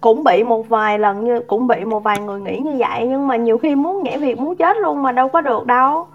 [0.00, 3.28] cũng bị một vài lần như cũng bị một vài người nghĩ như vậy nhưng
[3.28, 6.08] mà nhiều khi muốn nhảy việc muốn chết luôn mà đâu có được đâu.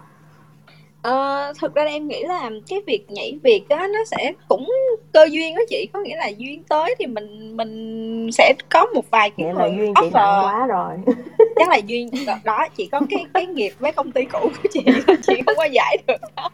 [1.02, 4.70] Ờ, thực ra em nghĩ là cái việc nhảy việc á nó sẽ cũng
[5.12, 5.88] cơ duyên đó chị.
[5.92, 9.66] Có nghĩa là duyên tới thì mình mình sẽ có một vài cái nghĩa là
[9.68, 10.42] người duyên chị offer.
[10.42, 10.92] quá rồi
[11.56, 12.10] chắc là duyên
[12.44, 14.84] đó chị có cái cái nghiệp với công ty cũ của chị
[15.22, 16.46] chị không có giải được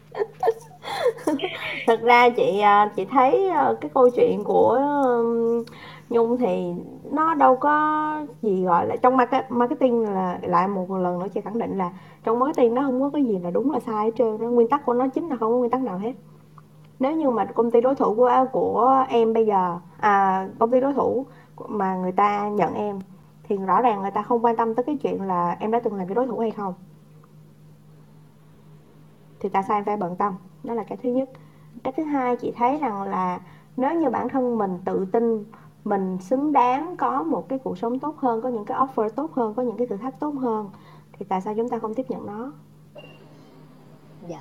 [1.86, 4.80] thật ra chị à, chị thấy à, cái câu chuyện của
[6.10, 6.72] Nhung thì
[7.10, 11.40] nó đâu có gì gọi là trong market- marketing là lại một lần nữa chị
[11.40, 11.90] khẳng định là
[12.24, 14.68] trong marketing nó không có cái gì là đúng là sai hết trơn nó nguyên
[14.68, 16.12] tắc của nó chính là không có nguyên tắc nào hết.
[16.98, 20.80] Nếu như mà công ty đối thủ của của em bây giờ à, công ty
[20.80, 21.26] đối thủ
[21.68, 22.98] mà người ta nhận em
[23.48, 25.94] thì rõ ràng người ta không quan tâm tới cái chuyện là em đã từng
[25.94, 26.74] làm cái đối thủ hay không.
[29.40, 30.34] Thì tại sao em phải bận tâm?
[30.64, 31.30] Đó là cái thứ nhất.
[31.84, 33.40] Cái thứ hai, chị thấy rằng là
[33.76, 35.44] nếu như bản thân mình tự tin,
[35.84, 39.32] mình xứng đáng có một cái cuộc sống tốt hơn, có những cái offer tốt
[39.32, 40.70] hơn, có những cái thử thách tốt hơn,
[41.12, 42.52] thì tại sao chúng ta không tiếp nhận nó?
[44.28, 44.40] Dạ.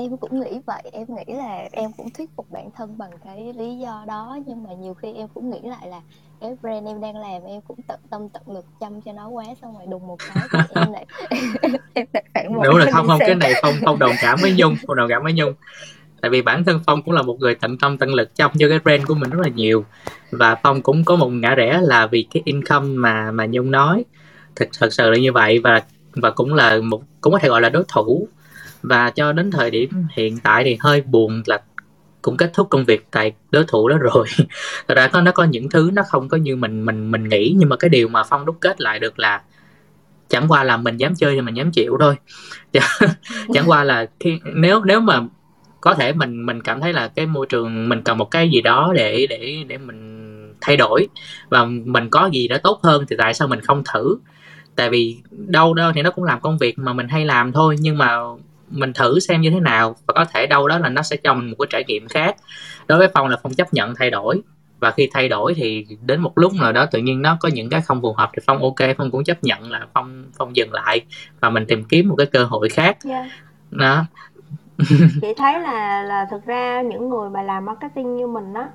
[0.00, 3.52] Em cũng nghĩ vậy, em nghĩ là em cũng thuyết phục bản thân bằng cái
[3.56, 6.00] lý do đó nhưng mà nhiều khi em cũng nghĩ lại là
[6.40, 9.44] cái brand em đang làm em cũng tận tâm tận lực chăm cho nó quá
[9.62, 11.06] xong rồi đùng một cái em lại
[11.94, 14.54] em lại phản bội đúng là không không cái này phong phong đồng cảm với
[14.56, 15.54] nhung phong đồng cảm với nhung.
[16.20, 18.68] Tại vì bản thân phong cũng là một người tận tâm tận lực trong cho
[18.68, 19.84] cái brand của mình rất là nhiều.
[20.30, 24.04] Và phong cũng có một ngã rẽ là vì cái income mà mà nhung nói.
[24.56, 25.82] Thực thật sự là như vậy và
[26.12, 28.28] và cũng là một cũng có thể gọi là đối thủ
[28.82, 31.58] và cho đến thời điểm hiện tại thì hơi buồn là
[32.22, 34.26] cũng kết thúc công việc tại đối thủ đó rồi.
[34.88, 37.54] Thật ra có nó có những thứ nó không có như mình mình mình nghĩ
[37.58, 39.42] nhưng mà cái điều mà phong đúc kết lại được là
[40.28, 42.14] chẳng qua là mình dám chơi thì mình dám chịu thôi.
[43.54, 45.20] Chẳng qua là khi nếu nếu mà
[45.80, 48.60] có thể mình mình cảm thấy là cái môi trường mình cần một cái gì
[48.60, 51.08] đó để để để mình thay đổi
[51.48, 54.16] và mình có gì đó tốt hơn thì tại sao mình không thử?
[54.76, 57.76] Tại vì đâu đó thì nó cũng làm công việc mà mình hay làm thôi
[57.80, 58.16] nhưng mà
[58.70, 61.34] mình thử xem như thế nào và có thể đâu đó là nó sẽ cho
[61.34, 62.36] mình một cái trải nghiệm khác.
[62.86, 64.42] Đối với phong là phong chấp nhận thay đổi
[64.80, 67.70] và khi thay đổi thì đến một lúc nào đó tự nhiên nó có những
[67.70, 70.72] cái không phù hợp thì phong ok phong cũng chấp nhận là phong phong dừng
[70.72, 71.00] lại
[71.40, 72.96] và mình tìm kiếm một cái cơ hội khác.
[73.04, 73.26] Yeah.
[73.70, 74.04] đó.
[75.20, 78.68] Chị thấy là là thực ra những người mà làm marketing như mình á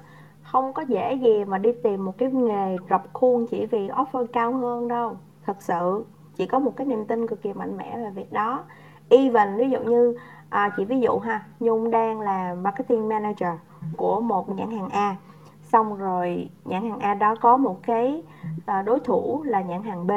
[0.43, 4.25] không có dễ gì mà đi tìm một cái nghề rập khuôn chỉ vì offer
[4.33, 5.17] cao hơn đâu.
[5.45, 6.05] Thật sự
[6.37, 8.63] chỉ có một cái niềm tin cực kỳ mạnh mẽ về việc đó
[9.09, 10.15] even ví dụ như
[10.49, 13.53] à, chị ví dụ ha nhung đang là marketing manager
[13.97, 15.15] của một nhãn hàng a.
[15.61, 18.23] Xong rồi nhãn hàng a đó có một cái
[18.65, 20.11] à, đối thủ là nhãn hàng b.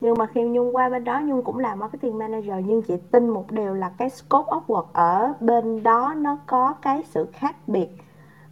[0.00, 3.28] Nhưng mà khi nhung qua bên đó nhung cũng là marketing manager nhưng chị tin
[3.28, 7.56] một điều là cái scope of work ở bên đó nó có cái sự khác
[7.66, 7.88] biệt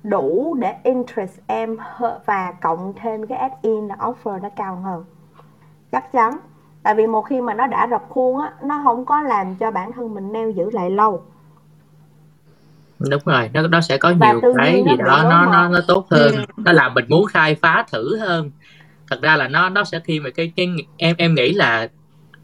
[0.03, 1.77] đủ để interest em
[2.27, 5.05] và cộng thêm cái add-in là offer nó cao hơn.
[5.93, 6.39] Chắc chắn
[6.85, 9.71] tại vì một khi mà nó đã rập khuôn á nó không có làm cho
[9.71, 11.23] bản thân mình neo giữ lại lâu.
[12.99, 16.07] Đúng rồi nó nó sẽ có Và nhiều cái gì đó nó nó nó tốt
[16.11, 16.35] hơn.
[16.57, 18.51] Nó làm mình muốn khai phá thử hơn.
[19.11, 21.89] Thật ra là nó nó sẽ khi mà cái cái em em nghĩ là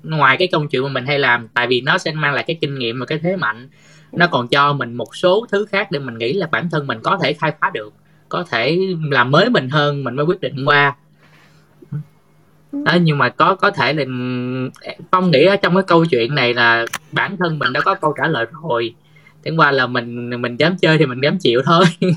[0.02, 2.58] ngoài cái công chuyện mà mình hay làm tại vì nó sẽ mang lại cái
[2.60, 3.68] kinh nghiệm và cái thế mạnh
[4.12, 6.98] nó còn cho mình một số thứ khác để mình nghĩ là bản thân mình
[7.02, 7.92] có thể khai phá được
[8.28, 8.78] có thể
[9.10, 10.96] làm mới mình hơn mình mới quyết định qua
[12.72, 14.04] đó nhưng mà có có thể là
[15.10, 18.14] phong nghĩ ở trong cái câu chuyện này là bản thân mình đã có câu
[18.18, 18.94] trả lời rồi.
[19.44, 21.84] Chẳng qua là mình mình dám chơi thì mình dám chịu thôi.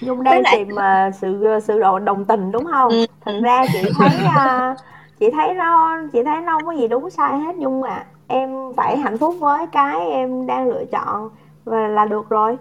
[0.00, 0.56] Nhung đang lại...
[0.58, 2.92] tìm uh, sự sự độ đồng tình đúng không?
[2.92, 3.06] Ừ.
[3.24, 4.76] Thật ra chị thấy uh,
[5.20, 8.50] chị thấy nó chị thấy nó không có gì đúng sai hết Nhung à em
[8.76, 11.30] phải hạnh phúc với cái em đang lựa chọn
[11.64, 12.56] và là được rồi.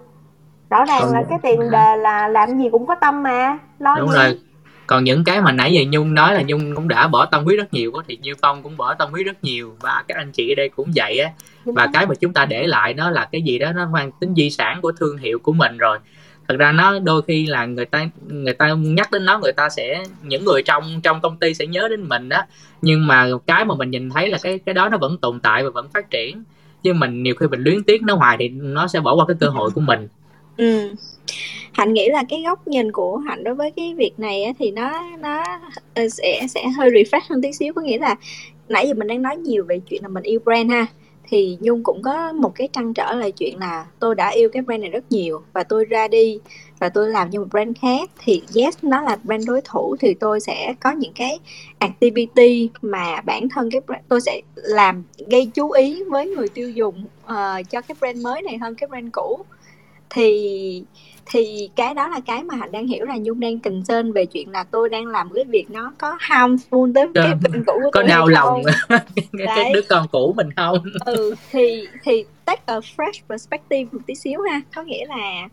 [0.69, 1.13] Rõ ràng còn...
[1.13, 3.57] là cái tiền đề là làm gì cũng có tâm mà.
[3.79, 4.15] Lo đúng gì?
[4.15, 4.39] rồi
[4.87, 7.57] còn những cái mà nãy giờ nhung nói là nhung cũng đã bỏ tâm huyết
[7.57, 10.51] rất nhiều thì như phong cũng bỏ tâm huyết rất nhiều và các anh chị
[10.51, 11.31] ở đây cũng vậy á.
[11.65, 14.33] Và cái mà chúng ta để lại nó là cái gì đó nó mang tính
[14.35, 15.97] di sản của thương hiệu của mình rồi.
[16.47, 19.69] Thật ra nó đôi khi là người ta người ta nhắc đến nó người ta
[19.69, 22.43] sẽ những người trong trong công ty sẽ nhớ đến mình đó
[22.81, 25.63] nhưng mà cái mà mình nhìn thấy là cái cái đó nó vẫn tồn tại
[25.63, 26.43] và vẫn phát triển.
[26.83, 29.35] Chứ mình nhiều khi mình luyến tiếc nó hoài thì nó sẽ bỏ qua cái
[29.39, 30.07] cơ hội của mình.
[30.57, 30.89] Ừ
[31.71, 34.71] hạnh nghĩ là cái góc nhìn của hạnh đối với cái việc này á, thì
[34.71, 35.43] nó nó
[35.93, 37.73] ờ, sẽ sẽ hơi refresh hơn tí xíu.
[37.73, 38.15] Có nghĩa là
[38.69, 40.87] nãy giờ mình đang nói nhiều về chuyện là mình yêu brand ha
[41.27, 44.61] thì nhung cũng có một cái trăn trở là chuyện là tôi đã yêu cái
[44.61, 46.39] brand này rất nhiều và tôi ra đi
[46.79, 48.09] và tôi làm cho một brand khác.
[48.23, 51.39] Thì yes nó là brand đối thủ thì tôi sẽ có những cái
[51.79, 56.69] activity mà bản thân cái brand, tôi sẽ làm gây chú ý với người tiêu
[56.69, 59.39] dùng uh, cho cái brand mới này hơn cái brand cũ.
[60.09, 60.83] Thì
[61.25, 64.51] thì cái đó là cái mà hạnh đang hiểu là nhung đang concern về chuyện
[64.51, 68.01] là tôi đang làm cái việc nó có harmful tới cái bên cũ của có
[68.01, 68.63] tôi đau lòng
[69.45, 70.77] cái đứa con cũ mình không?
[71.05, 74.61] Ừ thì thì take a fresh perspective một tí xíu ha.
[74.75, 75.47] Có nghĩa là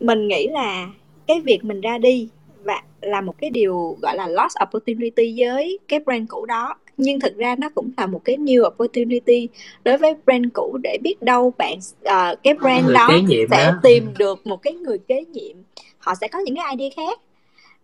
[0.00, 0.88] mình nghĩ là
[1.26, 2.28] cái việc mình ra đi
[2.64, 7.20] và là một cái điều gọi là lost opportunity với cái brand cũ đó nhưng
[7.20, 9.48] thực ra nó cũng là một cái new opportunity
[9.84, 13.08] đối với brand cũ để biết đâu bạn uh, cái brand người đó
[13.50, 13.78] sẽ đó.
[13.82, 15.56] tìm được một cái người kế nhiệm.
[15.98, 17.20] Họ sẽ có những cái idea khác.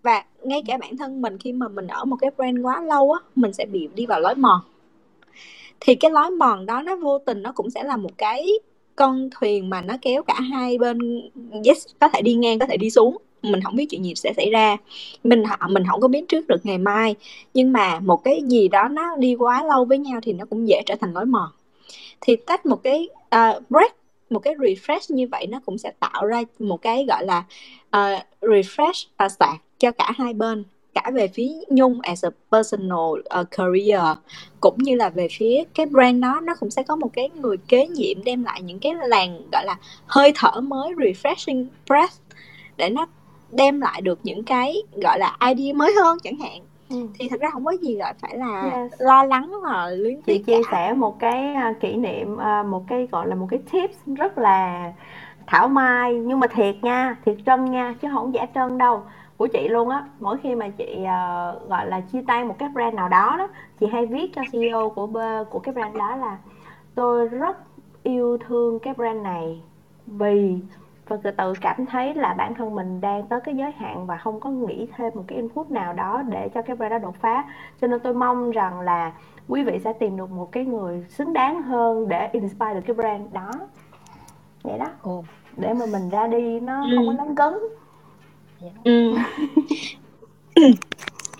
[0.02, 3.12] Và ngay cả bản thân mình khi mà mình ở một cái brand quá lâu
[3.12, 4.60] á mình sẽ bị đi vào lối mòn.
[5.80, 8.48] Thì cái lối mòn đó nó vô tình nó cũng sẽ là một cái
[8.96, 10.98] con thuyền mà nó kéo cả hai bên
[11.66, 14.32] yes có thể đi ngang có thể đi xuống mình không biết chuyện gì sẽ
[14.36, 14.76] xảy ra.
[15.24, 17.14] Mình họ mình không có biết trước được ngày mai
[17.54, 20.68] nhưng mà một cái gì đó nó đi quá lâu với nhau thì nó cũng
[20.68, 21.48] dễ trở thành lối mòn
[22.20, 23.96] thì tách một cái uh, break
[24.30, 27.38] một cái refresh như vậy nó cũng sẽ tạo ra một cái gọi là
[27.96, 30.64] uh, refresh à, uh, sạc cho cả hai bên
[30.94, 34.18] cả về phía Nhung as a personal uh, career
[34.60, 36.40] cũng như là về phía cái brand đó.
[36.42, 39.64] Nó cũng sẽ có một cái người kế nhiệm đem lại những cái làn gọi
[39.64, 39.76] là
[40.06, 42.14] hơi thở mới refreshing breath
[42.76, 43.06] để nó
[43.54, 46.60] đem lại được những cái gọi là idea mới hơn chẳng hạn
[46.90, 46.96] ừ.
[47.18, 48.92] thì thật ra không có gì gọi phải là yes.
[48.98, 53.08] lo lắng và luyến tiếc chia sẻ một cái uh, kỷ niệm uh, một cái
[53.12, 54.92] gọi là một cái tips rất là
[55.46, 59.02] thảo mai nhưng mà thiệt nha thiệt trân nha chứ không giả trân đâu
[59.36, 62.68] của chị luôn á mỗi khi mà chị uh, gọi là chia tay một cái
[62.68, 63.48] brand nào đó đó
[63.80, 65.08] chị hay viết cho CEO của
[65.50, 66.38] của cái brand đó là
[66.94, 67.56] tôi rất
[68.02, 69.62] yêu thương cái brand này
[70.06, 70.56] vì
[71.08, 74.16] và từ từ cảm thấy là bản thân mình đang tới cái giới hạn và
[74.16, 77.14] không có nghĩ thêm một cái input nào đó để cho cái brand đó đột
[77.20, 77.44] phá.
[77.80, 79.12] Cho nên tôi mong rằng là
[79.48, 82.94] quý vị sẽ tìm được một cái người xứng đáng hơn để inspire được cái
[82.94, 83.50] brand đó.
[84.62, 84.86] Vậy đó.
[85.02, 85.24] Ồ.
[85.56, 86.96] để mà mình ra đi nó ừ.
[86.96, 87.52] không có nóng cấn.
[88.84, 89.14] Ừ.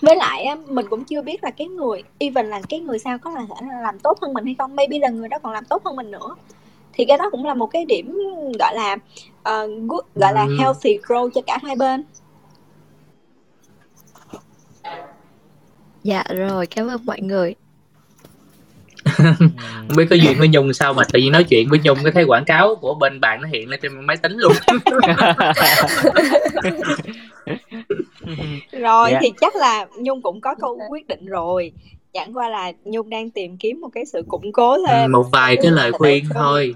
[0.00, 3.30] với lại mình cũng chưa biết là cái người even là cái người sao có
[3.30, 3.42] là
[3.82, 4.76] làm tốt hơn mình hay không.
[4.76, 6.34] Maybe là người đó còn làm tốt hơn mình nữa.
[6.92, 8.18] Thì cái đó cũng là một cái điểm
[8.58, 8.96] gọi là
[9.48, 10.56] uh, good gọi là ừ.
[10.58, 12.04] healthy grow cho cả hai bên
[16.02, 17.54] dạ rồi cảm ơn mọi người
[19.16, 22.12] không biết có duyên với nhung sao mà tự nhiên nói chuyện với nhung cái
[22.12, 24.52] thấy quảng cáo của bên bạn nó hiện lên trên máy tính luôn
[28.72, 29.12] rồi yeah.
[29.12, 29.18] Dạ.
[29.22, 31.72] thì chắc là nhung cũng có câu quyết định rồi
[32.12, 35.56] chẳng qua là nhung đang tìm kiếm một cái sự củng cố thêm một vài
[35.62, 36.74] cái lời khuyên thôi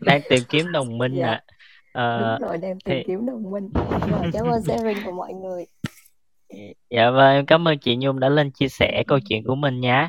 [0.00, 1.26] đang tìm kiếm đồng minh dạ.
[1.26, 1.55] ạ à.
[1.96, 3.04] Đúng rồi đang tìm thì...
[3.06, 3.70] kiếm đồng minh.
[4.10, 5.66] Rồi cảm ơn sharing của mọi người.
[6.90, 10.08] Dạ vâng cảm ơn chị nhung đã lên chia sẻ câu chuyện của mình nhé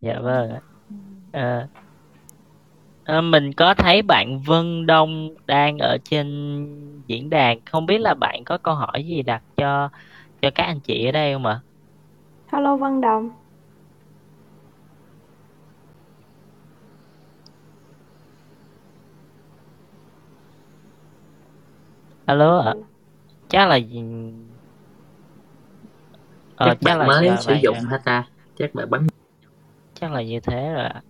[0.00, 0.52] dạ vâng.
[1.32, 1.68] À,
[3.04, 6.26] à, mình có thấy bạn Vân Đông đang ở trên
[7.06, 7.58] diễn đàn.
[7.64, 9.88] Không biết là bạn có câu hỏi gì đặt cho
[10.42, 11.60] cho các anh chị ở đây không ạ?
[12.52, 13.30] Hello Vân Đông
[22.28, 22.74] alo ạ.
[23.48, 23.78] Chắc là
[26.56, 28.24] ờ, chắc, chắc là mới sử dụng hả ta?
[28.58, 29.06] Chắc bạn bấm
[30.00, 31.02] chắc là như thế rồi ạ.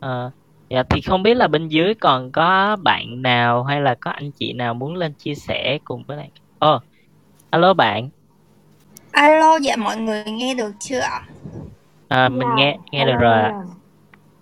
[0.00, 0.30] Ờ,
[0.70, 4.30] dạ thì không biết là bên dưới còn có bạn nào hay là có anh
[4.38, 6.82] chị nào muốn lên chia sẻ cùng với lại ồ oh,
[7.50, 8.08] alo bạn.
[9.12, 11.22] Alo dạ mọi người nghe được chưa ạ?
[12.08, 13.52] À, mình nghe nghe được rồi ạ.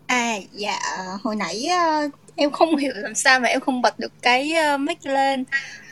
[0.06, 0.78] À dạ
[1.22, 4.78] hồi nãy ờ, em không hiểu làm sao mà em không bật được cái ờ,
[4.78, 5.44] mic lên.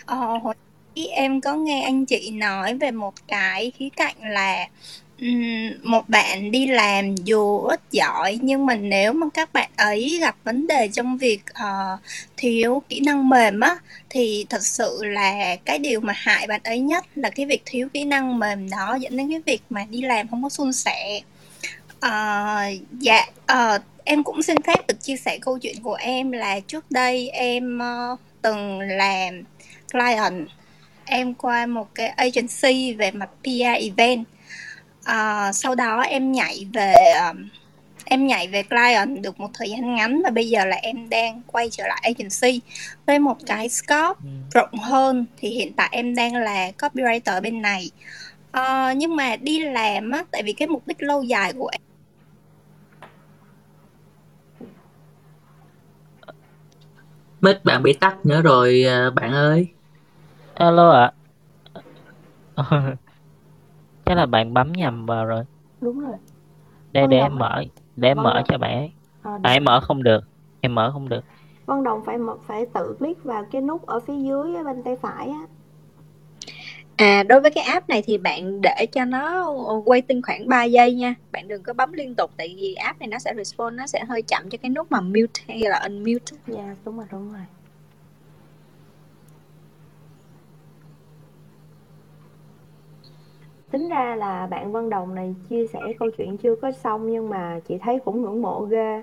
[0.06, 0.54] Ờ, hồi
[0.96, 4.68] nãy em có nghe anh chị nói về một cái khía cạnh là
[5.82, 10.36] một bạn đi làm dù ít giỏi nhưng mà nếu mà các bạn ấy gặp
[10.44, 11.98] vấn đề trong việc ờ,
[12.36, 13.76] thiếu kỹ năng mềm á
[14.10, 17.88] thì thật sự là cái điều mà hại bạn ấy nhất là cái việc thiếu
[17.92, 21.20] kỹ năng mềm đó dẫn đến cái việc mà đi làm không có suôn sẻ.
[22.00, 22.56] Ờ,
[23.00, 26.90] dạ ờ, em cũng xin phép được chia sẻ câu chuyện của em là trước
[26.90, 29.42] đây em ờ, từng làm
[29.93, 30.48] client
[31.05, 34.24] em qua một cái agency về mặt PR event
[35.05, 36.94] à, sau đó em nhảy về
[37.28, 37.48] um,
[38.05, 41.43] em nhảy về client được một thời gian ngắn và bây giờ là em đang
[41.47, 42.60] quay trở lại agency
[43.06, 44.28] với một cái scope ừ.
[44.55, 47.90] rộng hơn thì hiện tại em đang là copywriter bên này
[48.52, 51.81] à, nhưng mà đi làm á tại vì cái mục đích lâu dài của em
[57.40, 59.69] Mic bạn bị tắt nữa rồi à, bạn ơi.
[60.54, 61.12] Alo ạ.
[64.04, 65.44] Chắc là bạn bấm nhầm vào rồi.
[65.80, 66.16] Đúng rồi.
[66.92, 67.62] Để để em mở,
[67.96, 68.92] để em mở cho bạn ấy.
[69.22, 70.24] À, à em mở không được.
[70.60, 71.24] Em mở không được.
[71.66, 75.28] Vân Đồng phải phải tự click vào cái nút ở phía dưới bên tay phải
[75.28, 75.46] á.
[76.96, 79.52] À, đối với cái app này thì bạn để cho nó
[79.84, 81.14] waiting khoảng 3 giây nha.
[81.32, 84.04] Bạn đừng có bấm liên tục tại vì app này nó sẽ respond nó sẽ
[84.08, 86.36] hơi chậm cho cái nút mà mute hay là unmute.
[86.46, 87.42] Dạ, yeah, đúng rồi, đúng rồi.
[93.73, 97.31] Tính ra là bạn văn Đồng này chia sẻ câu chuyện chưa có xong nhưng
[97.31, 99.03] mà chị thấy cũng ngưỡng mộ ghê.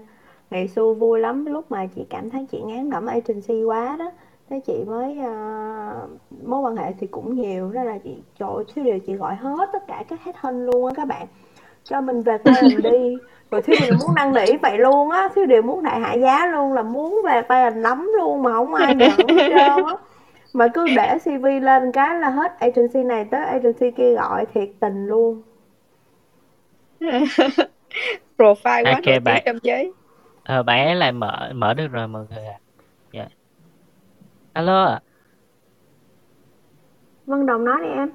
[0.50, 4.12] Ngày xưa vui lắm lúc mà chị cảm thấy chị ngán ngẩm agency quá đó
[4.50, 6.10] thế chị mới uh,
[6.48, 9.70] mối quan hệ thì cũng nhiều đó là chị trời thiếu điều chị gọi hết
[9.74, 11.28] tất cả các hết hơn luôn á các bạn.
[11.84, 13.18] Cho mình về quê đi.
[13.52, 16.46] Rồi thiếu điều muốn năn nỉ vậy luôn á thiếu điều muốn đại hạ giá
[16.46, 19.96] luôn là muốn về quê lắm luôn mà không ai nhận hết trơn á
[20.54, 24.70] mà cứ để cv lên cái là hết agency này tới agency kia gọi thiệt
[24.80, 25.42] tình luôn
[28.38, 29.92] profile quá okay, bạn trong giới
[30.44, 32.60] ờ, bạn ấy lại mở mở được rồi mọi người ạ à.
[34.54, 35.00] Alo ạ.
[37.26, 38.10] Vân Đồng nói đi em.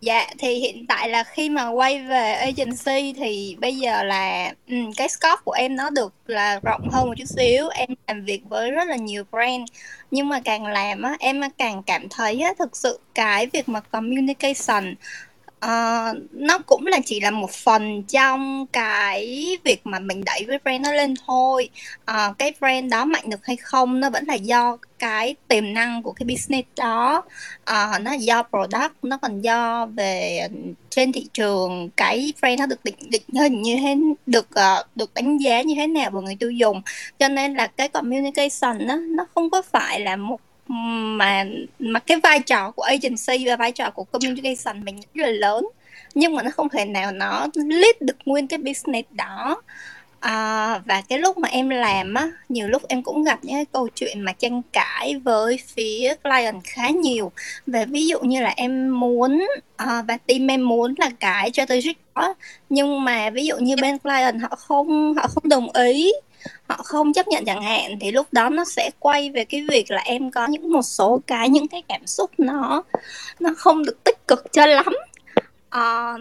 [0.00, 4.92] Dạ thì hiện tại là khi mà quay về agency thì bây giờ là um,
[4.96, 7.68] cái scope của em nó được là rộng hơn một chút xíu.
[7.68, 9.62] Em làm việc với rất là nhiều brand
[10.10, 13.80] nhưng mà càng làm á em càng cảm thấy á thực sự cái việc mà
[13.80, 14.94] communication
[15.64, 20.58] uh, nó cũng là chỉ là một phần trong cái việc mà mình đẩy cái
[20.64, 21.68] brand nó lên thôi.
[22.10, 26.02] Uh, cái brand đó mạnh được hay không nó vẫn là do cái tiềm năng
[26.02, 27.22] của cái business đó.
[27.70, 30.48] Uh, nó do product nó còn do về
[30.90, 33.96] trên thị trường cái brand nó được định định hình như thế
[34.26, 36.82] được uh, được đánh giá như thế nào bởi người tiêu dùng.
[37.18, 41.44] Cho nên là cái communication nó nó không có phải là một mà
[41.78, 45.66] mà cái vai trò của agency và vai trò của communication mình rất là lớn.
[46.14, 49.62] Nhưng mà nó không thể nào nó lead được nguyên cái business đó.
[50.20, 53.64] À, và cái lúc mà em làm á nhiều lúc em cũng gặp những cái
[53.72, 57.32] câu chuyện mà tranh cãi với phía client khá nhiều.
[57.66, 59.46] Về ví dụ như là em muốn
[59.76, 62.34] à, và team em muốn là cái strategic đó
[62.68, 66.12] nhưng mà ví dụ như bên client họ không họ không đồng ý
[66.68, 69.90] họ không chấp nhận chẳng hạn thì lúc đó nó sẽ quay về cái việc
[69.90, 72.82] là em có những một số cái những cái cảm xúc nó
[73.40, 74.86] nó không được tích cực cho lắm.
[75.76, 76.20] Uh,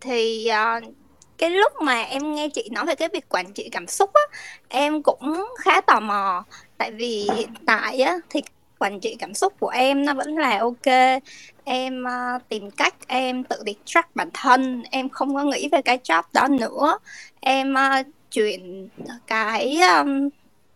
[0.00, 0.94] thì uh,
[1.38, 4.38] cái lúc mà em nghe chị nói về cái việc quản trị cảm xúc á
[4.68, 6.44] em cũng khá tò mò.
[6.78, 8.42] Tại vì hiện tại á thì
[8.78, 11.20] quản trị cảm xúc của em nó vẫn là ok.
[11.64, 15.98] Em uh, tìm cách em tự distract bản thân em không có nghĩ về cái
[16.04, 16.98] job đó nữa.
[17.40, 18.88] Em uh, chuyển
[19.26, 20.28] cái um,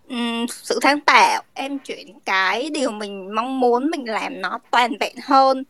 [0.09, 1.43] um, sự sáng tạo.
[1.55, 5.65] Em chuyển cái điều mình mong muốn mình làm nó toàn vẹn hơn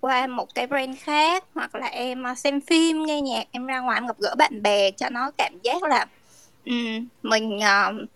[0.00, 3.80] qua một cái brand khác hoặc là em à, xem phim nghe nhạc em ra
[3.80, 6.06] ngoài em gặp gỡ bạn bè cho nó cảm giác là
[6.66, 8.08] um, mình uh,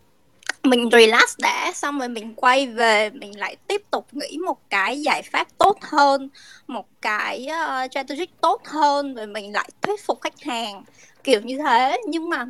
[0.63, 5.01] mình relax đã xong rồi mình quay về mình lại tiếp tục nghĩ một cái
[5.03, 6.29] giải pháp tốt hơn
[6.67, 10.85] một cái uh, strategic tốt hơn rồi mình lại thuyết phục khách hàng.
[11.25, 12.47] Kiểu như thế nhưng mà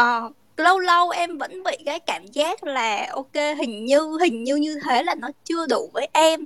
[0.00, 4.56] uh, lâu lâu em vẫn bị cái cảm giác là ok hình như hình như
[4.56, 6.44] như thế là nó chưa đủ với em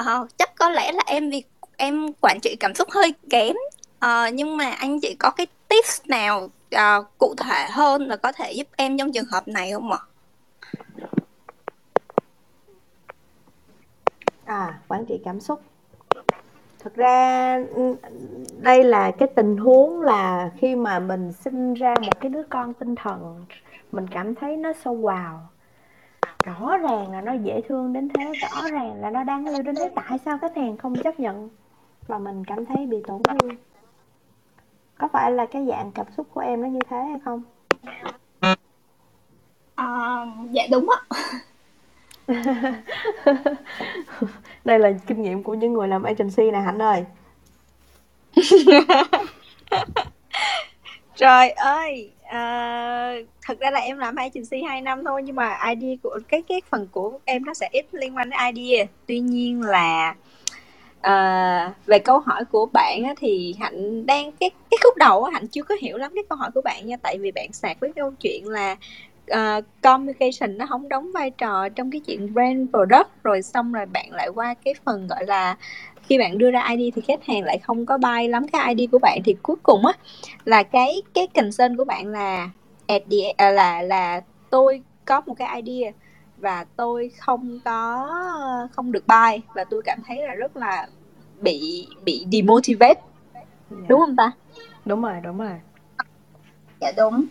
[0.00, 1.42] uh, chắc có lẽ là em vì
[1.76, 3.56] em quản trị cảm xúc hơi kém
[4.04, 8.32] uh, nhưng mà anh chị có cái tips nào uh, cụ thể hơn và có
[8.32, 9.98] thể giúp em trong trường hợp này không ạ?
[14.44, 15.62] À, quản trị cảm xúc.
[16.84, 17.96] Thực ra, ừ,
[18.62, 22.74] đây là cái tình huống là khi mà mình sinh ra một cái đứa con
[22.74, 23.44] tinh thần,
[23.92, 25.36] mình cảm thấy nó so wow.
[26.44, 29.74] Rõ ràng là nó dễ thương đến thế, rõ ràng là nó đáng yêu đến
[29.74, 31.48] thế, tại sao khách hàng không chấp nhận?
[32.06, 33.56] Và mình cảm thấy bị tổn thương.
[34.98, 37.42] Có phải là cái dạng cảm xúc của em nó như thế hay không?
[39.74, 41.18] À, dạ đúng á.
[44.64, 47.04] Đây là kinh nghiệm của những người làm agency nè Hạnh ơi.
[51.16, 55.98] Trời ơi, à, thật ra là em làm agency 2 năm thôi nhưng mà ID
[56.02, 58.84] của cái cái phần của em nó sẽ ít liên quan đến idea.
[59.06, 60.14] Tuy nhiên là
[61.00, 65.30] à, về câu hỏi của bạn á, thì hạnh đang cái cái khúc đầu á,
[65.34, 67.80] hạnh chưa có hiểu lắm cái câu hỏi của bạn nha tại vì bạn sạc
[67.80, 68.76] với câu chuyện là
[69.30, 73.86] uh, communication nó không đóng vai trò trong cái chuyện brand product rồi xong rồi
[73.86, 75.56] bạn lại qua cái phần gọi là
[76.02, 78.90] khi bạn đưa ra ID thì khách hàng lại không có buy lắm cái ID
[78.90, 79.18] của bạn.
[79.24, 79.92] Thì cuối cùng á
[80.44, 82.50] là cái cái concern của bạn là
[82.86, 84.20] at the, uh, là là
[84.50, 85.92] tôi có một cái idea
[86.36, 88.08] và tôi không có
[88.72, 90.86] không được buy và tôi cảm thấy là rất là
[91.40, 93.00] bị bị demotivate.
[93.34, 93.88] Yeah.
[93.88, 94.32] đúng không ta?
[94.84, 95.60] Đúng rồi đúng rồi.
[96.80, 97.24] Dạ đúng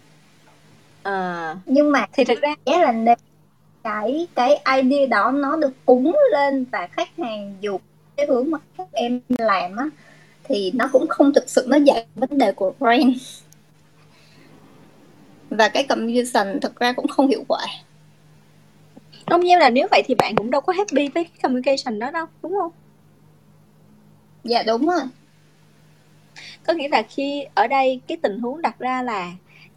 [1.04, 3.16] à, nhưng mà thì thực ra là nếu
[3.84, 7.82] cái cái idea đó nó được cúng lên và khách hàng dùng
[8.16, 9.86] cái hướng mà các em làm á
[10.44, 13.42] thì nó cũng không thực sự nó giải vấn đề của brand.
[15.50, 17.66] Và cái communication thực ra cũng không hiệu quả.
[19.30, 22.12] Không như là nếu vậy thì bạn cũng đâu có happy với cái communication đó
[22.12, 22.72] đâu đúng không?
[24.44, 25.02] Dạ đúng rồi.
[26.64, 29.32] Có nghĩa là khi ở đây cái tình huống đặt ra là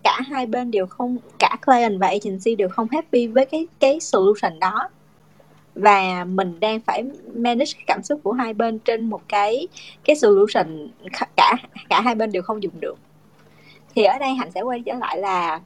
[0.05, 4.01] cả hai bên đều không, cả client và agency đều không happy với cái cái
[4.01, 4.89] solution đó.
[5.75, 7.05] Và mình đang phải
[7.35, 9.69] manage cái cảm xúc của hai bên trên một cái
[10.05, 10.89] cái solution
[11.37, 11.55] cả
[11.89, 12.99] cả hai bên đều không dùng được.
[13.95, 15.61] Thì ở đây hạnh sẽ quay trở lại là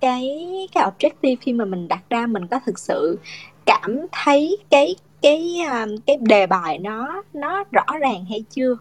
[0.00, 3.18] cái cái objective khi mà mình đặt ra mình có thực sự
[3.66, 8.76] cảm thấy cái cái um, cái đề bài nó nó rõ ràng hay chưa?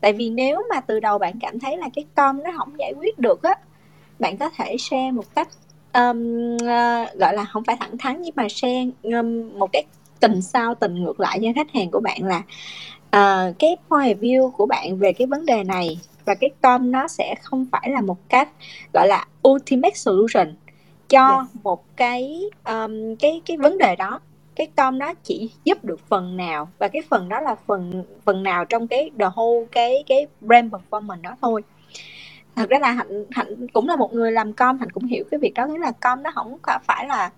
[0.00, 2.92] Tại vì nếu mà từ đầu bạn cảm thấy là cái com nó không giải
[2.98, 3.54] quyết được á
[4.18, 5.48] bạn có thể share một cách
[5.94, 9.84] um, uh, gọi là không phải thẳng thắn nhưng mà share um, một cái
[10.20, 12.42] tình sao tình ngược lại cho khách hàng của bạn là
[13.06, 16.90] uh, cái point of view của bạn về cái vấn đề này và cái com
[16.90, 18.48] nó sẽ không phải là một cách
[18.92, 20.54] gọi là ultimate solution
[21.08, 21.62] cho yes.
[21.62, 24.20] một cái um, cái cái vấn đề đó
[24.56, 28.42] cái com nó chỉ giúp được phần nào và cái phần đó là phần phần
[28.42, 31.62] nào trong cái the whole cái cái brand performance đó thôi
[32.56, 35.40] thật ra là hạnh hạnh cũng là một người làm com hạnh cũng hiểu cái
[35.40, 37.30] việc đó nghĩa là com nó không phải là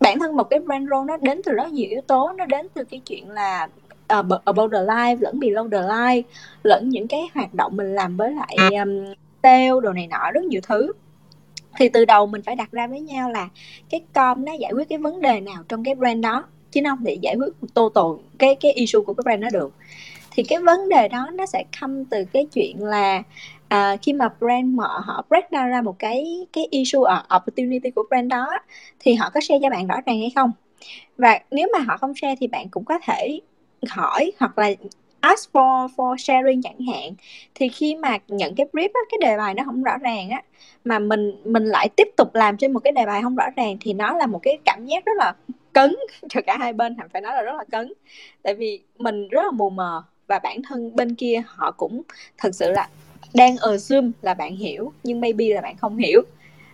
[0.00, 2.66] bản thân một cái brand role nó đến từ rất nhiều yếu tố nó đến
[2.74, 3.68] từ cái chuyện là
[4.06, 6.28] ờ, uh, above the line lẫn below the line
[6.62, 10.44] lẫn những cái hoạt động mình làm với lại um, sale đồ này nọ rất
[10.44, 10.92] nhiều thứ.
[11.78, 13.48] Thì từ đầu mình phải đặt ra với nhau là
[13.90, 16.98] cái com nó giải quyết cái vấn đề nào trong cái brand đó chứ không
[17.02, 18.04] để giải quyết total
[18.38, 19.74] cái cái issue của cái brand nó được.
[20.30, 23.22] Thì cái vấn đề đó nó sẽ come từ cái chuyện là
[23.72, 27.90] à, khi mà brand mở họ break down ra một cái cái issue ở opportunity
[27.90, 28.50] của brand đó
[28.98, 30.52] thì họ có share cho bạn rõ ràng hay không?
[31.18, 33.40] Và nếu mà họ không share thì bạn cũng có thể
[33.88, 34.70] hỏi hoặc là
[35.20, 37.14] ask for for sharing chẳng hạn.
[37.54, 40.42] Thì khi mà nhận cái brief á, cái đề bài nó không rõ ràng á
[40.84, 43.76] mà mình mình lại tiếp tục làm trên một cái đề bài không rõ ràng
[43.80, 45.32] thì nó là một cái cảm giác rất là
[45.72, 45.96] cấn.
[46.28, 47.92] Cho cả hai bên phải nói là rất là cấn.
[48.42, 52.02] Tại vì mình rất là mù mờ và bản thân bên kia họ cũng
[52.38, 52.88] thật sự là
[53.34, 56.22] đang assume là bạn hiểu nhưng maybe là bạn không hiểu.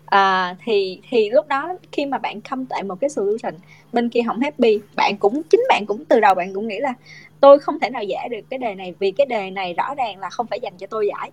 [0.06, 3.54] À, thì thì lúc đó khi mà bạn come tại một cái solution
[3.92, 6.94] bên kia không happy bạn cũng chính bạn cũng từ đầu bạn cũng nghĩ là
[7.40, 10.18] tôi không thể nào giải được cái đề này vì cái đề này rõ ràng
[10.18, 11.30] là không phải dành cho tôi giải.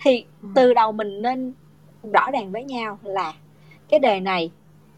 [0.00, 0.48] Thì ừ.
[0.54, 1.52] từ đầu mình nên
[2.12, 3.34] rõ ràng với nhau là
[3.88, 4.50] cái đề này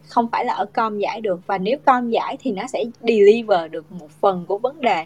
[0.07, 3.71] không phải là ở com giải được và nếu com giải thì nó sẽ deliver
[3.71, 5.05] được một phần của vấn đề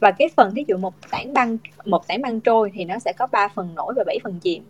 [0.00, 3.12] và cái phần ví dụ một tảng băng một tảng băng trôi thì nó sẽ
[3.12, 4.62] có 3 phần nổi và 7 phần chìm.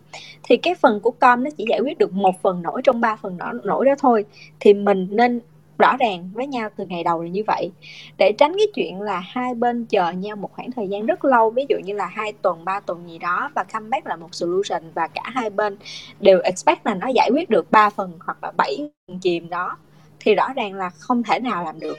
[0.43, 3.15] Thì cái phần của com nó chỉ giải quyết được một phần nổi trong ba
[3.15, 4.25] phần nổi, nổi đó thôi.
[4.59, 5.41] Thì mình nên
[5.77, 7.71] rõ ràng với nhau từ ngày đầu là như vậy.
[8.17, 11.49] Để tránh cái chuyện là hai bên chờ nhau một khoảng thời gian rất lâu
[11.49, 14.81] ví dụ như là hai tuần ba tuần gì đó và comeback là một solution
[14.93, 15.77] và cả hai bên
[16.19, 19.77] đều expect là nó giải quyết được ba phần hoặc là bảy phần chìm đó
[20.19, 21.97] thì rõ ràng là không thể nào làm được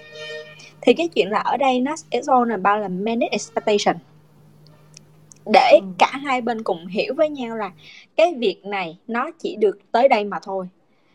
[0.80, 3.96] thì cái chuyện là ở đây nó is all about là manage expectation
[5.52, 5.86] để ừ.
[5.98, 7.70] cả hai bên cùng hiểu với nhau là
[8.16, 10.68] cái việc này nó chỉ được tới đây mà thôi.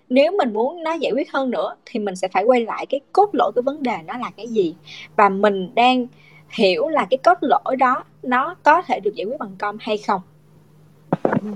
[0.10, 2.99] Nếu mình muốn nó giải quyết hơn nữa thì mình sẽ phải quay lại cái
[3.14, 4.76] cốt lõi cái vấn đề nó là cái gì?
[5.15, 6.07] Và mình đang
[6.49, 9.98] hiểu là cái cốt lỗi đó nó có thể được giải quyết bằng com hay
[9.98, 10.22] không?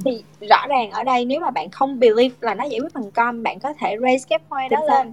[0.05, 3.11] Thì rõ ràng ở đây nếu mà bạn không believe là nó giải quyết bằng
[3.11, 5.11] com bạn có thể raise cái point đó lên.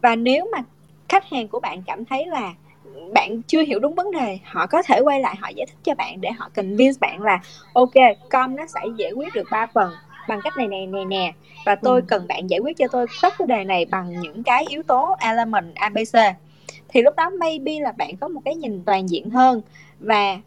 [0.00, 0.62] Và nếu mà
[1.08, 2.54] khách hàng của bạn cảm thấy là
[3.14, 5.94] bạn chưa hiểu đúng vấn đề họ có thể quay lại họ giải thích cho
[5.94, 7.40] bạn để họ convince bạn là
[7.72, 7.94] ok
[8.30, 9.92] com nó sẽ giải quyết được ba phần
[10.28, 11.32] bằng cách này này này nè
[11.64, 12.04] và tôi ừ.
[12.08, 15.16] cần bạn giải quyết cho tôi các vấn đề này bằng những cái yếu tố
[15.20, 16.18] element abc
[16.88, 19.60] thì lúc đó maybe là bạn có một cái nhìn toàn diện hơn
[20.00, 20.38] và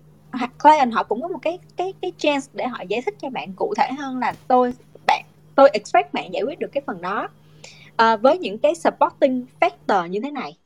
[0.64, 3.54] client họ cũng có một cái cái cái chance để họ giải thích cho bạn
[3.54, 4.74] cụ thể hơn là tôi
[5.08, 5.24] bạn
[5.56, 7.28] tôi expect bạn giải quyết được cái phần đó
[8.00, 10.58] à, với những cái supporting factor như thế này.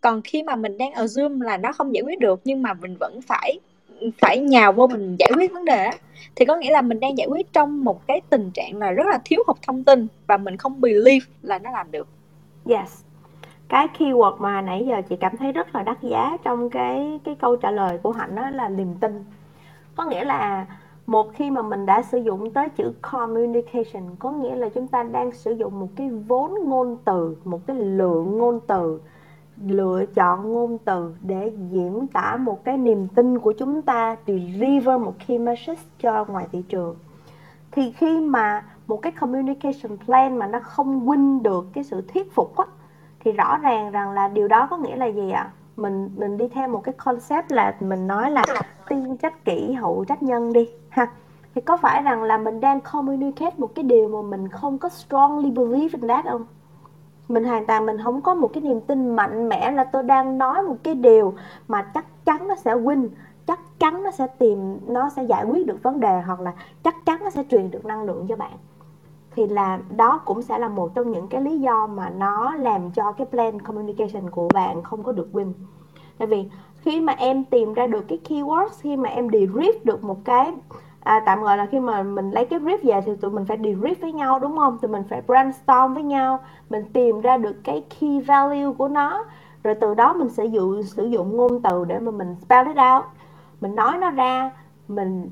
[0.00, 2.74] Còn khi mà mình đang ở zoom là nó không giải quyết được nhưng mà
[2.74, 3.60] mình vẫn phải
[4.18, 5.90] phải nhào vô mình giải quyết vấn đề
[6.36, 9.06] thì có nghĩa là mình đang giải quyết trong một cái tình trạng là rất
[9.06, 12.08] là thiếu hụt thông tin và mình không believe là nó làm được.
[12.68, 13.02] Yes.
[13.68, 17.34] Cái keyword mà nãy giờ chị cảm thấy rất là đắt giá trong cái cái
[17.40, 19.24] câu trả lời của hạnh đó là niềm tin.
[19.96, 20.66] Có nghĩa là
[21.06, 25.02] một khi mà mình đã sử dụng tới chữ communication có nghĩa là chúng ta
[25.02, 29.00] đang sử dụng một cái vốn ngôn từ một cái lượng ngôn từ
[29.66, 35.00] lựa chọn ngôn từ để diễn tả một cái niềm tin của chúng ta deliver
[35.00, 36.96] một key message cho ngoài thị trường.
[37.70, 42.34] Thì khi mà một cái communication plan mà nó không win được cái sự thuyết
[42.34, 42.64] phục á,
[43.20, 45.50] thì rõ ràng rằng là điều đó có nghĩa là gì ạ?
[45.82, 48.44] Mình mình đi theo một cái concept là mình nói là
[48.88, 51.06] tiên trách kỹ, hậu trách nhân đi, ha.
[51.54, 54.88] Thì có phải rằng là mình đang communicate một cái điều mà mình không có
[54.88, 56.44] strongly believe in that không?
[57.28, 60.38] Mình hoàn toàn mình không có một cái niềm tin mạnh mẽ là tôi đang
[60.38, 61.34] nói một cái điều
[61.68, 63.08] mà chắc chắn nó sẽ win,
[63.46, 66.52] chắc chắn nó sẽ tìm, nó sẽ giải quyết được vấn đề hoặc là
[66.84, 68.52] chắc chắn nó sẽ truyền được năng lượng cho bạn
[69.34, 72.90] thì là đó cũng sẽ là một trong những cái lý do mà nó làm
[72.90, 75.52] cho cái plan communication của bạn không có được win.
[76.18, 76.44] Tại vì
[76.80, 80.52] khi mà em tìm ra được cái keywords khi mà em debrief được một cái
[81.00, 83.56] à, tạm gọi là khi mà mình lấy cái brief về thì tụi mình phải
[83.56, 84.78] debrief với nhau đúng không?
[84.78, 86.38] Tụi mình phải brainstorm với nhau
[86.70, 89.24] mình tìm ra được cái key value của nó
[89.64, 92.76] rồi từ đó mình sẽ dụ, sử dụng ngôn từ để mà mình spell it
[92.76, 93.04] out.
[93.60, 94.50] Mình nói nó ra
[94.88, 95.30] mình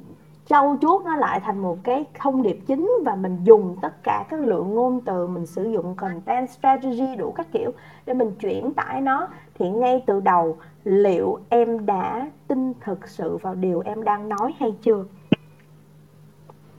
[0.50, 4.24] trau chuốt nó lại thành một cái thông điệp chính và mình dùng tất cả
[4.30, 7.70] các lượng ngôn từ mình sử dụng content strategy đủ các kiểu
[8.06, 9.28] để mình chuyển tải nó.
[9.58, 14.54] Thì ngay từ đầu liệu em đã tin thực sự vào điều em đang nói
[14.60, 15.04] hay chưa?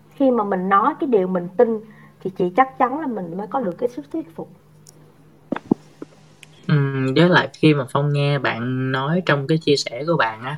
[0.09, 1.79] Khi mà mình nói cái điều mình tin
[2.21, 4.49] thì chị chắc chắn là mình mới có được cái sức thuyết phục.
[6.67, 6.75] Ừ,
[7.15, 10.57] với lại khi mà phong nghe bạn nói trong cái chia sẻ của bạn á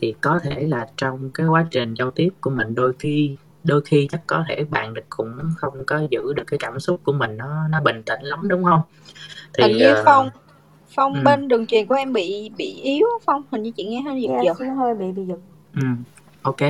[0.00, 3.82] thì có thể là trong cái quá trình giao tiếp của mình đôi khi đôi
[3.84, 7.36] khi chắc có thể bạn cũng không có giữ được cái cảm xúc của mình
[7.36, 8.80] nó nó bình tĩnh lắm đúng không?
[9.54, 10.30] Thì hình như uh, phong
[10.94, 11.20] phong ừ.
[11.24, 14.30] bên đường truyền của em bị bị yếu phong hình như chị nghe hơi giật
[14.44, 14.60] giật.
[14.60, 15.38] Yeah, hơi bị bị giật.
[15.74, 15.86] Ừ
[16.42, 16.60] ok.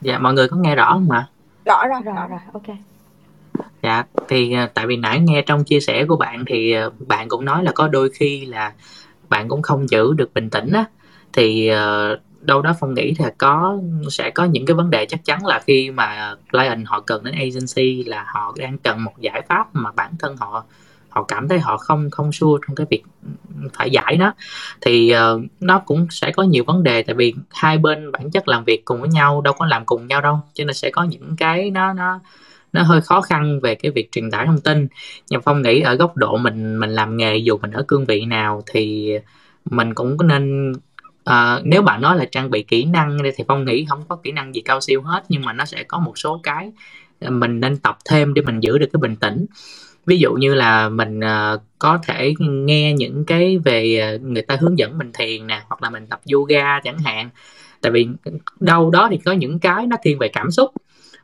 [0.00, 1.28] Dạ mọi người có nghe rõ không ạ?
[1.64, 2.00] Rõ rồi.
[2.04, 2.76] Rõ rồi ok.
[3.82, 7.28] Dạ thì uh, tại vì nãy nghe trong chia sẻ của bạn thì uh, bạn
[7.28, 8.72] cũng nói là có đôi khi là
[9.28, 10.84] bạn cũng không giữ được bình tĩnh á.
[11.32, 13.78] Thì uh, đâu đó phong nghĩ là có
[14.10, 17.34] sẽ có những cái vấn đề chắc chắn là khi mà client họ cần đến
[17.34, 20.64] agency là họ đang cần một giải pháp mà bản thân họ
[21.08, 23.02] họ cảm thấy họ không không sure trong cái việc
[23.72, 24.34] phải giải nó
[24.80, 28.48] thì uh, nó cũng sẽ có nhiều vấn đề tại vì hai bên bản chất
[28.48, 31.04] làm việc cùng với nhau đâu có làm cùng nhau đâu cho nên sẽ có
[31.04, 32.20] những cái nó nó
[32.72, 34.88] nó hơi khó khăn về cái việc truyền tải thông tin.
[35.30, 38.24] Nhưng phong nghĩ ở góc độ mình mình làm nghề dù mình ở cương vị
[38.24, 39.12] nào thì
[39.64, 40.72] mình cũng có nên
[41.28, 44.32] à, nếu bạn nói là trang bị kỹ năng thì phong nghĩ không có kỹ
[44.32, 46.72] năng gì cao siêu hết nhưng mà nó sẽ có một số cái
[47.20, 49.46] ờ, mình nên tập thêm để mình giữ được cái bình tĩnh.
[50.06, 54.56] Ví dụ như là mình uh, có thể nghe những cái về uh, người ta
[54.60, 57.30] hướng dẫn mình thiền nè hoặc là mình tập yoga chẳng hạn.
[57.80, 58.08] Tại vì
[58.60, 60.70] đâu đó thì có những cái nó thiên về cảm xúc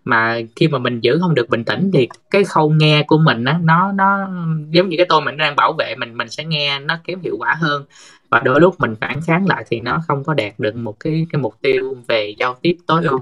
[0.04, 3.44] mà khi mà mình giữ không được bình tĩnh thì cái khâu nghe của mình
[3.44, 4.28] á nó nó
[4.70, 7.36] giống như cái tôi mình đang bảo vệ mình mình sẽ nghe nó kém hiệu
[7.38, 7.84] quả hơn.
[8.30, 11.26] Và đôi lúc mình phản kháng lại thì nó không có đạt được một cái
[11.32, 13.20] cái mục tiêu về giao tiếp tối ưu.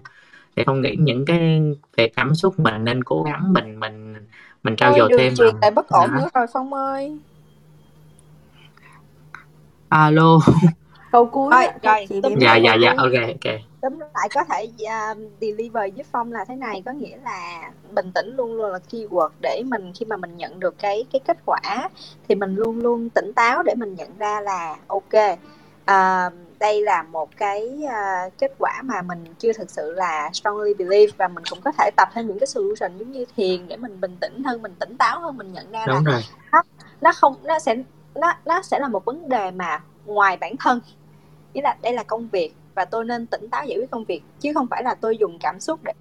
[0.57, 1.61] Thì không nghĩ những cái
[1.97, 4.15] về cảm xúc mình nên cố gắng mình mình
[4.63, 7.19] mình trao dồi thêm chuyện tại bất ổn nữa rồi phong ơi.
[9.89, 10.39] Alo.
[11.13, 15.19] Câu cuối rồi, rồi chị dạ dạ dạ ok ok tóm lại có thể uh,
[15.41, 19.29] deliver giúp phong là thế này có nghĩa là bình tĩnh luôn luôn là keyword
[19.41, 21.89] để mình khi mà mình nhận được cái cái kết quả
[22.29, 25.15] thì mình luôn luôn tỉnh táo để mình nhận ra là ok
[25.91, 30.75] uh, đây là một cái uh, kết quả mà mình chưa thực sự là strongly
[30.75, 33.77] believe và mình cũng có thể tập thêm những cái solution giống như thiền để
[33.77, 36.23] mình bình tĩnh hơn mình tỉnh táo hơn mình nhận ra Đúng là rồi.
[36.53, 36.63] nó
[37.01, 37.77] nó không nó sẽ
[38.15, 40.81] nó nó sẽ là một vấn đề mà ngoài bản thân
[41.55, 44.23] nghĩa là đây là công việc và tôi nên tỉnh táo giải quyết công việc
[44.41, 45.93] chứ không phải là tôi dùng cảm xúc để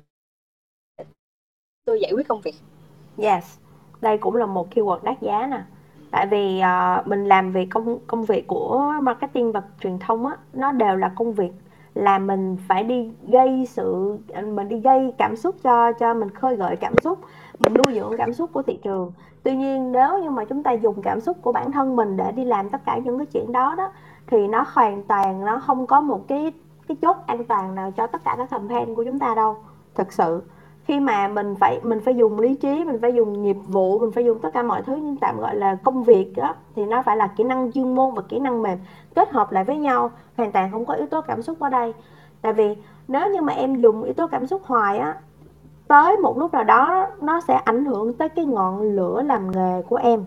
[1.85, 2.55] tôi giải quyết công việc.
[3.17, 3.61] Yes
[4.01, 5.61] đây cũng là một keyword đắt giá nè.
[6.11, 10.37] Tại vì uh, mình làm việc công công việc của marketing và truyền thông á
[10.53, 11.51] nó đều là công việc
[11.93, 16.55] là mình phải đi gây sự mình đi gây cảm xúc cho cho mình khơi
[16.55, 17.19] gợi cảm xúc
[17.59, 19.11] mình nuôi dưỡng cảm xúc của thị trường.
[19.43, 22.31] Tuy nhiên nếu như mà chúng ta dùng cảm xúc của bản thân mình để
[22.31, 23.91] đi làm tất cả những cái chuyện đó đó
[24.31, 26.53] thì nó hoàn toàn, nó không có một cái
[26.87, 29.55] cái chốt an toàn nào cho tất cả các campaign của chúng ta đâu.
[29.95, 30.43] Thực sự,
[30.83, 34.11] khi mà mình phải mình phải dùng lý trí, mình phải dùng nghiệp vụ, mình
[34.11, 37.01] phải dùng tất cả mọi thứ nhưng tạm gọi là công việc đó, thì nó
[37.01, 38.77] phải là kỹ năng chuyên môn và kỹ năng mềm
[39.15, 40.11] kết hợp lại với nhau.
[40.37, 41.93] Hoàn toàn không có yếu tố cảm xúc ở đây.
[42.41, 42.75] Tại vì
[43.07, 45.15] nếu như mà em dùng yếu tố cảm xúc hoài á,
[45.87, 49.81] tới một lúc nào đó nó sẽ ảnh hưởng tới cái ngọn lửa làm nghề
[49.81, 50.25] của em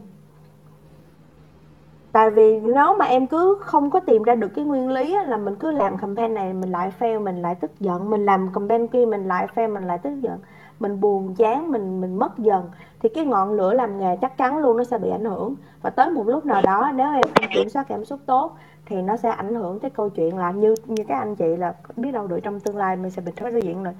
[2.15, 5.37] tại vì nếu mà em cứ không có tìm ra được cái nguyên lý là
[5.37, 8.11] mình cứ làm campaign này mình lại fail, mình lại tức giận.
[8.11, 10.39] Mình làm campaign kia mình lại fail, mình lại tức giận.
[10.81, 12.71] Mình buồn, chán, mình mình mất dần.
[13.01, 15.55] Thì cái ngọn lửa làm nghề chắc chắn luôn nó sẽ bị ảnh hưởng.
[15.83, 19.03] Và tới một lúc nào đó, nếu em không kiểm soát cảm xúc tốt, thì
[19.03, 22.13] nó sẽ ảnh hưởng tới câu chuyện là như như các anh chị là biết
[22.13, 23.95] đâu được trong tương lai mình sẽ bị đối diện là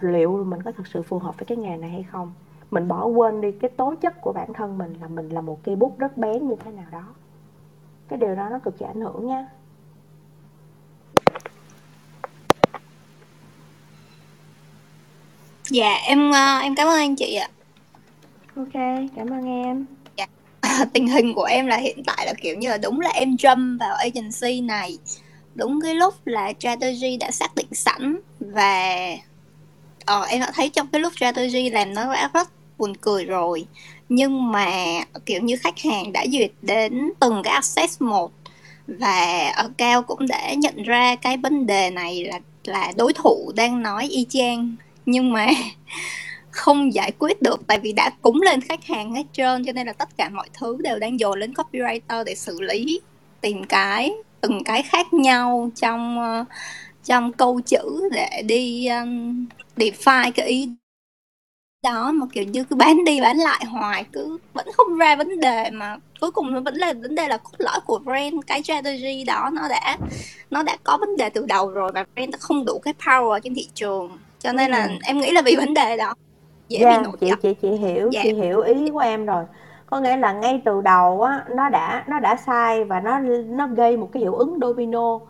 [0.00, 2.32] liệu mình có thực sự phù hợp với cái nghề này hay không?
[2.70, 5.58] Mình bỏ quên đi cái tố chất của bản thân mình là mình là một
[5.64, 7.02] cây bút rất bén như thế nào đó
[8.10, 9.46] cái điều đó nó cực kỳ ảnh hưởng nha.
[15.70, 17.48] Dạ em ờ, em cảm ơn anh chị ạ.
[18.56, 18.72] Ok
[19.16, 19.86] cảm ơn em.
[20.16, 20.26] Dạ.
[20.92, 23.78] tình hình của em là hiện tại là kiểu như là đúng là em jump
[23.78, 24.98] vào agency này.
[25.54, 28.96] Đúng cái lúc là strategy đã xác định sẵn và
[30.04, 32.48] ờ, em đã thấy trong cái lúc strategy làm nó đã rất
[32.80, 33.66] buồn cười rồi.
[34.08, 34.66] Nhưng mà
[35.26, 38.32] kiểu như khách hàng đã duyệt đến từng cái access một
[38.86, 43.52] và ở cao cũng đã nhận ra cái vấn đề này là là đối thủ
[43.56, 44.76] đang nói y chang.
[45.06, 45.46] Nhưng mà
[46.50, 49.86] không giải quyết được tại vì đã cúng lên khách hàng hết trơn cho nên
[49.86, 53.00] là tất cả mọi thứ đều đang dồn lên copywriter để xử lý
[53.40, 56.44] tìm cái từng cái khác nhau trong ờ,
[57.04, 59.46] trong câu chữ để đi um,
[59.76, 60.68] define cái ý
[61.82, 65.40] đó mà kiểu như cứ bán đi bán lại hoài cứ vẫn không ra vấn
[65.40, 68.62] đề mà cuối cùng nó vẫn là vấn đề là cốt lõi của brand cái
[68.62, 69.96] strategy đó nó đã
[70.50, 73.40] nó đã có vấn đề từ đầu rồi và brand nó không đủ cái power
[73.40, 74.92] trên thị trường cho nên là ừ.
[75.04, 76.14] em nghĩ là vì vấn đề đó
[76.68, 78.24] dễ yeah, bị nổi chị chị chị hiểu yeah.
[78.24, 79.44] chị hiểu ý của em rồi
[79.86, 83.66] có nghĩa là ngay từ đầu á nó đã nó đã sai và nó nó
[83.66, 85.20] gây một cái hiệu ứng domino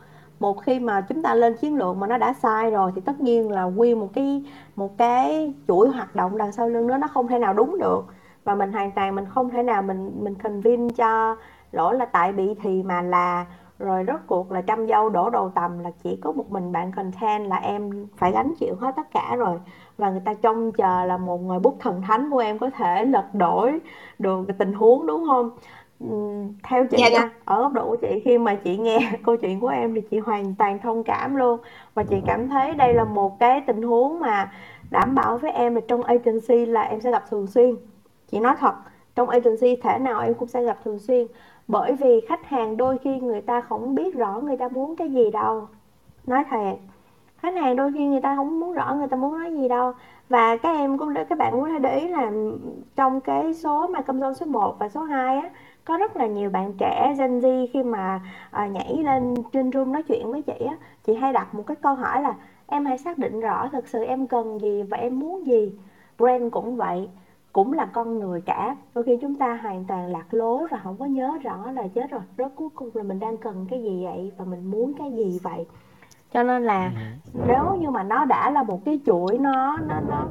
[0.41, 3.21] một khi mà chúng ta lên chiến lược mà nó đã sai rồi thì tất
[3.21, 4.45] nhiên là nguyên một cái
[4.77, 8.03] một cái chuỗi hoạt động đằng sau lưng nó nó không thể nào đúng được.
[8.45, 11.37] Và mình hoàn toàn mình không thể nào mình mình convince cho
[11.73, 13.47] lỗi là tại bị thì mà là,
[13.79, 16.93] rồi rốt cuộc là trăm dâu đổ đầu tầm là chỉ có một mình bạn
[16.93, 19.61] content là em phải gánh chịu hết tất cả rồi.
[19.99, 23.05] Và người ta trông chờ là một người bút thần thánh của em có thể
[23.05, 23.81] lật đổi
[24.19, 25.51] được tình huống, đúng không?
[26.63, 27.31] Theo chị dạ, nha dạ.
[27.45, 30.19] ở góc độ của chị khi mà chị nghe câu chuyện của em thì chị
[30.19, 31.61] hoàn toàn thông cảm luôn.
[31.95, 34.53] Và chị cảm thấy đây là một cái tình huống mà
[34.91, 37.77] đảm bảo với em là trong agency là em sẽ gặp thường xuyên.
[38.31, 38.75] Chị nói thật
[39.15, 41.27] trong agency thể nào em cũng sẽ gặp thường xuyên.
[41.69, 45.11] Bởi vì khách hàng đôi khi người ta không biết rõ người ta muốn cái
[45.11, 45.69] gì đâu.
[46.27, 46.79] Nói thiệt
[47.43, 49.93] khách hàng đôi khi người ta không muốn rõ người ta muốn nói gì đâu.
[50.29, 52.31] Và các em cũng các bạn cũng để ý là
[52.97, 55.51] trong cái số mà công dân số 1 và số 2 á
[55.91, 59.93] có rất là nhiều bạn trẻ Gen Z khi mà à, nhảy lên trên room
[59.93, 60.77] nói chuyện với chị á.
[61.05, 62.35] Chị hay đặt một cái câu hỏi là
[62.67, 65.73] em hãy xác định rõ thực sự em cần gì và em muốn gì.
[66.19, 67.09] Brand cũng vậy
[67.53, 68.77] cũng là con người cả.
[68.95, 72.11] Đôi khi chúng ta hoàn toàn lạc lối và không có nhớ rõ là chết
[72.11, 72.21] rồi.
[72.39, 75.41] Rốt cuối cùng là mình đang cần cái gì vậy và mình muốn cái gì
[75.43, 75.67] vậy?
[76.33, 76.93] Cho nên là
[77.35, 77.41] ừ.
[77.47, 80.27] nếu như mà nó đã là một cái chuỗi nó nó nó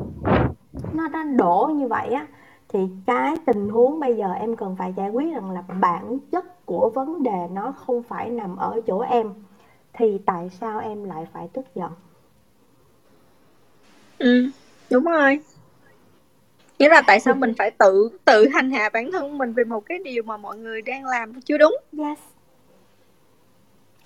[0.94, 2.26] nó nó đổ như vậy á
[2.70, 6.66] thì cái tình huống bây giờ em cần phải giải quyết rằng là bản chất
[6.66, 9.34] của vấn đề nó không phải nằm ở chỗ em.
[9.94, 11.92] Thì tại sao em lại phải tức giận?
[14.18, 14.50] Ừ
[14.92, 15.40] đúng rồi.
[16.80, 19.86] Nghĩa là tại sao mình phải tự tự hành hạ bản thân mình về một
[19.86, 21.76] cái điều mà mọi người đang làm chưa đúng.
[21.98, 22.20] Yes.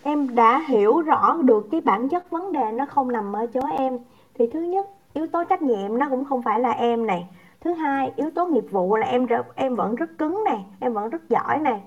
[0.04, 3.62] Em đã hiểu rõ được cái bản chất vấn đề nó không nằm ở chỗ
[3.78, 4.00] em.
[4.34, 7.28] Thì thứ nhất yếu tố trách nhiệm nó cũng không phải là em này
[7.64, 11.10] thứ hai, yếu tố nghiệp vụ là em em vẫn rất cứng này em vẫn
[11.10, 11.82] rất giỏi này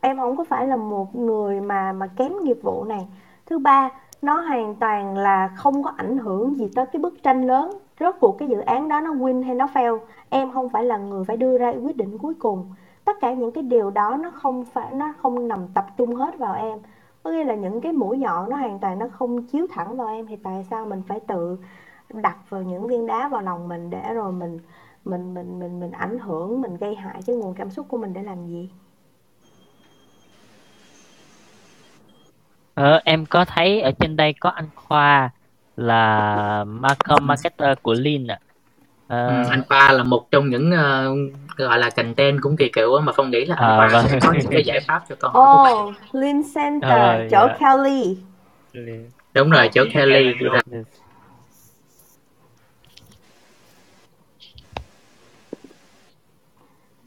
[0.00, 3.08] em không có phải là một người mà mà kém nghiệp vụ này
[3.46, 3.90] thứ ba,
[4.22, 7.70] nó hoàn toàn là không có ảnh hưởng gì tới cái bức tranh lớn.
[8.00, 9.98] Rốt cuộc cái dự án đó nó win hay nó fail,
[10.28, 12.74] em không phải là người phải đưa ra quyết định cuối cùng.
[13.04, 16.38] Tất cả những cái điều đó nó không phải, nó không nằm tập trung hết
[16.38, 16.78] vào em.
[17.22, 20.08] Có nghĩa là những cái mũi nhọn nó hoàn toàn nó không chiếu thẳng vào
[20.08, 21.58] em thì tại sao mình phải tự
[22.12, 24.58] đặt vào những viên đá vào lòng mình để rồi mình
[25.04, 28.12] mình mình mình mình ảnh hưởng mình gây hại cái nguồn cảm xúc của mình
[28.12, 28.68] để làm gì
[32.78, 35.30] Ờ, em có thấy ở trên đây có anh Khoa
[35.76, 38.38] là marketer marketer của Lin ạ.
[39.08, 39.26] À.
[39.26, 43.12] Ừ, anh Khoa là một trong những uh, gọi là content cũng kỳ cựu mà
[43.12, 44.06] không nghĩ là anh à, Khoa vâng.
[44.08, 47.58] sẽ có những cái giải pháp cho con hỏi oh, Lin Center uh, chỗ yeah.
[47.60, 48.18] Kelly
[49.34, 50.34] đúng rồi chỗ Kelly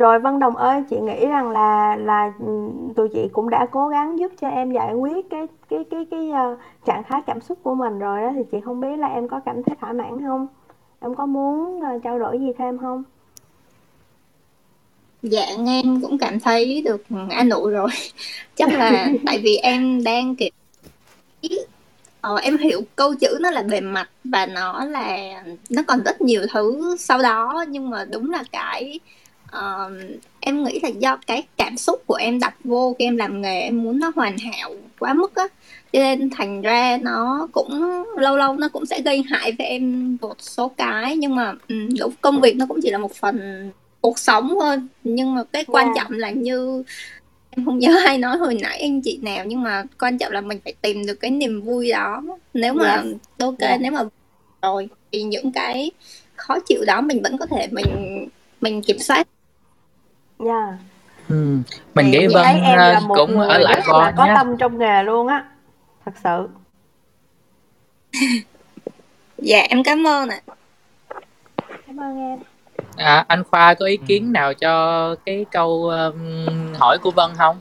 [0.01, 0.19] rồi.
[0.19, 4.19] Vân Đồng ơi, chị nghĩ rằng là là ừ, tụi chị cũng đã cố gắng
[4.19, 7.75] giúp cho em giải quyết cái cái cái cái uh, trạng thái cảm xúc của
[7.75, 10.47] mình rồi đó thì chị không biết là em có cảm thấy thỏa mãn không?
[10.99, 13.03] Em có muốn uh, trao đổi gì thêm không?
[15.21, 17.89] Dạ em cũng cảm thấy được an ủi rồi.
[18.55, 20.49] Chắc là tại vì em đang kiểu
[22.21, 25.17] Ờ, em hiểu câu chữ nó là bề mặt và nó là
[25.69, 28.99] nó còn rất nhiều thứ sau đó nhưng mà đúng là cái
[29.57, 29.91] uh,
[30.39, 33.59] em nghĩ là do cái cảm xúc của em đặt vô khi em làm nghề
[33.61, 35.47] em muốn nó hoàn hảo quá mức á
[35.93, 40.17] cho nên thành ra nó cũng lâu lâu nó cũng sẽ gây hại với em
[40.21, 43.71] một số cái nhưng mà um, công việc nó cũng chỉ là một phần
[44.01, 45.97] cuộc sống thôi nhưng mà cái quan yeah.
[45.97, 46.83] trọng là như
[47.49, 50.41] em không nhớ ai nói hồi nãy anh chị nào nhưng mà quan trọng là
[50.41, 52.23] mình phải tìm được cái niềm vui đó
[52.53, 53.15] nếu mà yes.
[53.39, 53.81] ok yeah.
[53.81, 54.03] nếu mà
[54.61, 55.91] rồi thì những cái
[56.35, 58.27] khó chịu đó mình vẫn có thể mình
[58.61, 59.27] mình kiểm soát
[60.45, 60.73] Yeah.
[61.29, 61.57] Ừ.
[61.93, 64.33] Mình nghĩ Vân em là một cũng người ở lại rất con là có nhé.
[64.35, 65.45] tâm trong nghề luôn á.
[66.05, 66.49] Thật sự.
[69.37, 70.39] dạ em cảm ơn ạ
[71.87, 72.39] Cảm ơn em.
[72.97, 77.59] À, anh Khoa có ý kiến nào cho cái câu um, hỏi của Vân không?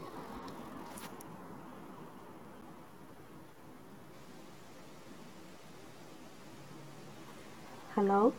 [7.97, 8.31] Hello.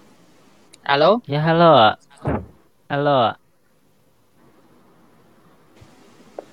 [0.83, 1.17] Alo.
[1.27, 1.95] Dạ hello ạ.
[2.89, 3.35] Hello ạ.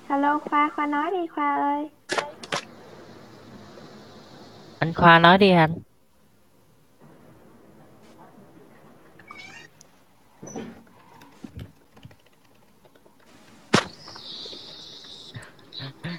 [0.09, 1.89] Hello Khoa, Khoa nói đi Khoa ơi.
[4.79, 5.73] Anh Khoa nói đi anh.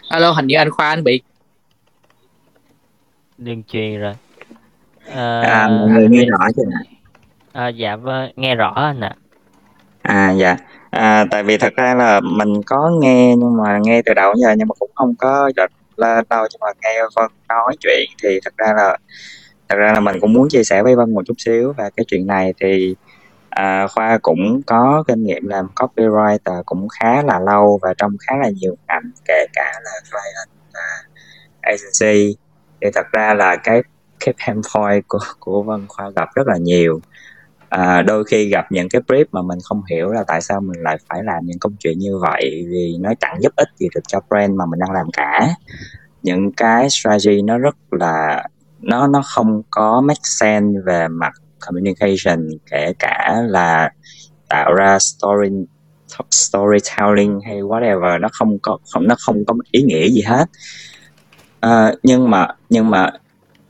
[0.08, 1.22] Alo, hình như anh Khoa anh bị
[3.38, 4.14] Đường truyền rồi.
[5.06, 6.80] À, À, mọi người nghe rõ chưa ạ?
[7.52, 9.16] à, dạ vâng, nghe rõ anh ạ.
[10.02, 10.56] À, dạ.
[10.90, 14.40] À, tại vì thật ra là mình có nghe nhưng mà nghe từ đầu đến
[14.40, 18.10] giờ nhưng mà cũng không có gạch lên đâu nhưng mà nghe Vân nói chuyện
[18.22, 18.96] thì thật ra là
[19.68, 22.04] thật ra là mình cũng muốn chia sẻ với Vân một chút xíu và cái
[22.08, 22.94] chuyện này thì
[23.50, 28.36] à, Khoa cũng có kinh nghiệm làm copywriter cũng khá là lâu và trong khá
[28.36, 30.80] là nhiều ngành kể cả là client và
[31.60, 32.36] agency.
[32.80, 33.82] Thì thật ra là cái
[34.20, 37.00] cái pain point của của Vân Khoa gặp rất là nhiều
[37.70, 40.82] à, đôi khi gặp những cái brief mà mình không hiểu là tại sao mình
[40.82, 44.00] lại phải làm những công chuyện như vậy vì nó chẳng giúp ích gì được
[44.08, 45.48] cho brand mà mình đang làm cả.
[46.22, 48.44] Những cái strategy nó rất là
[48.80, 51.32] nó nó không có make sense về mặt
[51.66, 53.90] communication kể cả là
[54.48, 55.48] tạo ra story
[56.30, 60.44] storytelling hay whatever nó không có không nó không có ý nghĩa gì hết.
[61.66, 63.10] Uh, nhưng mà nhưng mà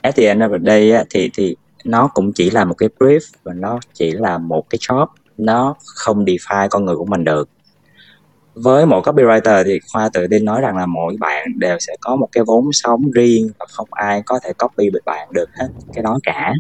[0.00, 2.88] at the end of the day á, thì thì nó cũng chỉ là một cái
[2.98, 5.06] brief và nó chỉ là một cái job.
[5.38, 7.48] Nó không define con người của mình được.
[8.54, 12.16] Với mỗi copywriter thì khoa tự tin nói rằng là mỗi bạn đều sẽ có
[12.16, 15.68] một cái vốn sống riêng và không ai có thể copy được bạn được hết
[15.94, 16.52] cái đó cả.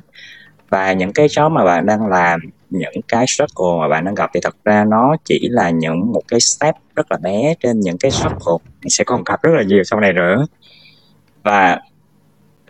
[0.68, 2.40] Và những cái job mà bạn đang làm,
[2.70, 6.22] những cái struggle mà bạn đang gặp thì thật ra nó chỉ là những một
[6.28, 8.64] cái step rất là bé trên những cái struggle.
[8.82, 10.46] Mình sẽ còn gặp rất là nhiều sau này nữa.
[11.42, 11.78] Và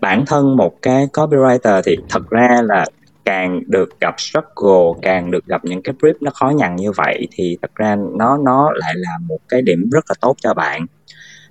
[0.01, 2.87] bản thân một cái copywriter thì thật ra là
[3.25, 7.29] càng được gặp struggle, càng được gặp những cái brief nó khó nhằn như vậy
[7.31, 10.87] thì thật ra nó nó lại là một cái điểm rất là tốt cho bạn.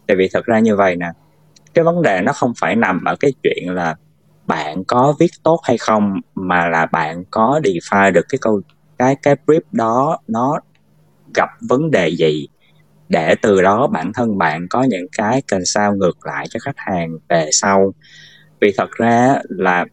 [0.08, 1.08] Tại vì thật ra như vậy nè,
[1.74, 3.96] cái vấn đề nó không phải nằm ở cái chuyện là
[4.48, 8.62] bạn có viết tốt hay không, mà là bạn có define được cái câu,
[8.98, 10.60] cái cái brief đó nó
[11.36, 12.48] gặp vấn đề gì
[13.10, 16.78] để từ đó bản thân bạn có những cái cần sao ngược lại cho khách
[16.78, 17.94] hàng về sau
[18.62, 19.86] vì thật ra là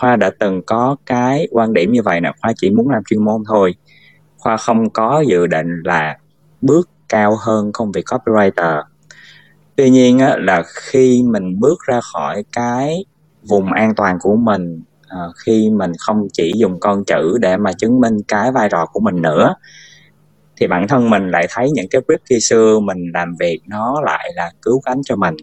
[0.00, 3.24] khoa đã từng có cái quan điểm như vậy nè khoa chỉ muốn làm chuyên
[3.24, 3.74] môn thôi.
[4.38, 6.18] Khoa không có dự định là
[6.60, 8.82] bước cao hơn công việc copywriter.
[9.76, 13.04] Tuy nhiên á, là khi mình bước ra khỏi cái
[13.42, 17.72] vùng an toàn của mình à, khi mình không chỉ dùng con chữ để mà
[17.72, 19.54] chứng minh cái vai trò của mình nữa
[20.56, 24.00] thì bản thân mình lại thấy những cái brief khi xưa mình làm việc nó
[24.04, 25.34] lại là cứu cánh cho mình.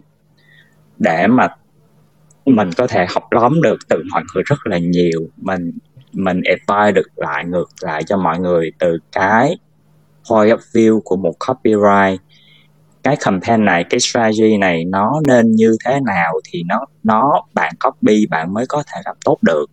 [0.98, 1.48] Để mà
[2.46, 5.28] mình có thể học lóm được từ mọi người rất là nhiều.
[5.36, 5.72] Mình
[6.12, 9.56] mình apply được lại, ngược lại cho mọi người từ cái
[10.30, 12.20] point of view của một copyright.
[13.02, 17.72] Cái campaign này, cái strategy này nó nên như thế nào thì nó nó bạn
[17.84, 19.66] copy bạn mới có thể làm tốt được.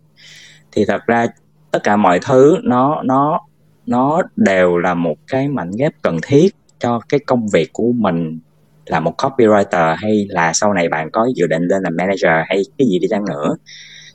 [0.72, 1.26] Thì thật ra
[1.70, 3.40] tất cả mọi thứ nó nó
[3.86, 8.40] nó đều là một cái mảnh ghép cần thiết cho cái công việc của mình
[8.92, 12.62] là một copywriter hay là sau này bạn có dự định lên làm manager hay
[12.78, 13.56] cái gì đi chăng nữa.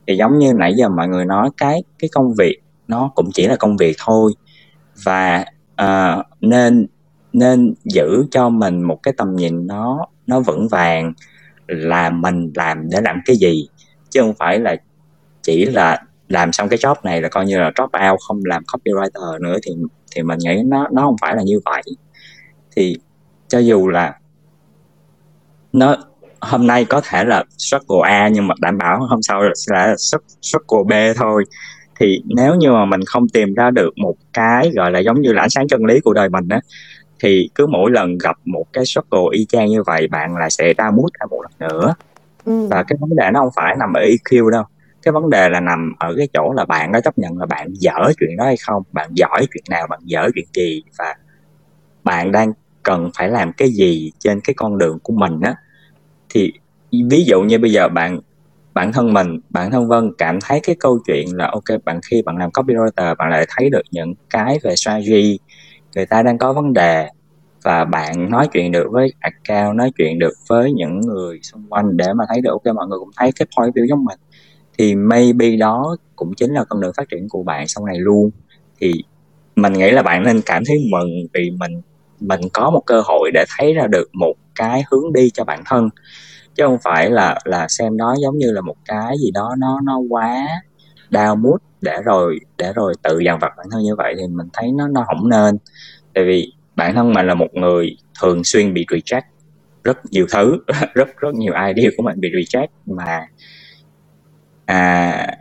[0.08, 3.48] Thì giống như nãy giờ mọi người nói cái cái công việc nó cũng chỉ
[3.48, 4.32] là công việc thôi.
[5.04, 5.46] Và
[5.82, 6.88] uh, nên
[7.34, 11.14] nên giữ cho mình một cái tầm nhìn nó nó vững vàng
[11.68, 13.68] là mình làm để làm cái gì.
[14.10, 14.76] Chứ không phải là
[15.42, 18.64] chỉ là làm xong cái job này là coi như là drop out không làm
[18.64, 19.72] copywriter nữa thì
[20.16, 21.84] thì mình nghĩ nó nó không phải là như vậy.
[22.76, 22.96] Thì
[23.48, 24.14] cho dù là
[25.80, 25.96] nó
[26.42, 29.96] hôm nay có thể là struggle A nhưng mà đảm bảo hôm sau sẽ là
[30.42, 31.44] struggle B thôi.
[32.00, 35.34] Thì nếu như mà mình không tìm ra được một cái gọi là giống như
[35.34, 36.60] là ánh sáng chân lý của đời mình á
[37.24, 40.74] thì cứ mỗi lần gặp một cái struggle y chang như vậy bạn lại sẽ
[40.78, 41.96] ra mút ra một lần nữa.
[42.46, 42.68] Ừ.
[42.68, 44.64] và cái vấn đề nó không phải nằm ở EQ đâu.
[45.02, 47.68] Cái vấn đề là nằm ở cái chỗ là bạn có chấp nhận là bạn
[47.74, 51.16] dở chuyện đó hay không bạn giỏi chuyện nào bạn dở chuyện gì và
[52.04, 55.56] bạn đang cần phải làm cái gì trên cái con đường của mình á
[56.38, 56.52] thì
[57.10, 58.20] ví dụ như bây giờ bạn,
[58.74, 62.22] bản thân mình, bản thân vân cảm thấy cái câu chuyện là, ok, bạn khi
[62.22, 65.40] bạn làm copywriter bạn lại thấy được những cái về strategy,
[65.96, 67.08] người ta đang có vấn đề
[67.64, 71.98] và bạn nói chuyện được với account, nói chuyện được với những người xung quanh
[71.98, 74.20] để mà thấy được, ok, mọi người cũng thấy cái point view giống mình.
[74.78, 78.30] Thì maybe đó cũng chính là con đường phát triển của bạn sau này luôn.
[78.80, 78.94] Thì
[79.56, 81.82] mình nghĩ là bạn nên cảm thấy mừng vì mình
[82.20, 85.62] mình có một cơ hội để thấy ra được một cái hướng đi cho bản
[85.66, 85.90] thân
[86.58, 89.80] chứ không phải là là xem nó giống như là một cái gì đó nó
[89.84, 90.48] nó quá
[91.10, 94.48] đau mút để rồi để rồi tự dằn vặt bản thân như vậy thì mình
[94.54, 95.58] thấy nó nó không nên.
[96.14, 99.22] Tại vì bản thân mình là một người thường xuyên bị reject
[99.84, 100.58] rất nhiều thứ
[100.94, 103.28] rất rất nhiều idea của mình bị reject mà
[104.66, 105.38] à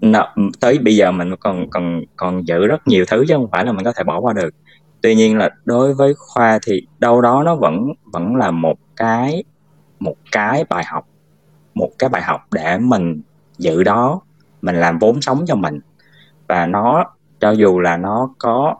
[0.00, 3.64] nó, tới bây giờ mình còn còn còn giữ rất nhiều thứ chứ không phải
[3.64, 4.54] là mình có thể bỏ qua được.
[5.00, 9.44] Tuy nhiên là đối với khoa thì đâu đó nó vẫn vẫn là một cái
[10.00, 11.08] một cái bài học
[11.74, 13.20] một cái bài học để mình
[13.58, 14.20] giữ đó
[14.62, 15.80] mình làm vốn sống cho mình.
[16.48, 17.04] Và nó
[17.40, 18.76] cho dù là nó có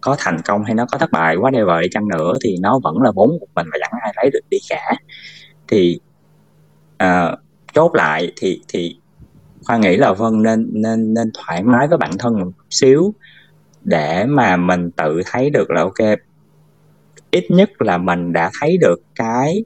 [0.00, 2.78] có thành công hay nó có thất bại quá whatever đi chăng nữa thì nó
[2.82, 4.92] vẫn là vốn của mình và chẳng ai lấy được đi cả.
[5.68, 6.00] Thì
[7.02, 7.38] uh,
[7.74, 8.98] chốt lại thì thì
[9.64, 13.14] khoa nghĩ là vân nên nên nên thoải mái với bản thân một xíu
[13.82, 16.18] để mà mình tự thấy được là ok
[17.30, 19.64] ít nhất là mình đã thấy được cái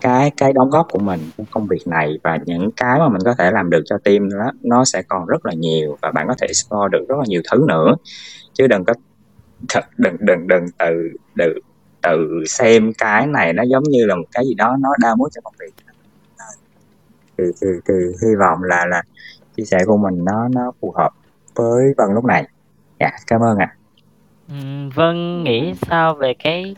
[0.00, 3.22] cái cái đóng góp của mình trong công việc này và những cái mà mình
[3.24, 6.26] có thể làm được cho team đó nó sẽ còn rất là nhiều và bạn
[6.28, 7.94] có thể explore được rất là nhiều thứ nữa.
[8.52, 8.94] Chứ đừng có
[9.96, 11.60] đừng đừng đừng tự tự
[12.02, 15.30] tự xem cái này nó giống như là một cái gì đó nó đa mối
[15.34, 15.72] cho công việc.
[17.38, 19.02] Thì thì thì hy vọng là là
[19.56, 21.10] chia sẻ của mình nó nó phù hợp
[21.54, 22.48] với Vân lúc này.
[23.00, 23.76] Dạ cảm ơn ạ.
[24.48, 24.54] Ừ,
[24.94, 26.76] Vân nghĩ sao về cái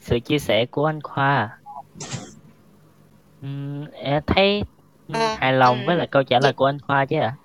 [0.00, 1.58] sự chia sẻ của anh Khoa?
[3.46, 4.62] Ừ, em thấy
[5.12, 7.36] à, hài lòng với lại câu trả lời của anh Khoa chứ ạ à?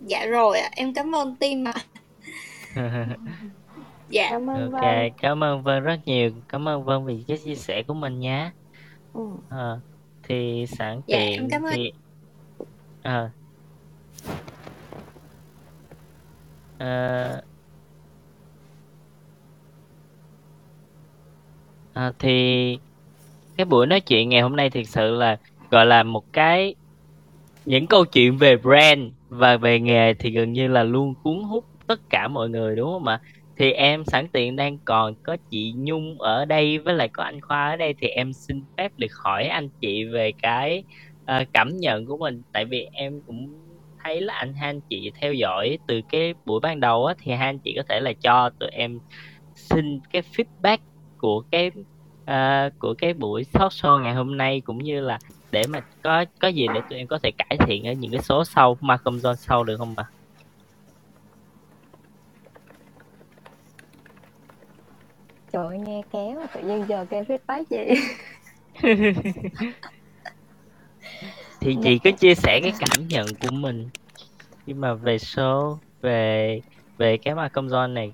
[0.00, 1.74] dạ rồi ạ em cảm ơn tim ạ
[4.10, 5.10] dạ cảm ơn ok Vân.
[5.22, 8.50] cảm ơn Vân rất nhiều cảm ơn Vân vì cái chia sẻ của mình nhé
[9.12, 9.20] ừ.
[9.48, 9.76] à,
[10.22, 11.72] thì sẵn dạ, tiện em cảm ơn.
[11.72, 11.92] thì
[13.02, 13.30] à,
[16.78, 17.42] à,
[21.94, 22.78] à, thì
[23.60, 25.36] cái buổi nói chuyện ngày hôm nay thực sự là
[25.70, 26.74] gọi là một cái
[27.64, 31.64] những câu chuyện về brand và về nghề thì gần như là luôn cuốn hút
[31.86, 33.20] tất cả mọi người đúng không ạ?
[33.56, 37.40] Thì em sẵn tiện đang còn có chị Nhung ở đây với lại có anh
[37.40, 40.82] Khoa ở đây thì em xin phép được hỏi anh chị về cái
[41.22, 42.42] uh, cảm nhận của mình.
[42.52, 43.48] Tại vì em cũng
[44.04, 47.32] thấy là anh hai anh chị theo dõi từ cái buổi ban đầu á, thì
[47.32, 48.98] hai anh chị có thể là cho tụi em
[49.54, 50.78] xin cái feedback
[51.18, 51.70] của cái
[52.30, 55.18] uh, của cái buổi talk show ngày hôm nay cũng như là
[55.50, 58.22] để mà có có gì để tụi em có thể cải thiện ở những cái
[58.22, 60.04] số sau Malcolm John sau được không ạ?
[65.52, 67.94] Trời nghe kéo tự nhiên giờ kêu feedback gì
[71.60, 73.88] thì chị cứ chia sẻ cái cảm nhận của mình.
[74.66, 76.60] Nhưng mà về show về
[76.98, 78.12] về cái mà công zone này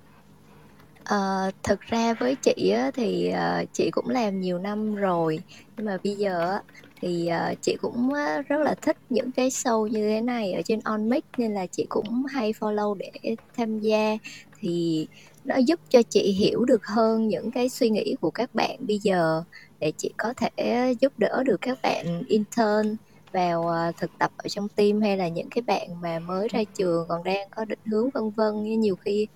[1.06, 5.42] Ờ, thực ra với chị á, thì ờ, chị cũng làm nhiều năm rồi.
[5.76, 6.62] Nhưng mà bây giờ á,
[7.02, 10.62] thì ờ, chị cũng á, rất là thích những cái show như thế này ở
[10.64, 13.10] trên On Mic nên là chị cũng hay follow để
[13.56, 14.16] tham gia.
[14.60, 15.06] Thì
[15.44, 18.98] nó giúp cho chị hiểu được hơn những cái suy nghĩ của các bạn bây
[18.98, 19.42] giờ
[19.80, 22.96] để chị có thể giúp đỡ được các bạn intern
[23.32, 26.60] vào ờ, thực tập ở trong team hay là những cái bạn mà mới ra
[26.74, 28.62] trường còn đang có định hướng vân vân.
[28.64, 29.26] Như nhiều khi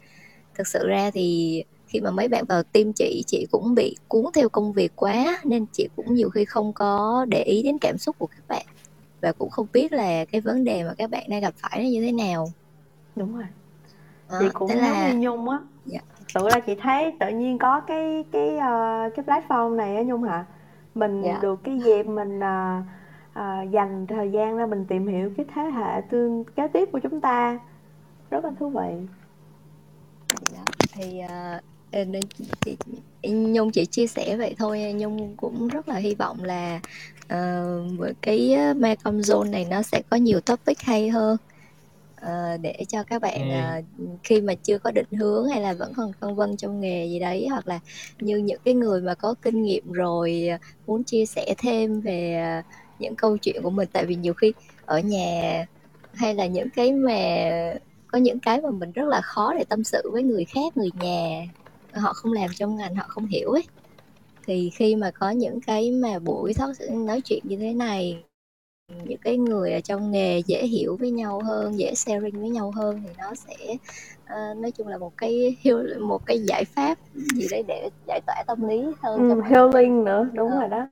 [0.55, 4.24] thực sự ra thì khi mà mấy bạn vào team chị chị cũng bị cuốn
[4.35, 7.98] theo công việc quá nên chị cũng nhiều khi không có để ý đến cảm
[7.98, 8.66] xúc của các bạn.
[9.20, 11.89] Và cũng không biết là cái vấn đề mà các bạn đang gặp phải nó
[11.89, 12.48] như thế nào.
[13.16, 13.47] Đúng rồi.
[14.31, 15.59] Đó, chị cũng giống là như nhung á.
[15.86, 16.01] Dạ.
[16.35, 20.22] tự là chị thấy tự nhiên có cái cái uh, cái platform này á nhung
[20.22, 20.44] hả?
[20.94, 21.39] Mình Dạ.
[21.43, 22.85] được cái dịp mình uh,
[23.39, 26.98] uh, dành thời gian ra mình tìm hiểu cái thế hệ tương kế tiếp của
[26.98, 27.59] chúng ta.
[28.31, 29.06] Rất là thú vị
[30.52, 30.64] Dạ.
[30.92, 32.22] thì uh, nên
[32.64, 32.76] chị,
[33.28, 34.92] nhung chỉ chia sẻ vậy thôi.
[34.96, 36.80] Nhung cũng rất là hy vọng là
[37.24, 41.36] uh, cái Macom Zone này nó sẽ có nhiều topic hay hơn
[42.20, 43.82] Ờ, để cho các bạn ờ,
[44.22, 47.18] khi mà chưa có định hướng hay là vẫn còn phân vân trong nghề gì
[47.18, 47.80] đấy hoặc là
[48.20, 52.42] như những cái người mà có kinh nghiệm rồi ờ, muốn chia sẻ thêm về
[52.98, 53.88] những câu chuyện của mình.
[53.92, 54.52] Tại vì nhiều khi
[54.86, 55.66] ở nhà
[56.14, 57.14] hay là những cái mà
[58.12, 60.91] có những cái mà mình rất là khó để tâm sự với người khác người
[61.01, 61.47] nhà
[61.95, 63.65] họ không làm trong ngành họ không hiểu ấy
[64.47, 68.23] thì khi mà có những cái mà buổi talk nói chuyện như thế này
[69.05, 72.70] những cái người ở trong nghề dễ hiểu với nhau hơn dễ sharing với nhau
[72.70, 73.57] hơn thì nó sẽ
[74.24, 75.57] uh, nói chung là một cái
[76.01, 76.99] một cái giải pháp
[77.35, 80.61] gì đấy để giải tỏa tâm lý hơn ừ, healing nữa đúng ờ.
[80.61, 80.89] rồi đó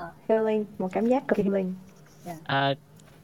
[0.00, 1.74] uh, healing một cảm giác cực healing
[2.24, 2.38] yeah.
[2.44, 2.74] à,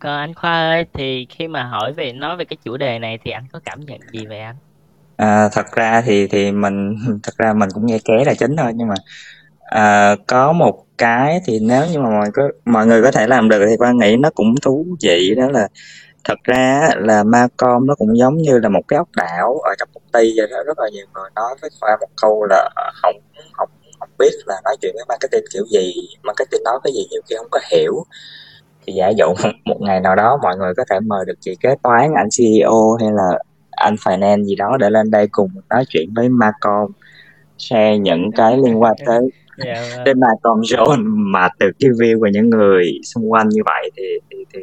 [0.04, 3.18] còn anh Khoa ơi thì khi mà hỏi về nói về cái chủ đề này
[3.24, 4.56] thì anh có cảm nhận gì về anh?
[5.16, 8.72] À, thật ra thì thì mình thật ra mình cũng nghe ké là chính thôi
[8.74, 8.94] nhưng mà
[9.64, 13.48] à, có một cái thì nếu như mà mọi có mọi người có thể làm
[13.48, 15.68] được thì quan nghĩ nó cũng thú vị đó là
[16.24, 19.88] thật ra là Macom nó cũng giống như là một cái ốc đảo ở trong
[19.94, 22.70] công ty vậy đó rất là nhiều người nói với khoa một câu là
[23.02, 23.16] không
[23.52, 23.68] không
[24.00, 27.36] không biết là nói chuyện với marketing kiểu gì marketing nói cái gì nhiều khi
[27.38, 28.04] không có hiểu
[28.86, 29.26] thì giả dụ
[29.64, 32.96] một ngày nào đó mọi người có thể mời được chị kế toán anh CEO
[33.00, 33.38] hay là
[33.70, 36.90] anh finance gì đó để lên đây cùng nói chuyện với Macom
[37.58, 39.30] share những cái liên quan tới
[39.64, 40.04] yeah, vâng.
[40.04, 41.02] đến Macom Zone
[41.32, 44.60] mà từ cái view của những người xung quanh như vậy thì thì, thì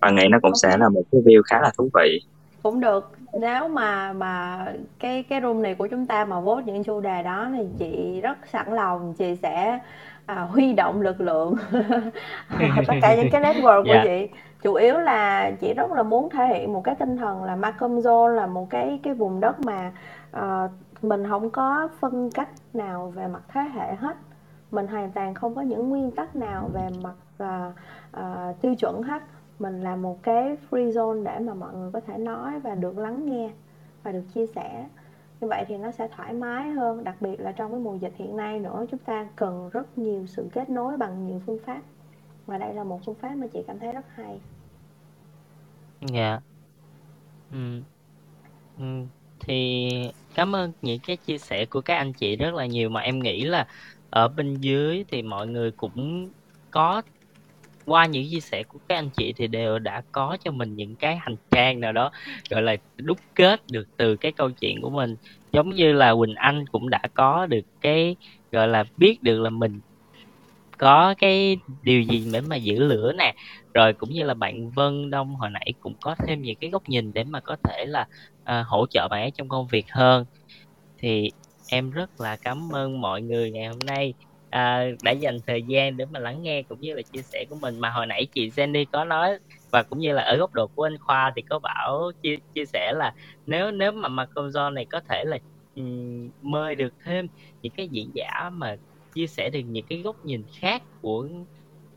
[0.00, 2.20] và nghĩ nó cũng sẽ là một cái view khá là thú vị.
[2.62, 3.10] Cũng được.
[3.40, 4.64] Nếu mà mà
[5.00, 8.20] cái cái room này của chúng ta mà vote những chủ đề đó thì chị
[8.20, 9.14] rất sẵn lòng.
[9.18, 9.78] Chị sẽ
[10.28, 11.54] à, huy động lực lượng.
[12.86, 14.04] Tất cả những cái network của yeah.
[14.04, 14.28] chị.
[14.62, 17.98] Chủ yếu là chị rất là muốn thể hiện một cái tinh thần là Macom
[17.98, 19.92] Zone là một cái cái vùng đất mà
[20.36, 20.70] uh,
[21.02, 24.16] mình không có phân cách nào về mặt thế hệ hết.
[24.70, 27.74] Mình hoàn toàn không có những nguyên tắc nào về mặt uh,
[28.20, 29.22] uh, tiêu chuẩn hết.
[29.58, 32.98] Mình là một cái free zone để mà mọi người có thể nói và được
[32.98, 33.50] lắng nghe
[34.02, 34.84] và được chia sẻ
[35.40, 38.12] như vậy thì nó sẽ thoải mái hơn, đặc biệt là trong cái mùa dịch
[38.16, 41.82] hiện nay nữa, chúng ta cần rất nhiều sự kết nối bằng nhiều phương pháp
[42.46, 44.40] và đây là một phương pháp mà chị cảm thấy rất hay
[46.00, 46.42] dạ yeah.
[47.50, 47.84] ừ.
[48.76, 48.84] ừ
[49.40, 49.88] thì
[50.34, 53.18] cảm ơn những cái chia sẻ của các anh chị rất là nhiều mà em
[53.18, 53.66] nghĩ là
[54.10, 56.32] ở bên dưới thì mọi người cũng
[56.70, 57.02] có
[57.92, 60.96] qua những chia sẻ của các anh chị thì đều đã có cho mình những
[60.96, 62.10] cái hành trang nào đó
[62.50, 65.16] gọi là đúc kết được từ cái câu chuyện của mình.
[65.52, 68.16] Giống như là Quỳnh Anh cũng đã có được cái
[68.52, 69.80] gọi là biết được là mình
[70.78, 73.34] có cái điều gì để mà giữ lửa nè.
[73.74, 76.88] Rồi cũng như là bạn Vân Đông hồi nãy cũng có thêm những cái góc
[76.88, 78.06] nhìn để mà có thể là
[78.42, 80.24] uh, hỗ trợ bạn ấy trong công việc hơn.
[80.98, 81.30] Thì
[81.68, 84.14] em rất là cảm ơn mọi người ngày hôm nay
[84.50, 87.56] à, đã dành thời gian để mà lắng nghe cũng như là chia sẻ của
[87.60, 87.80] mình.
[87.80, 89.38] Mà hồi nãy chị Jenny có nói
[89.70, 92.64] và cũng như là ở góc độ của anh Khoa thì có bảo chia chia
[92.64, 93.14] sẻ là
[93.46, 95.38] nếu nếu mà Malcolm John này có thể là
[95.76, 97.28] um, mời được thêm
[97.62, 98.76] những cái diễn giả mà
[99.14, 101.28] chia sẻ được những cái góc nhìn khác của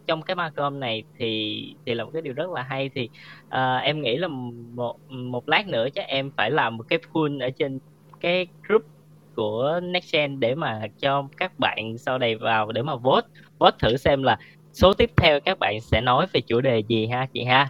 [0.07, 2.89] trong cái Malcolm này thì thì là một cái điều rất là hay.
[2.89, 3.09] Thì
[3.47, 7.41] uh, em nghĩ là một một lát nữa chắc em phải làm một cái pool
[7.41, 7.79] ở trên
[8.19, 8.85] cái group
[9.35, 13.27] của Nextgen để mà cho các bạn sau này vào để mà vote.
[13.59, 14.37] Vote thử xem là
[14.73, 17.69] số tiếp theo các bạn sẽ nói về chủ đề gì ha chị ha.